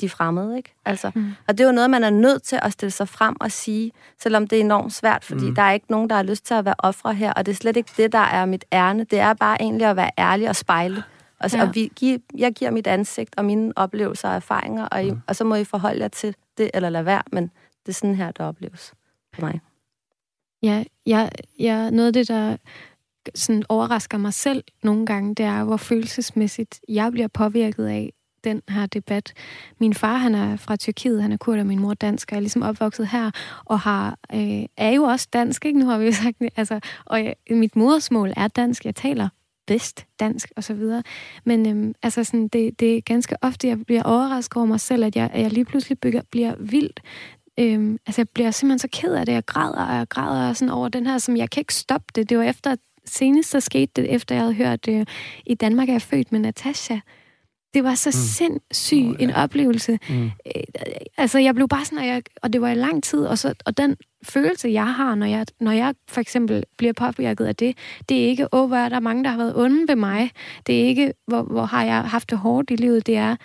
de 0.00 0.08
fremmede, 0.08 0.56
ikke? 0.56 0.74
Altså, 0.84 1.10
Mm. 1.14 1.32
Og 1.48 1.58
det 1.58 1.64
er 1.64 1.68
jo 1.68 1.74
noget, 1.74 1.90
man 1.90 2.04
er 2.04 2.10
nødt 2.10 2.42
til 2.42 2.58
at 2.62 2.72
stille 2.72 2.90
sig 2.90 3.08
frem 3.08 3.36
og 3.40 3.52
sige, 3.52 3.92
selvom 4.22 4.46
det 4.46 4.56
er 4.56 4.60
enormt 4.64 4.92
svært, 4.92 5.24
fordi 5.24 5.48
Mm. 5.48 5.54
der 5.54 5.62
er 5.62 5.72
ikke 5.72 5.86
nogen, 5.90 6.10
der 6.10 6.16
har 6.16 6.22
lyst 6.22 6.46
til 6.46 6.54
at 6.54 6.64
være 6.64 6.74
ofre 6.78 7.14
her, 7.14 7.32
og 7.32 7.46
det 7.46 7.52
er 7.52 7.56
slet 7.56 7.76
ikke 7.76 7.90
det, 7.96 8.12
der 8.12 8.18
er 8.18 8.46
mit 8.46 8.64
ærne. 8.72 9.04
Det 9.04 9.18
er 9.18 9.34
bare 9.34 9.62
egentlig 9.62 9.86
at 9.86 9.96
være 9.96 10.10
ærlig 10.18 10.48
og 10.48 10.56
spejle. 10.56 11.02
Og, 11.40 11.52
Ja. 11.52 11.58
ja. 11.58 11.62
og 11.68 11.74
vi, 11.74 11.92
giver, 11.96 12.18
jeg 12.38 12.52
giver 12.52 12.70
mit 12.70 12.86
ansigt 12.86 13.34
og 13.36 13.44
mine 13.44 13.72
oplevelser 13.76 14.28
og 14.28 14.34
erfaringer, 14.34 14.84
og, 14.86 15.04
I, 15.04 15.10
Mm. 15.10 15.20
og 15.26 15.36
så 15.36 15.44
må 15.44 15.54
I 15.54 15.64
forholde 15.64 16.00
jer 16.00 16.08
til 16.08 16.34
det, 16.58 16.70
eller 16.74 16.88
lade 16.90 17.04
være, 17.04 17.22
men 17.32 17.44
det 17.86 17.88
er 17.88 17.92
sådan 17.92 18.14
her, 18.16 18.26
det 18.30 18.40
opleves 18.46 18.94
for 19.34 19.40
mig. 19.42 19.60
Ja, 20.62 20.84
jeg, 21.06 21.30
jeg, 21.58 21.90
noget 21.90 22.06
af 22.06 22.12
det, 22.12 22.28
der 22.28 22.56
sådan 23.34 23.62
overrasker 23.68 24.18
mig 24.18 24.34
selv 24.34 24.64
nogle 24.82 25.06
gange, 25.06 25.34
det 25.34 25.44
er, 25.46 25.64
hvor 25.64 25.76
følelsesmæssigt 25.76 26.80
jeg 26.88 27.12
bliver 27.12 27.28
påvirket 27.28 27.86
af 27.86 28.12
den 28.44 28.62
her 28.68 28.86
debat. 28.86 29.32
Min 29.78 29.94
far, 29.94 30.16
han 30.16 30.34
er 30.34 30.56
fra 30.56 30.76
Tyrkiet, 30.76 31.22
han 31.22 31.32
er 31.32 31.36
kurd, 31.36 31.58
og 31.58 31.66
min 31.66 31.78
mor 31.78 31.94
dansk, 31.94 32.28
og 32.28 32.32
jeg 32.32 32.36
er 32.36 32.40
ligesom 32.40 32.62
opvokset 32.62 33.08
her, 33.08 33.30
og 33.64 33.80
har, 33.80 34.18
øh, 34.34 34.64
er 34.76 34.90
jo 34.90 35.02
også 35.02 35.28
dansk, 35.32 35.64
ikke? 35.64 35.78
Nu 35.78 35.86
har 35.86 35.98
vi 35.98 36.04
jo 36.06 36.12
sagt 36.12 36.38
det. 36.38 36.48
Altså, 36.56 36.80
og 37.04 37.24
jeg, 37.24 37.34
mit 37.50 37.76
modersmål 37.76 38.32
er 38.36 38.48
dansk, 38.48 38.84
jeg 38.84 38.94
taler 38.94 39.28
bedst 39.66 40.06
dansk 40.20 40.52
og 40.56 40.64
så 40.64 40.74
videre. 40.74 41.02
Men 41.44 41.68
øhm, 41.68 41.94
altså 42.02 42.24
sådan, 42.24 42.48
det, 42.48 42.80
det 42.80 42.96
er 42.96 43.00
ganske 43.00 43.36
ofte, 43.42 43.68
jeg 43.68 43.84
bliver 43.86 44.02
overrasket 44.02 44.56
over 44.56 44.66
mig 44.66 44.80
selv, 44.80 45.04
at 45.04 45.16
jeg, 45.16 45.30
at 45.32 45.42
jeg 45.42 45.52
lige 45.52 45.64
pludselig 45.64 45.98
bygger, 46.00 46.22
bliver 46.30 46.54
vildt 46.58 47.00
Øhm, 47.60 47.98
altså, 48.06 48.20
jeg 48.20 48.28
bliver 48.28 48.50
simpelthen 48.50 48.78
så 48.78 48.88
ked 48.92 49.14
af 49.14 49.26
det. 49.26 49.32
Jeg 49.32 49.46
græder, 49.46 49.84
og 49.84 49.96
jeg 49.96 50.08
græder 50.08 50.52
sådan 50.52 50.72
over 50.72 50.88
den 50.88 51.06
her, 51.06 51.18
som 51.18 51.36
jeg 51.36 51.50
kan 51.50 51.60
ikke 51.60 51.74
stoppe 51.74 52.06
det. 52.14 52.30
Det 52.30 52.38
var 52.38 52.44
efter, 52.44 52.76
senest 53.04 53.50
så 53.50 53.60
skete 53.60 53.92
det, 53.96 54.14
efter 54.14 54.34
jeg 54.34 54.42
havde 54.42 54.54
hørt, 54.54 54.88
øh, 54.88 55.06
i 55.46 55.54
Danmark 55.54 55.88
er 55.88 55.92
jeg 55.92 56.02
født 56.02 56.32
med 56.32 56.40
Natasha. 56.40 56.98
Det 57.74 57.84
var 57.84 57.94
så 57.94 58.08
mm. 58.08 58.12
sindssyg 58.12 59.06
Åh, 59.06 59.16
ja. 59.18 59.24
en 59.24 59.30
oplevelse. 59.30 59.98
Mm. 60.08 60.24
Øh, 60.24 60.62
altså, 61.16 61.38
jeg 61.38 61.54
blev 61.54 61.68
bare 61.68 61.84
sådan, 61.84 61.98
og, 61.98 62.06
jeg, 62.06 62.22
og 62.42 62.52
det 62.52 62.60
var 62.60 62.68
i 62.68 62.74
lang 62.74 63.02
tid, 63.02 63.26
og, 63.26 63.38
så, 63.38 63.54
og 63.66 63.76
den 63.76 63.96
følelse, 64.22 64.68
jeg 64.68 64.94
har, 64.94 65.14
når 65.14 65.26
jeg, 65.26 65.46
når 65.60 65.72
jeg 65.72 65.94
for 66.08 66.20
eksempel 66.20 66.64
bliver 66.76 66.92
påvirket 66.92 67.44
af 67.44 67.56
det, 67.56 67.78
det 68.08 68.24
er 68.24 68.26
ikke, 68.26 68.54
åh, 68.54 68.68
hvor 68.68 68.76
er 68.76 68.88
der 68.88 69.00
mange, 69.00 69.24
der 69.24 69.30
har 69.30 69.36
været 69.36 69.56
onde 69.56 69.88
ved 69.88 69.96
mig. 69.96 70.30
Det 70.66 70.82
er 70.82 70.84
ikke, 70.84 71.12
hvor, 71.26 71.42
hvor 71.42 71.64
har 71.64 71.84
jeg 71.84 72.02
haft 72.02 72.30
det 72.30 72.38
hårdt 72.38 72.70
i 72.70 72.76
livet. 72.76 73.06
Det 73.06 73.16
er 73.16 73.36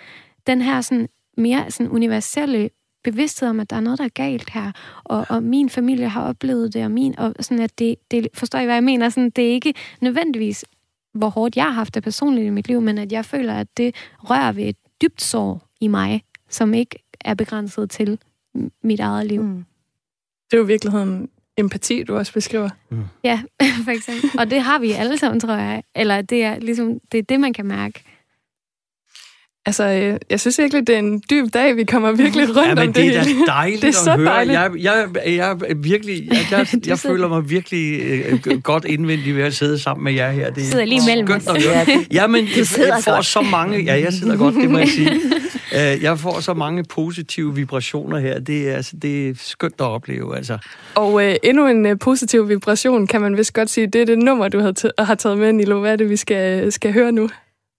den 0.46 0.62
her 0.62 0.80
sådan, 0.80 1.08
mere 1.36 1.70
sådan 1.70 1.90
universelle 1.92 2.70
bevidsthed 3.04 3.48
om, 3.48 3.60
at 3.60 3.70
der 3.70 3.76
er 3.76 3.80
noget, 3.80 3.98
der 3.98 4.04
er 4.04 4.08
galt 4.08 4.50
her, 4.50 4.72
og, 5.04 5.26
og 5.28 5.42
min 5.42 5.70
familie 5.70 6.08
har 6.08 6.28
oplevet 6.28 6.74
det, 6.74 6.84
og 6.84 6.90
min, 6.90 7.18
og 7.18 7.34
sådan 7.40 7.62
at 7.62 7.78
det, 7.78 7.96
det, 8.10 8.28
forstår 8.34 8.58
I, 8.58 8.64
hvad 8.64 8.74
jeg 8.74 8.84
mener? 8.84 9.08
Sådan, 9.08 9.30
det 9.30 9.44
er 9.44 9.52
ikke 9.52 9.74
nødvendigvis, 10.00 10.64
hvor 11.14 11.28
hårdt 11.28 11.56
jeg 11.56 11.64
har 11.64 11.70
haft 11.70 11.94
det 11.94 12.02
personligt 12.02 12.46
i 12.46 12.50
mit 12.50 12.68
liv, 12.68 12.80
men 12.80 12.98
at 12.98 13.12
jeg 13.12 13.24
føler, 13.24 13.54
at 13.54 13.76
det 13.76 13.94
rører 14.18 14.52
ved 14.52 14.64
et 14.64 14.76
dybt 15.02 15.22
sår 15.22 15.68
i 15.80 15.86
mig, 15.86 16.24
som 16.48 16.74
ikke 16.74 16.98
er 17.20 17.34
begrænset 17.34 17.90
til 17.90 18.18
mit 18.82 19.00
eget 19.00 19.26
liv. 19.26 19.42
Mm. 19.42 19.48
Mm. 19.48 19.64
Det 20.50 20.56
er 20.56 20.58
jo 20.58 20.64
i 20.64 20.66
virkeligheden 20.66 21.28
empati, 21.56 22.02
du 22.02 22.16
også 22.16 22.32
beskriver. 22.32 22.70
Ja, 23.24 23.42
for 23.84 23.90
eksempel. 23.90 24.30
Og 24.38 24.50
det 24.50 24.60
har 24.60 24.78
vi 24.78 24.92
alle 24.92 25.18
sammen, 25.18 25.40
tror 25.40 25.54
jeg. 25.54 25.82
Eller 25.94 26.22
det 26.22 26.44
er 26.44 26.58
ligesom, 26.58 27.00
det 27.12 27.18
er 27.18 27.22
det, 27.22 27.40
man 27.40 27.52
kan 27.52 27.66
mærke. 27.66 28.02
Altså, 29.66 29.84
øh, 29.84 30.16
jeg 30.30 30.40
synes 30.40 30.58
virkelig, 30.58 30.86
det 30.86 30.94
er 30.94 30.98
en 30.98 31.22
dyb 31.30 31.54
dag. 31.54 31.76
Vi 31.76 31.84
kommer 31.84 32.12
virkelig 32.12 32.48
rundt 32.48 32.68
Ja, 32.68 32.74
men 32.74 32.78
om 32.78 32.92
det 32.92 32.94
det 33.04 33.16
er 33.16 33.22
hele. 33.24 33.40
da 33.46 33.52
dejligt 33.52 33.82
Det 33.82 33.88
er 33.88 33.92
så 33.92 34.10
at 34.10 34.16
høre. 34.18 34.26
dejligt. 34.28 34.54
Jeg, 34.54 34.70
jeg, 34.78 35.08
jeg, 35.36 35.56
virkelig, 35.76 36.28
jeg, 36.30 36.38
jeg, 36.58 36.66
jeg 36.86 36.98
føler 36.98 37.28
mig 37.28 37.50
virkelig 37.50 38.00
øh, 38.02 38.60
godt 38.62 38.84
indvendig 38.84 39.36
ved 39.36 39.42
at 39.42 39.54
sidde 39.54 39.78
sammen 39.78 40.04
med 40.04 40.12
jer 40.12 40.30
her. 40.30 40.50
Det 40.50 40.62
er 40.62 40.66
Sidder 40.66 40.84
lige 40.84 41.00
mellem 41.08 41.28
os. 41.30 41.64
Ja, 42.12 42.26
men 42.26 42.44
jeg, 42.44 42.56
jeg 42.56 42.66
får 43.04 43.14
godt. 43.14 43.26
så 43.26 43.40
mange... 43.42 43.78
Ja, 43.78 44.00
jeg 44.00 44.12
sidder 44.12 44.36
godt, 44.36 44.54
det 44.54 44.70
må 44.70 44.78
jeg 44.78 44.88
sige. 44.88 45.10
Øh, 45.74 46.02
Jeg 46.02 46.18
får 46.18 46.40
så 46.40 46.54
mange 46.54 46.84
positive 46.84 47.54
vibrationer 47.54 48.18
her. 48.18 48.38
Det 48.40 48.68
er, 48.68 48.76
altså, 48.76 48.96
det 49.02 49.28
er 49.28 49.34
skønt 49.38 49.74
at 49.80 49.84
opleve, 49.86 50.36
altså. 50.36 50.58
Og 50.94 51.24
øh, 51.26 51.34
endnu 51.42 51.66
en 51.66 51.86
øh, 51.86 51.98
positiv 51.98 52.48
vibration, 52.48 53.06
kan 53.06 53.20
man 53.20 53.36
vist 53.36 53.52
godt 53.52 53.70
sige. 53.70 53.86
Det 53.86 54.00
er 54.00 54.06
det 54.06 54.18
nummer, 54.18 54.48
du 54.48 54.60
har, 54.60 54.72
t- 54.80 55.04
har 55.04 55.14
taget 55.14 55.38
med, 55.38 55.52
Nilo. 55.52 55.80
Hvad 55.80 55.92
er 55.92 55.96
det, 55.96 56.10
vi 56.10 56.16
skal, 56.16 56.72
skal 56.72 56.92
høre 56.92 57.12
nu? 57.12 57.28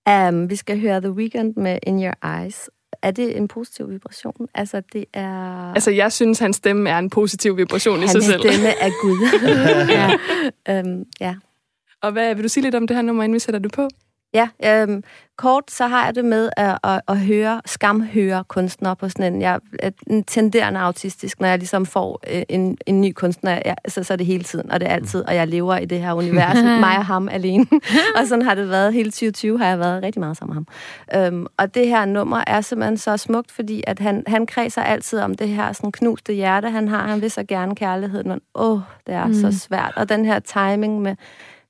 Um, 0.09 0.49
vi 0.49 0.55
skal 0.55 0.81
høre 0.81 1.01
The 1.01 1.11
Weeknd 1.11 1.53
med 1.55 1.79
In 1.83 2.03
Your 2.03 2.39
Eyes. 2.39 2.69
Er 3.01 3.11
det 3.11 3.37
en 3.37 3.47
positiv 3.47 3.89
vibration? 3.89 4.47
Altså, 4.53 4.81
det 4.93 5.05
er... 5.13 5.29
Altså, 5.73 5.91
jeg 5.91 6.11
synes, 6.11 6.39
hans 6.39 6.55
stemme 6.55 6.89
er 6.89 6.97
en 6.97 7.09
positiv 7.09 7.57
vibration 7.57 7.97
i 7.97 7.99
Hans 7.99 8.11
sig 8.11 8.23
selv. 8.23 8.39
stemme 8.39 8.69
er 8.69 8.89
Gud. 9.01 9.17
ja. 10.69 10.79
Um, 10.79 11.03
ja. 11.19 11.35
Og 12.01 12.11
hvad 12.11 12.35
vil 12.35 12.43
du 12.43 12.49
sige 12.49 12.63
lidt 12.63 12.75
om 12.75 12.87
det 12.87 12.95
her 12.95 13.01
nummer, 13.01 13.23
inden 13.23 13.33
vi 13.33 13.39
sætter 13.39 13.59
det 13.59 13.71
på? 13.71 13.87
Ja, 14.35 14.47
øhm, 14.65 15.03
kort 15.37 15.71
så 15.71 15.87
har 15.87 16.05
jeg 16.05 16.15
det 16.15 16.25
med 16.25 16.49
at, 16.57 16.77
at, 16.83 17.01
at 17.07 17.19
høre, 17.19 17.61
skamhøre 17.65 18.43
kunstnere 18.47 18.95
på 18.95 19.09
sådan 19.09 19.33
en, 19.33 19.41
jeg 19.41 19.59
er 19.79 19.89
en 20.07 20.23
tenderende 20.23 20.79
autistisk, 20.79 21.39
når 21.39 21.47
jeg 21.47 21.57
ligesom 21.57 21.85
får 21.85 22.19
øh, 22.31 22.43
en, 22.49 22.77
en 22.85 23.01
ny 23.01 23.11
kunstner, 23.11 23.61
jeg, 23.65 23.75
så, 23.87 24.03
så 24.03 24.13
er 24.13 24.17
det 24.17 24.25
hele 24.25 24.43
tiden, 24.43 24.71
og 24.71 24.79
det 24.79 24.89
er 24.89 24.93
altid, 24.93 25.21
og 25.27 25.35
jeg 25.35 25.47
lever 25.47 25.77
i 25.77 25.85
det 25.85 26.01
her 26.01 26.13
univers, 26.13 26.55
mig 26.85 26.97
og 26.97 27.05
ham 27.05 27.29
alene. 27.29 27.65
og 28.17 28.27
sådan 28.27 28.45
har 28.45 28.55
det 28.55 28.69
været 28.69 28.93
hele 28.93 29.11
2020, 29.11 29.59
har 29.59 29.67
jeg 29.67 29.79
været 29.79 30.03
rigtig 30.03 30.19
meget 30.19 30.37
sammen 30.37 30.55
med 30.55 30.63
ham. 31.11 31.33
Øhm, 31.33 31.47
og 31.57 31.75
det 31.75 31.87
her 31.87 32.05
nummer 32.05 32.43
er 32.47 32.61
simpelthen 32.61 32.97
så 32.97 33.17
smukt, 33.17 33.51
fordi 33.51 33.83
at 33.87 33.99
han, 33.99 34.23
han 34.27 34.45
kredser 34.45 34.81
altid 34.81 35.19
om 35.19 35.35
det 35.35 35.47
her 35.47 35.73
sådan 35.73 35.91
knuste 35.91 36.33
hjerte, 36.33 36.69
han 36.69 36.87
har. 36.87 37.07
Han 37.07 37.21
vil 37.21 37.31
så 37.31 37.43
gerne 37.43 37.75
kærligheden, 37.75 38.29
men 38.29 38.41
åh, 38.55 38.79
det 39.07 39.15
er 39.15 39.25
mm. 39.25 39.33
så 39.33 39.59
svært. 39.59 39.93
Og 39.95 40.09
den 40.09 40.25
her 40.25 40.39
timing 40.39 41.01
med, 41.01 41.15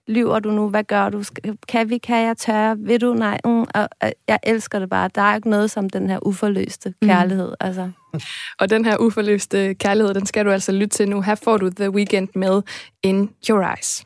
lyver 0.07 0.39
du 0.39 0.51
nu? 0.51 0.69
Hvad 0.69 0.83
gør 0.83 1.09
du? 1.09 1.23
Kan 1.67 1.89
vi? 1.89 1.97
Kan 1.97 2.25
jeg 2.25 2.37
tørre? 2.37 2.77
Vil 2.79 3.01
du? 3.01 3.13
Nej. 3.13 3.39
Mm, 3.45 3.59
og, 3.61 3.89
og 4.01 4.13
jeg 4.27 4.39
elsker 4.43 4.79
det 4.79 4.89
bare. 4.89 5.09
Der 5.15 5.21
er 5.21 5.35
ikke 5.35 5.49
noget 5.49 5.71
som 5.71 5.89
den 5.89 6.09
her 6.09 6.27
uforløste 6.27 6.93
kærlighed. 7.01 7.47
Mm. 7.47 7.55
Altså. 7.59 7.91
Og 8.59 8.69
den 8.69 8.85
her 8.85 8.97
uforløste 8.97 9.73
kærlighed, 9.73 10.13
den 10.13 10.25
skal 10.25 10.45
du 10.45 10.51
altså 10.51 10.71
lytte 10.71 10.97
til 10.97 11.09
nu. 11.09 11.21
Her 11.21 11.35
får 11.35 11.57
du 11.57 11.69
The 11.69 11.89
Weekend 11.89 12.27
med 12.35 12.61
In 13.03 13.29
Your 13.49 13.61
Eyes. 13.61 14.05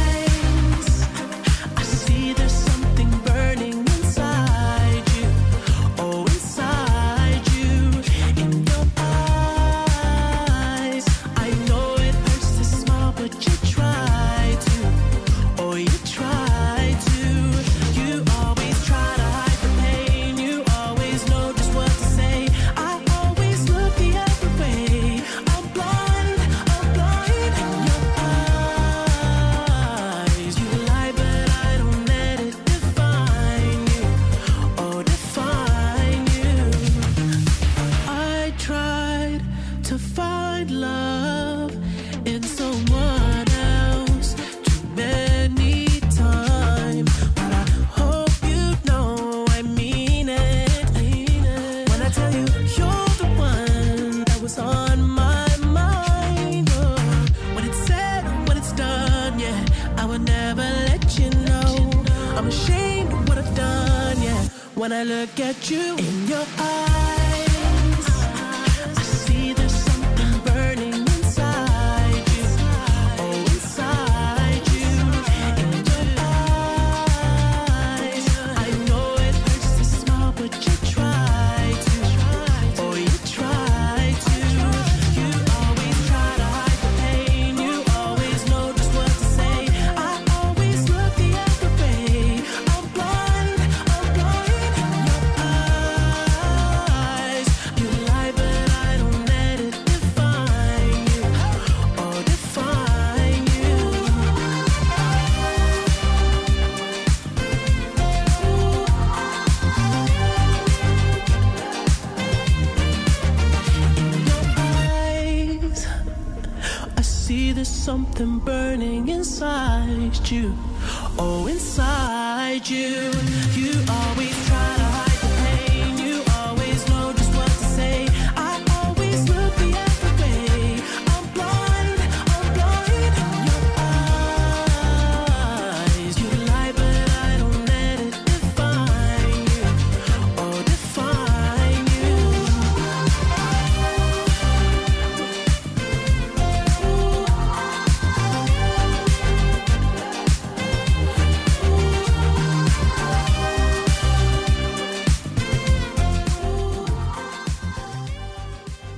At 65.39 65.69
you 65.69 66.20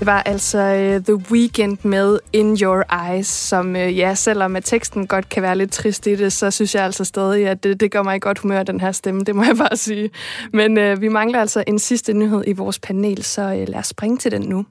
Det 0.03 0.11
var 0.11 0.23
altså 0.25 0.57
uh, 0.57 1.03
The 1.03 1.31
Weekend 1.31 1.77
med 1.83 2.19
In 2.33 2.57
Your 2.61 2.83
Eyes, 3.07 3.27
som 3.27 3.69
uh, 3.69 3.97
ja, 3.97 4.15
selvom 4.15 4.55
at 4.55 4.63
teksten 4.65 5.07
godt 5.07 5.29
kan 5.29 5.43
være 5.43 5.57
lidt 5.57 5.71
trist 5.71 6.07
i 6.07 6.15
det, 6.15 6.33
så 6.33 6.51
synes 6.51 6.75
jeg 6.75 6.83
altså 6.83 7.03
stadig, 7.03 7.47
at 7.47 7.63
det, 7.63 7.79
det 7.79 7.91
gør 7.91 8.03
mig 8.03 8.15
i 8.15 8.19
godt 8.19 8.39
humør, 8.39 8.63
den 8.63 8.79
her 8.79 8.91
stemme, 8.91 9.23
det 9.23 9.35
må 9.35 9.43
jeg 9.49 9.57
bare 9.57 9.77
sige. 9.77 10.09
Men 10.53 10.77
uh, 10.77 11.01
vi 11.01 11.07
mangler 11.07 11.39
altså 11.39 11.63
en 11.67 11.79
sidste 11.79 12.13
nyhed 12.13 12.43
i 12.47 12.53
vores 12.53 12.79
panel, 12.79 13.23
så 13.23 13.41
uh, 13.41 13.67
lad 13.67 13.79
os 13.79 13.87
springe 13.87 14.17
til 14.17 14.31
den 14.31 14.41
nu. 14.41 14.65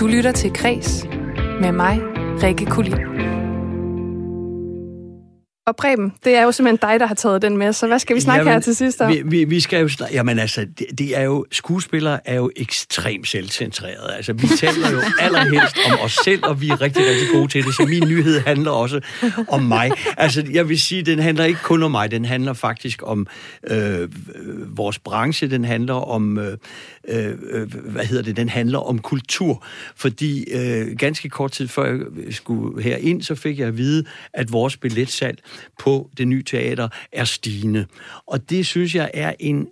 Du 0.00 0.06
lytter 0.06 0.32
til 0.32 0.52
Kres 0.52 1.06
med 1.60 1.72
mig, 1.72 2.00
Rikke 2.42 2.66
Kulin. 2.66 3.31
Og 5.66 5.76
Preben, 5.76 6.12
det 6.24 6.34
er 6.34 6.42
jo 6.42 6.52
simpelthen 6.52 6.90
dig, 6.90 7.00
der 7.00 7.06
har 7.06 7.14
taget 7.14 7.42
den 7.42 7.56
med, 7.56 7.72
så 7.72 7.86
hvad 7.86 7.98
skal 7.98 8.16
vi 8.16 8.20
snakke 8.20 8.38
Jamen, 8.38 8.52
her 8.52 8.60
til 8.60 8.76
sidst 8.76 9.00
om? 9.00 9.10
Vi, 9.12 9.22
vi, 9.24 9.44
vi 9.44 9.60
skal 9.60 9.80
jo 9.80 9.88
snakke, 9.88 10.14
jamen 10.14 10.38
altså, 10.38 10.66
det, 10.78 10.86
det 10.98 11.18
er 11.18 11.22
jo, 11.22 11.44
skuespillere 11.52 12.28
er 12.28 12.34
jo 12.34 12.50
ekstremt 12.56 13.28
selvcentrerede. 13.28 14.14
Altså, 14.16 14.32
vi 14.32 14.46
taler 14.58 14.90
jo 14.90 15.00
allerhelst 15.24 15.76
om 15.86 15.98
os 16.00 16.18
selv, 16.24 16.44
og 16.44 16.60
vi 16.60 16.68
er 16.68 16.80
rigtig, 16.80 17.02
rigtig 17.06 17.26
gode 17.32 17.48
til 17.48 17.64
det, 17.64 17.74
så 17.74 17.86
min 17.88 18.08
nyhed 18.08 18.40
handler 18.40 18.70
også 18.70 19.00
om 19.48 19.62
mig. 19.62 19.90
Altså, 20.16 20.46
jeg 20.52 20.68
vil 20.68 20.80
sige, 20.80 21.02
den 21.02 21.18
handler 21.18 21.44
ikke 21.44 21.60
kun 21.62 21.82
om 21.82 21.90
mig, 21.90 22.10
den 22.10 22.24
handler 22.24 22.52
faktisk 22.52 23.02
om 23.02 23.26
øh, 23.70 24.08
vores 24.76 24.98
branche, 24.98 25.50
den 25.50 25.64
handler 25.64 25.94
om, 25.94 26.38
øh, 26.38 26.56
øh, 27.08 27.74
hvad 27.74 28.04
hedder 28.04 28.22
det, 28.22 28.36
den 28.36 28.48
handler 28.48 28.78
om 28.78 28.98
kultur, 28.98 29.66
fordi 29.96 30.44
øh, 30.52 30.96
ganske 30.98 31.28
kort 31.28 31.52
tid 31.52 31.68
før 31.68 31.92
jeg 32.24 32.34
skulle 32.34 32.82
herind, 32.82 33.22
så 33.22 33.34
fik 33.34 33.58
jeg 33.58 33.68
at 33.68 33.76
vide, 33.76 34.04
at 34.34 34.52
vores 34.52 34.76
billetsalg 34.76 35.38
på 35.78 36.10
det 36.16 36.28
nye 36.28 36.42
teater 36.42 36.88
er 37.12 37.24
stigende. 37.24 37.86
Og 38.26 38.50
det 38.50 38.66
synes 38.66 38.94
jeg 38.94 39.10
er 39.14 39.34
en 39.40 39.68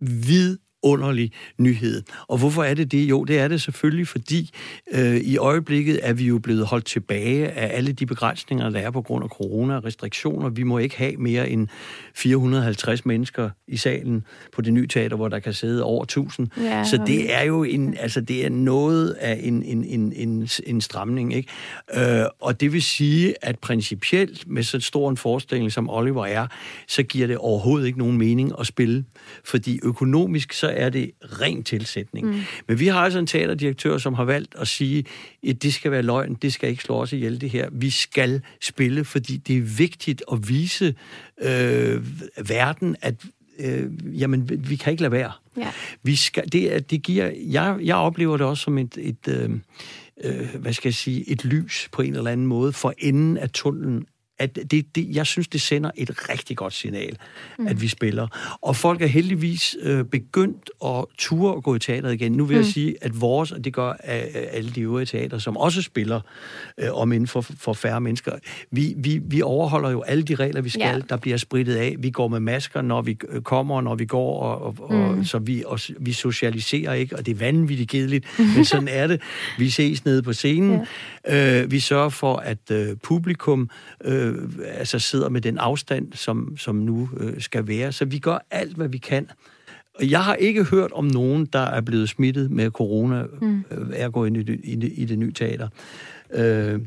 vid 0.00 0.58
vidunderlig 0.88 1.32
nyhed. 1.58 2.02
Og 2.28 2.38
hvorfor 2.38 2.64
er 2.64 2.74
det 2.74 2.92
det? 2.92 3.04
Jo, 3.04 3.24
det 3.24 3.38
er 3.38 3.48
det 3.48 3.62
selvfølgelig, 3.62 4.08
fordi 4.08 4.50
øh, 4.92 5.16
i 5.16 5.36
øjeblikket 5.36 6.00
er 6.02 6.12
vi 6.12 6.24
jo 6.24 6.38
blevet 6.38 6.66
holdt 6.66 6.84
tilbage 6.84 7.48
af 7.48 7.76
alle 7.76 7.92
de 7.92 8.06
begrænsninger, 8.06 8.70
der 8.70 8.80
er 8.80 8.90
på 8.90 9.02
grund 9.02 9.24
af 9.24 9.30
corona 9.30 9.76
og 9.76 9.84
restriktioner. 9.84 10.48
Vi 10.48 10.62
må 10.62 10.78
ikke 10.78 10.96
have 10.96 11.16
mere 11.16 11.50
end 11.50 11.68
450 12.14 13.06
mennesker 13.06 13.50
i 13.68 13.76
salen 13.76 14.24
på 14.52 14.62
det 14.62 14.72
nye 14.72 14.86
teater, 14.86 15.16
hvor 15.16 15.28
der 15.28 15.38
kan 15.38 15.52
sidde 15.52 15.82
over 15.82 16.02
1000. 16.02 16.48
Ja, 16.56 16.84
Så 16.84 17.02
det 17.06 17.34
er 17.34 17.42
jo 17.42 17.62
en, 17.62 17.96
altså 18.00 18.20
det 18.20 18.44
er 18.44 18.50
noget 18.50 19.10
af 19.10 19.40
en, 19.42 19.62
en, 19.62 19.84
en, 19.84 20.12
en, 20.16 20.48
en 20.66 20.80
stramning, 20.80 21.34
ikke? 21.34 21.48
Øh, 21.94 22.26
og 22.40 22.60
det 22.60 22.72
vil 22.72 22.82
sige, 22.82 23.34
at 23.42 23.58
principielt 23.58 24.48
med 24.48 24.62
så 24.62 24.80
stor 24.80 25.10
en 25.10 25.16
forestilling, 25.16 25.72
som 25.72 25.90
Oliver 25.90 26.26
er, 26.26 26.46
så 26.88 27.02
giver 27.02 27.26
det 27.26 27.36
overhovedet 27.36 27.86
ikke 27.86 27.98
nogen 27.98 28.18
mening 28.18 28.52
at 28.60 28.66
spille, 28.66 29.04
fordi 29.44 29.80
økonomisk 29.82 30.52
så 30.52 30.68
er 30.78 30.88
det 30.88 31.10
ren 31.22 31.62
tilsætning. 31.62 32.26
Mm. 32.26 32.40
Men 32.68 32.80
vi 32.80 32.86
har 32.86 33.00
altså 33.00 33.18
en 33.18 33.26
teaterdirektør, 33.26 33.98
som 33.98 34.14
har 34.14 34.24
valgt 34.24 34.54
at 34.58 34.68
sige, 34.68 35.04
at 35.48 35.62
det 35.62 35.74
skal 35.74 35.90
være 35.90 36.02
løgn, 36.02 36.34
det 36.34 36.52
skal 36.52 36.68
ikke 36.68 36.82
slå 36.82 36.94
os 36.94 37.12
ihjel 37.12 37.40
det 37.40 37.50
her. 37.50 37.68
Vi 37.72 37.90
skal 37.90 38.40
spille, 38.60 39.04
fordi 39.04 39.36
det 39.36 39.56
er 39.56 39.62
vigtigt 39.62 40.22
at 40.32 40.48
vise 40.48 40.94
øh, 41.42 42.04
verden, 42.48 42.96
at 43.02 43.14
øh, 43.58 44.20
jamen, 44.20 44.68
vi 44.70 44.76
kan 44.76 44.90
ikke 44.90 45.02
lade 45.02 45.12
være. 45.12 45.32
Ja. 45.56 45.70
Vi 46.02 46.16
skal, 46.16 46.52
det, 46.52 46.90
det 46.90 47.02
giver, 47.02 47.30
jeg, 47.36 47.78
jeg 47.82 47.96
oplever 47.96 48.36
det 48.36 48.46
også 48.46 48.62
som 48.62 48.78
et, 48.78 48.98
et 49.00 49.28
øh, 49.28 49.50
øh, 50.24 50.54
hvad 50.58 50.72
skal 50.72 50.88
jeg 50.88 50.94
sige, 50.94 51.30
et 51.30 51.44
lys 51.44 51.88
på 51.92 52.02
en 52.02 52.16
eller 52.16 52.30
anden 52.30 52.46
måde 52.46 52.72
for 52.72 52.94
enden 52.98 53.36
af 53.36 53.50
tunnelen 53.50 54.06
at 54.38 54.58
det, 54.70 54.96
det, 54.96 55.06
jeg 55.16 55.26
synes, 55.26 55.48
det 55.48 55.60
sender 55.60 55.90
et 55.96 56.28
rigtig 56.28 56.56
godt 56.56 56.72
signal, 56.72 57.16
mm. 57.58 57.66
at 57.66 57.80
vi 57.80 57.88
spiller. 57.88 58.58
Og 58.62 58.76
folk 58.76 59.02
er 59.02 59.06
heldigvis 59.06 59.76
øh, 59.82 60.04
begyndt 60.04 60.70
at 60.84 61.04
ture 61.18 61.54
og 61.54 61.62
gå 61.62 61.74
i 61.74 61.78
teateret 61.78 62.14
igen. 62.14 62.32
Nu 62.32 62.44
vil 62.44 62.56
mm. 62.56 62.62
jeg 62.62 62.72
sige, 62.72 62.96
at 63.00 63.20
vores, 63.20 63.52
og 63.52 63.64
det 63.64 63.72
gør 63.74 63.88
øh, 63.88 63.96
alle 64.52 64.70
de 64.70 64.80
øvrige 64.80 65.06
teater, 65.06 65.38
som 65.38 65.56
også 65.56 65.82
spiller 65.82 66.20
øh, 66.78 66.88
om 66.92 67.12
inden 67.12 67.26
for, 67.26 67.40
for 67.40 67.72
færre 67.72 68.00
mennesker, 68.00 68.32
vi, 68.70 68.94
vi, 68.96 69.20
vi 69.24 69.42
overholder 69.42 69.90
jo 69.90 70.02
alle 70.02 70.22
de 70.22 70.34
regler, 70.34 70.60
vi 70.60 70.70
skal. 70.70 70.80
Ja. 70.80 71.00
Der 71.08 71.16
bliver 71.16 71.36
spritet 71.36 71.76
af. 71.76 71.96
Vi 71.98 72.10
går 72.10 72.28
med 72.28 72.40
masker, 72.40 72.82
når 72.82 73.02
vi 73.02 73.18
øh, 73.28 73.42
kommer, 73.42 73.76
og 73.76 73.84
når 73.84 73.94
vi 73.94 74.04
går, 74.04 74.40
og, 74.40 74.62
og, 74.62 74.90
og, 74.90 75.08
Mm. 75.18 75.24
så 75.24 75.38
vi, 75.38 75.62
og, 75.66 75.80
vi 76.00 76.12
socialiserer 76.12 76.92
ikke, 76.92 77.16
og 77.16 77.26
det 77.26 77.32
er 77.32 77.38
vanvittigt 77.38 77.90
kedeligt, 77.90 78.26
men 78.56 78.64
sådan 78.64 78.88
er 78.88 79.06
det. 79.06 79.20
Vi 79.58 79.70
ses 79.70 80.04
nede 80.04 80.22
på 80.22 80.32
scenen. 80.32 80.80
Ja. 81.28 81.62
Øh, 81.62 81.70
vi 81.70 81.80
sørger 81.80 82.08
for, 82.08 82.36
at 82.36 82.70
øh, 82.70 82.96
publikum 83.02 83.70
øh, 84.04 84.27
altså 84.64 84.98
sidder 84.98 85.28
med 85.28 85.40
den 85.40 85.58
afstand, 85.58 86.12
som, 86.12 86.56
som 86.56 86.74
nu 86.76 87.08
øh, 87.16 87.40
skal 87.40 87.68
være. 87.68 87.92
Så 87.92 88.04
vi 88.04 88.18
gør 88.18 88.38
alt, 88.50 88.76
hvad 88.76 88.88
vi 88.88 88.98
kan. 88.98 89.28
Og 89.94 90.10
Jeg 90.10 90.24
har 90.24 90.34
ikke 90.34 90.64
hørt 90.64 90.92
om 90.92 91.04
nogen, 91.04 91.46
der 91.46 91.58
er 91.58 91.80
blevet 91.80 92.08
smittet 92.08 92.50
med 92.50 92.70
corona, 92.70 93.24
mm. 93.40 93.64
øh, 93.70 93.86
er 93.92 94.10
gået 94.10 94.26
ind 94.26 94.36
i 94.36 94.42
det, 94.42 94.60
i, 94.64 94.74
det, 94.76 94.92
i 94.94 95.04
det 95.04 95.18
nye 95.18 95.32
teater. 95.32 95.68
Øh, 96.30 96.80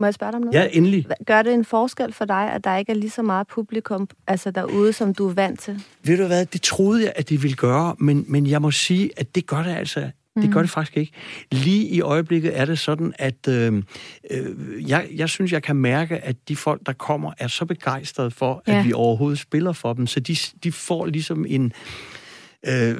Må 0.00 0.06
jeg 0.06 0.14
spørge 0.14 0.32
dig 0.32 0.36
om 0.36 0.42
noget? 0.42 0.54
ja, 0.54 0.68
endelig. 0.72 1.06
Gør 1.26 1.42
det 1.42 1.54
en 1.54 1.64
forskel 1.64 2.12
for 2.12 2.24
dig, 2.24 2.52
at 2.52 2.64
der 2.64 2.76
ikke 2.76 2.92
er 2.92 2.96
lige 2.96 3.10
så 3.10 3.22
meget 3.22 3.46
publikum 3.46 4.08
altså 4.26 4.50
derude, 4.50 4.92
som 4.92 5.14
du 5.14 5.28
er 5.28 5.32
vant 5.34 5.60
til? 5.60 5.82
Ved 6.04 6.16
du 6.18 6.26
hvad, 6.26 6.46
det 6.46 6.62
troede 6.62 7.02
jeg, 7.04 7.12
at 7.16 7.28
det 7.28 7.42
ville 7.42 7.56
gøre, 7.56 7.96
men, 7.98 8.24
men 8.28 8.46
jeg 8.46 8.62
må 8.62 8.70
sige, 8.70 9.10
at 9.16 9.34
det 9.34 9.46
gør 9.46 9.62
det 9.62 9.70
altså. 9.70 10.10
Det 10.42 10.52
gør 10.52 10.60
det 10.60 10.70
faktisk 10.70 10.96
ikke. 10.96 11.12
Lige 11.52 11.88
i 11.88 12.00
øjeblikket 12.00 12.58
er 12.58 12.64
det 12.64 12.78
sådan, 12.78 13.12
at 13.18 13.48
øh, 13.48 13.82
øh, 14.30 14.90
jeg, 14.90 15.06
jeg 15.14 15.28
synes, 15.28 15.52
jeg 15.52 15.62
kan 15.62 15.76
mærke, 15.76 16.18
at 16.18 16.36
de 16.48 16.56
folk, 16.56 16.80
der 16.86 16.92
kommer, 16.92 17.32
er 17.38 17.48
så 17.48 17.64
begejstrede 17.64 18.30
for, 18.30 18.62
Ja. 18.66 18.78
at 18.78 18.84
vi 18.86 18.92
overhovedet 18.92 19.38
spiller 19.38 19.72
for 19.72 19.92
dem. 19.92 20.06
Så 20.06 20.20
de, 20.20 20.36
de 20.64 20.72
får 20.72 21.06
ligesom 21.06 21.46
en, 21.48 21.64
øh, 21.64 21.70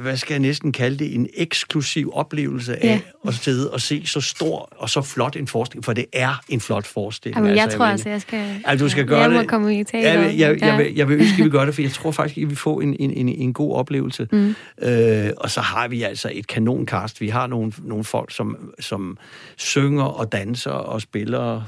hvad 0.00 0.16
skal 0.16 0.34
jeg 0.34 0.40
næsten 0.40 0.72
kalde 0.72 0.98
det, 0.98 1.14
en 1.14 1.26
eksklusiv 1.34 2.10
oplevelse 2.14 2.76
af 2.84 2.86
Ja. 2.86 3.00
at 3.28 3.34
sidde 3.34 3.70
og 3.70 3.80
se 3.80 4.06
så 4.06 4.20
stor 4.20 4.68
og 4.76 4.90
så 4.90 5.02
flot 5.02 5.36
en 5.36 5.46
forestilling, 5.46 5.84
for 5.84 5.92
det 5.92 6.06
er 6.12 6.42
en 6.48 6.60
flot 6.60 6.86
forestilling. 6.86 7.44
Jamen, 7.44 7.56
jeg 7.56 7.68
tror 7.70 7.78
mener. 7.78 7.90
altså, 7.92 8.08
jeg 8.08 8.20
skal... 8.20 8.60
Altså, 8.64 8.84
du 8.84 8.90
skal 8.90 9.06
gøre 9.06 9.20
jeg 9.20 9.30
det. 9.30 9.38
må 9.38 9.44
komme 9.46 9.80
i 9.80 9.84
teater. 9.84 10.12
Ja, 10.12 10.20
jeg, 10.20 10.38
jeg, 10.38 10.60
jeg, 10.60 10.78
vil, 10.78 10.94
jeg 10.94 11.08
vil 11.08 11.20
ønske, 11.20 11.38
at 11.38 11.44
vi 11.44 11.50
gør 11.50 11.64
det, 11.64 11.74
for 11.74 11.82
jeg 11.82 11.90
tror 11.90 12.10
faktisk, 12.10 12.38
at 12.38 12.50
vi 12.50 12.54
får 12.54 12.80
en, 12.80 12.96
en, 13.00 13.10
en, 13.10 13.28
en 13.28 13.52
god 13.52 13.74
oplevelse. 13.76 14.28
Mm. 14.32 14.54
Øh, 14.82 15.30
og 15.36 15.50
så 15.50 15.60
har 15.60 15.88
vi 15.88 16.02
altså 16.02 16.30
et 16.34 16.46
kanonkast. 16.46 17.20
Vi 17.20 17.28
har 17.28 17.46
nogle, 17.46 17.72
nogle 17.84 18.04
folk, 18.04 18.34
som, 18.34 18.72
som 18.80 19.18
synger 19.56 20.04
og 20.04 20.32
danser 20.32 20.70
og 20.70 21.00
spiller... 21.00 21.62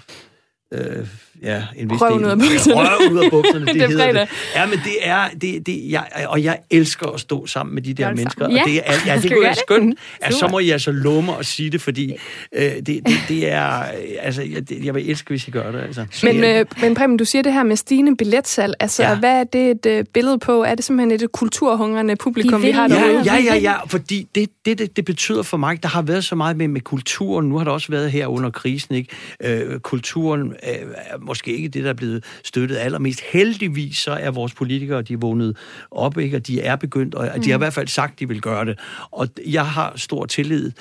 Øh, 0.74 1.06
ja, 1.42 1.62
en 1.76 1.90
vis 1.90 2.00
del. 2.00 2.12
ud 2.12 2.22
af 2.22 2.38
bukserne. 2.38 2.74
Røv 2.80 3.12
ud 3.12 3.18
af 3.24 3.30
bukserne, 3.30 3.66
det, 3.66 3.74
Det 3.74 3.82
er 3.82 3.88
hedder 3.88 4.12
det. 4.12 4.28
Ja, 4.54 4.66
men 4.66 4.78
det 4.84 4.96
er... 5.02 5.28
Det, 5.40 5.66
det, 5.66 5.90
jeg, 5.90 6.06
og 6.28 6.42
jeg 6.44 6.58
elsker 6.70 7.06
at 7.06 7.20
stå 7.20 7.46
sammen 7.46 7.74
med 7.74 7.82
de 7.82 7.94
der 7.94 8.14
mennesker. 8.14 8.44
sammen. 8.44 8.60
Og 8.60 8.66
Ja. 8.66 8.72
det 8.72 8.80
er, 8.84 8.92
ja, 9.06 9.16
det 9.22 9.32
kunne 9.32 9.42
være 9.42 9.50
det? 9.50 9.58
skønt. 9.58 9.98
Ja, 10.22 10.30
så 10.30 10.38
Super. 10.38 10.50
må 10.50 10.58
I 10.58 10.70
altså 10.70 10.92
mig 11.26 11.38
at 11.38 11.46
sige 11.46 11.70
det, 11.70 11.80
fordi 11.80 12.12
øh, 12.56 12.62
det, 12.62 12.86
det, 12.86 13.02
det 13.28 13.50
er... 13.50 13.82
Altså, 14.20 14.42
jeg, 14.42 14.68
det, 14.68 14.84
jeg 14.84 14.94
vil 14.94 15.10
elske, 15.10 15.28
hvis 15.28 15.48
I 15.48 15.50
gør 15.50 15.72
det. 15.72 15.80
Altså. 15.80 16.04
Men, 16.22 16.36
Det 16.36 16.44
er- 16.48 16.60
øh, 16.60 16.66
men 16.80 16.94
Preben, 16.94 17.16
du 17.16 17.24
siger 17.24 17.42
det 17.42 17.52
her 17.52 17.62
med 17.62 17.76
stigende 17.76 18.16
billetsalg. 18.16 18.74
Altså, 18.80 19.02
ja. 19.02 19.08
Ja. 19.10 19.18
hvad 19.18 19.40
er 19.40 19.44
det 19.44 19.70
et 19.70 19.86
øh, 19.86 20.04
billede 20.14 20.38
på? 20.38 20.62
Er 20.62 20.74
det 20.74 20.84
simpelthen 20.84 21.20
et 21.24 21.32
kulturhungrende 21.32 22.16
publikum, 22.16 22.62
vi 22.62 22.70
har 22.70 22.88
derude? 22.88 23.22
Ja, 23.24 23.34
ja, 23.34 23.42
ja, 23.44 23.56
ja, 23.56 23.74
fordi 23.86 24.28
det, 24.34 24.48
det, 24.64 24.78
det, 24.78 24.96
det 24.96 25.04
betyder 25.04 25.42
for 25.42 25.56
mig, 25.56 25.82
der 25.82 25.88
har 25.88 26.02
været 26.02 26.24
så 26.24 26.34
meget 26.34 26.56
med, 26.56 26.68
med 26.68 26.80
kulturen, 26.80 27.48
nu 27.48 27.56
har 27.58 27.64
der 27.64 27.70
også 27.72 27.88
været 27.92 28.10
her 28.12 28.26
under 28.26 28.50
krisen, 28.50 28.94
ikke? 28.94 29.08
Øh, 29.44 29.80
kulturen 29.80 30.52
er 30.62 31.18
måske 31.18 31.56
ikke 31.56 31.68
det, 31.68 31.84
der 31.84 31.90
er 31.90 31.94
blevet 31.94 32.24
støttet 32.44 32.76
allermest. 32.76 33.20
Heldigvis 33.20 33.96
så 33.96 34.12
er 34.12 34.30
vores 34.30 34.54
politikere, 34.54 35.02
de 35.02 35.12
er 35.12 35.18
vågnet 35.18 35.56
op, 35.90 36.18
ikke? 36.18 36.36
og 36.36 36.46
de 36.46 36.60
er 36.60 36.76
begyndt, 36.76 37.14
og 37.14 37.44
de 37.44 37.50
har 37.50 37.56
i 37.56 37.58
hvert 37.58 37.74
fald 37.74 37.88
sagt, 37.88 38.20
de 38.20 38.28
vil 38.28 38.40
gøre 38.40 38.64
det. 38.64 38.78
Og 39.10 39.28
jeg 39.46 39.66
har 39.66 39.92
stor 39.96 40.26
tillid 40.26 40.72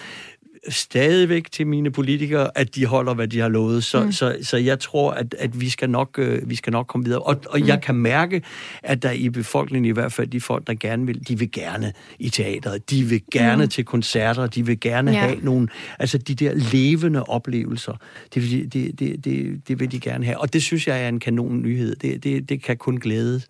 stadigvæk 0.70 1.52
til 1.52 1.68
mine 1.68 1.92
politikere, 1.92 2.50
at 2.56 2.76
de 2.76 2.86
holder, 2.86 3.14
hvad 3.14 3.28
de 3.28 3.40
har 3.40 3.48
lovet. 3.50 3.84
Så, 3.84 4.04
mm. 4.04 4.12
så, 4.12 4.38
så 4.42 4.58
jeg 4.58 4.80
tror, 4.80 5.12
at, 5.12 5.36
at 5.40 5.62
vi, 5.62 5.70
skal 5.70 5.90
nok, 5.90 6.10
øh, 6.20 6.50
vi 6.50 6.56
skal 6.56 6.72
nok 6.74 6.88
komme 6.88 7.06
videre. 7.06 7.22
Og, 7.22 7.40
og 7.50 7.60
mm. 7.60 7.68
jeg 7.68 7.82
kan 7.82 7.96
mærke, 7.96 8.42
at 8.84 9.04
der 9.04 9.12
i 9.12 9.30
befolkningen, 9.30 9.90
i 9.90 9.94
hvert 9.94 10.14
fald 10.14 10.28
de 10.28 10.42
folk, 10.42 10.68
der 10.68 10.74
gerne 10.74 11.06
vil, 11.06 11.28
de 11.28 11.40
vil 11.40 11.52
gerne 11.52 11.94
i 12.20 12.30
teateret, 12.30 12.90
de 12.90 13.04
vil 13.04 13.22
gerne 13.32 13.64
mm. 13.64 13.70
til 13.70 13.86
koncerter, 13.86 14.48
de 14.48 14.66
vil 14.66 14.80
gerne 14.80 15.12
Ja. 15.12 15.20
have 15.20 15.38
nogle, 15.42 15.68
altså 16.00 16.18
de 16.18 16.36
der 16.36 16.52
levende 16.74 17.24
oplevelser, 17.24 17.94
det, 18.34 18.42
vil 18.42 18.52
de- 18.52 18.80
det, 18.80 19.00
det, 19.00 19.26
det, 19.26 19.62
det 19.68 19.80
vil 19.80 19.92
de 19.92 20.00
gerne 20.00 20.26
have. 20.26 20.38
Og 20.38 20.54
det 20.54 20.64
synes 20.64 20.88
jeg 20.88 21.04
er 21.04 21.08
en 21.10 21.20
kanon 21.20 21.62
nyhed. 21.62 21.96
Det, 21.96 22.24
det, 22.24 22.50
det 22.50 22.64
kan 22.64 22.78
kun 22.78 22.98
glæde, 22.98 23.42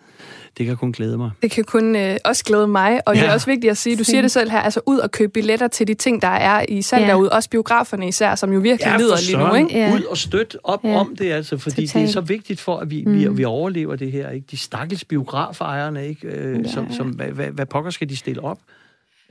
det 0.57 0.65
kan 0.65 0.77
kun 0.77 0.91
glæde 0.91 1.17
mig. 1.17 1.31
Det 1.41 1.51
kan 1.51 1.63
kun 1.63 1.95
øh, 1.95 2.17
også 2.25 2.43
glæde 2.43 2.67
mig, 2.67 3.07
og 3.07 3.15
ja. 3.15 3.21
det 3.21 3.29
er 3.29 3.33
også 3.33 3.45
vigtigt 3.47 3.71
at 3.71 3.77
sige, 3.77 3.95
du 3.95 4.03
siger 4.03 4.21
det 4.21 4.31
selv 4.31 4.49
her, 4.51 4.59
altså 4.59 4.79
ud 4.85 4.97
og 4.97 5.11
købe 5.11 5.31
billetter 5.31 5.67
til 5.67 5.87
de 5.87 5.93
ting, 5.93 6.21
der 6.21 6.27
er 6.27 6.65
i 6.69 6.81
salg 6.97 7.07
Ja. 7.07 7.11
derude, 7.13 7.31
også 7.31 7.49
biograferne 7.49 8.07
især, 8.07 8.35
som 8.35 8.53
jo 8.53 8.59
virkelig 8.59 8.91
Ja, 8.91 8.97
lider 8.97 9.15
lige 9.27 9.37
nu, 9.49 9.53
ikke? 9.55 9.79
Ja. 9.79 9.93
Ud 9.93 10.01
og 10.03 10.17
støtte 10.17 10.57
op 10.65 10.83
Ja. 10.83 10.99
om 10.99 11.15
det, 11.15 11.31
altså, 11.31 11.57
fordi 11.57 11.87
Total. 11.87 12.01
det 12.01 12.07
er 12.09 12.11
så 12.13 12.21
vigtigt 12.21 12.59
for, 12.59 12.77
at 12.77 12.89
vi, 12.91 13.03
mm. 13.05 13.13
vi, 13.19 13.27
vi 13.27 13.43
overlever 13.43 13.95
det 13.95 14.11
her. 14.11 14.29
Ikke? 14.29 14.45
De 14.51 14.57
stakkels 14.57 15.05
biografejerne, 15.05 16.07
ikke? 16.07 16.27
Øh, 16.27 16.59
Ja. 16.65 16.71
som, 16.71 16.93
som, 16.93 17.07
hvad, 17.07 17.27
hvad, 17.27 17.47
hvad 17.47 17.65
pokker 17.65 17.91
skal 17.91 18.09
de 18.09 18.15
stille 18.15 18.43
op? 18.43 18.59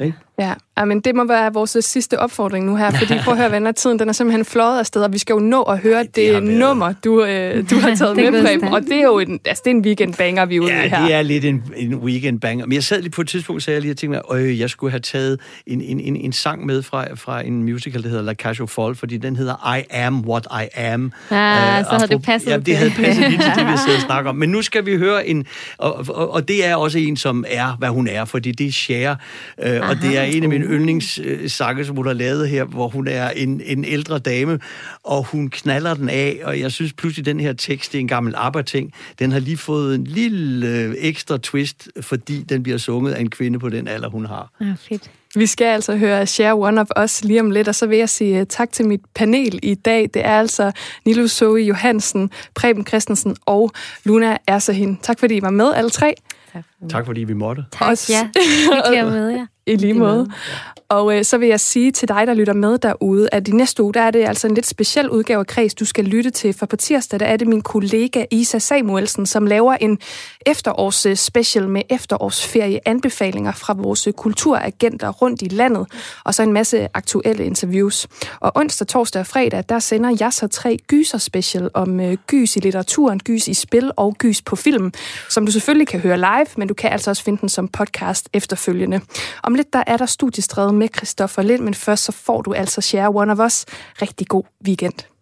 Ikke? 0.01 0.15
Ja, 0.39 0.55
ja 0.79 0.85
men 0.85 1.01
det 1.01 1.15
må 1.15 1.25
være 1.27 1.53
vores 1.53 1.77
sidste 1.81 2.19
opfordring 2.19 2.67
nu 2.67 2.77
her, 2.77 2.91
fordi 2.91 3.15
prøv 3.25 3.35
at 3.35 3.41
høre, 3.41 3.53
venner, 3.53 3.73
tiden 3.73 3.99
den 3.99 4.09
er 4.09 4.13
simpelthen 4.13 4.45
fløjet 4.45 4.79
afsted, 4.79 5.03
og 5.03 5.13
vi 5.13 5.19
skal 5.19 5.33
jo 5.35 5.39
nå 5.39 5.63
at 5.63 5.79
høre 5.79 6.03
det 6.03 6.17
det, 6.17 6.33
været- 6.33 6.43
nummer, 6.45 6.93
du, 7.05 7.25
øh, 7.25 7.71
du 7.71 7.75
har 7.79 7.95
taget 7.95 8.17
Det 8.17 8.33
med, 8.33 8.43
Preben, 8.45 8.69
og 8.69 8.81
det 8.83 8.93
er 8.93 9.03
jo 9.03 9.19
en, 9.19 9.41
altså, 9.45 9.63
det 9.65 9.71
er 9.71 9.75
en 9.75 9.81
weekendbanger, 9.81 10.45
vi 10.47 10.57
er 10.57 10.61
ude 10.61 10.71
i 10.71 10.75
Ja, 10.75 10.89
her. 10.89 11.05
det 11.07 11.15
er 11.15 11.23
lidt 11.23 11.45
en, 11.45 11.63
en 11.77 11.95
weekend 11.95 12.41
banger. 12.41 12.67
Men 12.67 12.73
jeg 12.73 12.85
sad 12.85 13.01
lige 13.03 13.11
på 13.11 13.21
et 13.21 13.29
tidspunkt, 13.29 13.63
så 13.63 13.71
jeg 13.71 13.81
lige 13.81 13.93
og 13.93 13.97
tænkte 13.97 14.21
mig, 14.31 14.41
øh, 14.41 14.61
jeg 14.61 14.71
skulle 14.71 14.91
have 14.91 15.01
taget 15.01 15.41
en, 15.67 15.81
en, 15.81 16.01
en, 16.01 16.17
en 16.17 16.33
sang 16.33 16.67
med 16.67 16.83
fra, 16.83 17.05
fra 17.15 17.41
en 17.47 17.63
musical, 17.63 18.03
der 18.03 18.09
hedder 18.09 18.23
La 18.25 18.35
Cage 18.35 18.61
aux 18.63 18.71
Folles, 18.73 18.99
fordi 18.99 19.17
den 19.17 19.37
hedder 19.37 19.77
I 19.77 19.83
Am 19.91 20.21
What 20.29 20.47
I 20.65 20.79
Am. 20.81 21.13
Ah, 21.31 21.85
så 21.85 21.91
havde 21.91 22.09
det 22.09 22.23
passet 22.23 22.51
Ja, 22.51 22.57
det 22.59 22.77
havde 22.77 22.91
passet 22.91 23.31
lige 23.31 23.43
til 23.43 23.53
det, 23.57 23.67
vi 23.73 23.77
sidder 23.85 23.97
og 23.99 24.03
snakker 24.07 24.31
om. 24.31 24.37
Men 24.37 24.49
nu 24.49 24.63
skal 24.63 24.87
vi 24.87 24.97
høre 24.97 25.27
en, 25.29 25.47
og, 25.79 26.05
og, 26.09 26.31
og 26.33 26.49
det 26.49 26.67
er 26.67 26.77
også 26.77 26.99
en, 26.99 27.17
som 27.17 27.45
er, 27.49 27.77
hvad 27.79 27.89
hun 27.89 28.09
er, 28.09 28.25
fordi 28.25 28.53
det 28.53 28.67
er 28.67 28.73
Cher, 28.73 29.17
øh, 29.63 29.81
og 29.91 29.97
det 30.03 30.19
er 30.19 30.23
en 30.23 30.43
af 30.43 30.49
mine 30.49 30.65
yndlingssange, 30.65 31.85
som 31.85 31.97
hun 31.97 32.07
har 32.07 32.13
lavet 32.15 32.49
her, 32.49 32.65
hvor 32.65 32.89
hun 32.89 33.09
er 33.09 33.31
en, 33.31 33.61
en 33.65 33.85
ældre 33.85 34.19
dame, 34.19 34.59
og 35.05 35.25
hun 35.25 35.49
knaller 35.51 35.95
den 35.95 36.09
af, 36.09 36.41
og 36.45 36.61
jeg 36.61 36.73
synes 36.73 36.93
pludselig, 36.93 37.27
den 37.27 37.41
her 37.41 37.53
tekst, 37.53 37.93
det 37.93 37.99
er 37.99 38.01
en 38.01 38.09
gammel 38.09 38.35
ABBA-ting, 38.37 38.93
den 39.19 39.33
har 39.33 39.39
lige 39.39 39.57
fået 39.57 39.95
en 39.95 40.05
lille 40.05 40.69
øh, 40.69 40.95
ekstra 40.99 41.39
twist, 41.43 41.89
fordi 42.01 42.43
den 42.43 42.63
bliver 42.63 42.79
sunget 42.79 43.13
af 43.13 43.21
en 43.21 43.31
kvinde 43.31 43.59
på 43.59 43.69
den 43.69 43.89
alder, 43.89 44.09
hun 44.09 44.27
har. 44.27 44.51
Ah, 44.61 44.67
fedt. 44.89 45.11
Vi 45.35 45.47
skal 45.47 45.65
altså 45.65 45.97
høre 45.97 46.27
Share 46.27 46.55
One 46.55 46.81
of 46.81 46.87
Us 47.05 47.25
lige 47.25 47.41
om 47.41 47.51
lidt, 47.51 47.69
og 47.69 47.75
så 47.75 47.87
vil 47.87 47.99
jeg 47.99 48.09
sige 48.09 48.41
øh, 48.41 48.47
tak 48.47 48.73
til 48.73 48.87
mit 48.89 49.01
panel 49.15 49.59
i 49.63 49.75
dag. 49.75 50.11
Det 50.15 50.25
er 50.27 50.39
altså 50.39 50.73
Nilo 51.05 51.27
Zoe 51.29 51.61
Johansen, 51.61 52.31
Preben 52.55 52.87
Christensen 52.87 53.37
og 53.47 53.71
Luna 54.05 54.37
Ersahin. 54.47 54.99
Tak 55.03 55.21
fordi 55.21 55.35
I 55.37 55.43
var 55.43 55.51
med, 55.51 55.73
alle 55.75 55.91
tre. 55.91 56.15
Tak. 56.53 56.65
Tak 56.91 57.07
fordi 57.07 57.25
vi 57.25 57.33
måtte. 57.33 57.65
Tak, 57.73 57.89
Også- 57.89 58.13
ja. 58.13 58.29
At 59.01 59.07
med 59.07 59.29
jer. 59.29 59.47
I 59.67 59.77
lige 59.77 59.95
måde. 59.95 60.29
Og 60.89 61.19
øh, 61.19 61.25
så 61.25 61.39
vil 61.39 61.49
jeg 61.49 61.61
sige 61.61 61.93
til 61.93 62.09
dig, 62.09 62.27
der 62.27 62.35
lytter 62.35 62.53
med 62.53 62.79
derude, 62.79 63.29
at 63.33 63.49
i 63.49 63.51
næste 63.51 63.83
uge, 63.83 63.95
der 63.95 64.01
er 64.01 64.11
det 64.11 64.29
altså 64.29 64.47
en 64.47 64.55
lidt 64.55 64.67
speciel 64.67 65.11
udgave 65.11 65.41
af 65.41 65.47
Kreds, 65.47 65.75
du 65.75 65.85
skal 65.85 66.05
lytte 66.05 66.31
til. 66.31 66.55
For 66.55 66.67
på 66.67 66.77
tirsdag, 66.77 67.21
der 67.21 67.27
er 67.27 67.37
det 67.37 67.49
min 67.49 67.63
kollega 67.63 68.25
Isa 68.31 68.59
Samuelsen, 68.59 69.27
som 69.27 69.47
laver 69.47 69.75
en 69.75 69.99
efterårs 70.47 71.07
special 71.19 71.69
med 71.69 71.83
efterårsferieanbefalinger 71.91 73.53
fra 73.53 73.75
vores 73.79 74.09
kulturagenter 74.17 75.09
rundt 75.09 75.43
i 75.43 75.49
landet, 75.49 75.87
og 76.25 76.35
så 76.35 76.43
en 76.43 76.53
masse 76.53 76.89
aktuelle 76.95 77.45
interviews. 77.45 78.07
Og 78.41 78.53
onsdag, 78.55 78.87
torsdag 78.87 79.21
og 79.21 79.27
fredag, 79.27 79.65
der 79.69 79.79
sender 79.79 80.17
jeg 80.21 80.33
så 80.33 80.47
tre 80.47 80.79
gyser 80.89 81.19
special 81.19 81.71
om 81.75 82.01
øh, 82.01 82.17
gys 82.27 82.57
i 82.57 82.61
litteraturen, 82.61 83.19
gys 83.19 83.49
i 83.49 83.55
spil 83.55 83.91
og 83.97 84.15
gys 84.19 84.43
på 84.43 84.57
film, 84.57 84.93
som 85.31 85.47
du 85.47 85.53
selvfølgelig 85.53 85.89
kan 85.89 86.01
høre 86.01 86.17
live, 86.17 86.47
men 86.57 86.69
du 86.69 86.75
kan 86.75 86.93
altså 86.93 87.11
også 87.11 87.25
finde 87.25 87.41
den 87.41 87.49
som 87.49 87.69
podcast 87.69 88.29
efterfølgende. 88.33 89.01
Om 89.43 89.56
lidt, 89.57 89.73
der 89.73 89.85
er 89.87 89.97
der 89.97 90.07
studiestræde 90.07 90.73
med 90.73 90.89
Christoffer 90.97 91.43
Lind, 91.43 91.63
men 91.63 91.75
først 91.75 92.05
så 92.05 92.13
får 92.13 92.43
du 92.43 92.53
altså 92.53 92.81
Share 92.81 93.09
One 93.15 93.33
of 93.33 93.39
Us. 93.39 93.65
Rigtig 94.03 94.27
god 94.29 94.45
weekend. 94.67 95.16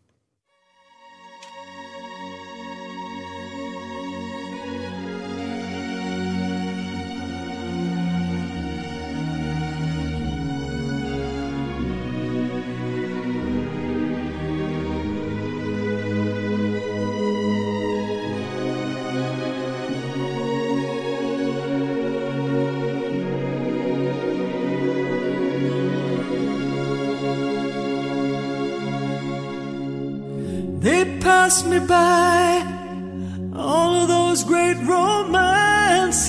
They 31.44 31.50
pass 31.50 31.64
me 31.66 31.78
by 31.78 32.64
all 33.54 33.96
of 34.00 34.08
those 34.08 34.44
great 34.44 34.78
romances. 34.86 36.26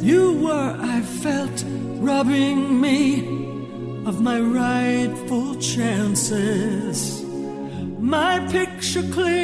You 0.00 0.34
were, 0.34 0.76
I 0.80 1.00
felt, 1.00 1.64
robbing 1.98 2.80
me 2.80 3.26
of 4.06 4.20
my 4.20 4.38
rightful 4.38 5.56
chances. 5.56 7.24
My 7.98 8.38
picture 8.52 9.02
clear, 9.10 9.43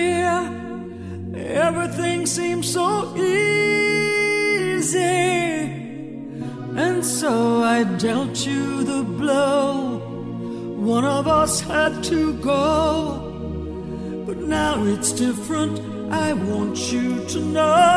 different. 15.20 15.78
I 16.10 16.32
want 16.32 16.90
you 16.90 17.22
to 17.26 17.40
know. 17.40 17.89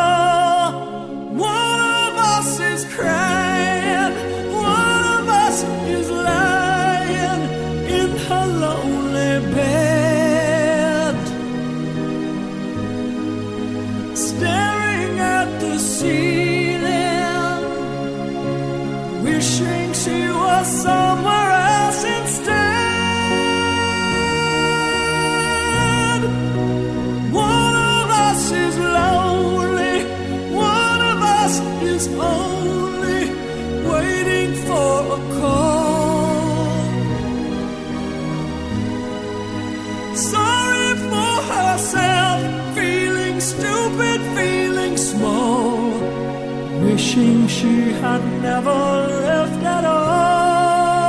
Wishing 47.15 47.47
she 47.47 47.91
had 48.01 48.23
never 48.41 49.07
left 49.27 49.63
at 49.63 49.85
all. 49.85 51.07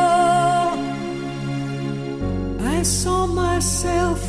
I 2.60 2.82
saw 2.82 3.26
myself 3.26 4.20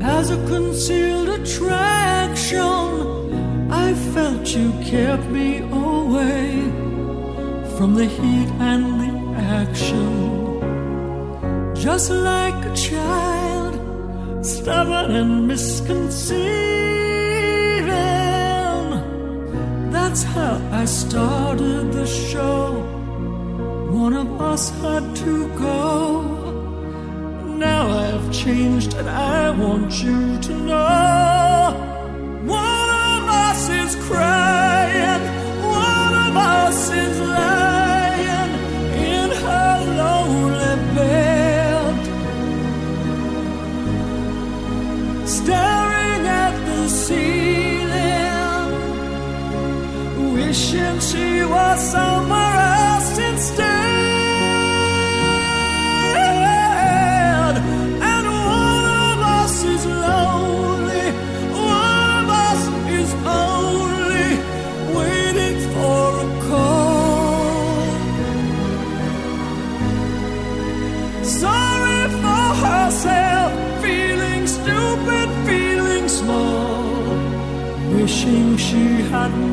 as 0.00 0.30
a 0.30 0.36
concealed 0.48 1.28
attraction. 1.28 2.80
I 3.70 3.94
felt 4.12 4.46
you 4.56 4.72
kept 4.84 5.26
me 5.26 5.58
away 5.58 6.70
from 7.76 7.94
the 7.94 8.06
heat 8.06 8.48
and 8.70 9.00
the 9.00 9.12
action. 9.62 10.12
Just 11.74 12.10
like 12.10 12.64
a 12.64 12.74
child, 12.74 13.74
stubborn 14.44 15.10
and 15.14 15.46
misconceiving. 15.46 16.75
That's 20.16 20.34
how 20.34 20.56
I 20.72 20.86
started 20.86 21.92
the 21.92 22.06
show. 22.06 22.80
One 23.92 24.14
of 24.14 24.40
us 24.40 24.70
had 24.80 25.14
to 25.16 25.48
go. 25.58 26.22
Now 27.58 27.86
I've 27.90 28.32
changed 28.32 28.94
and 28.94 29.10
I 29.10 29.50
want 29.50 30.02
you 30.02 30.38
to 30.40 30.54
know. 30.54 31.74
One 32.46 32.90
of 33.12 33.28
us 33.28 33.68
is 33.68 33.94
crying, 34.06 34.35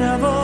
never 0.04 0.43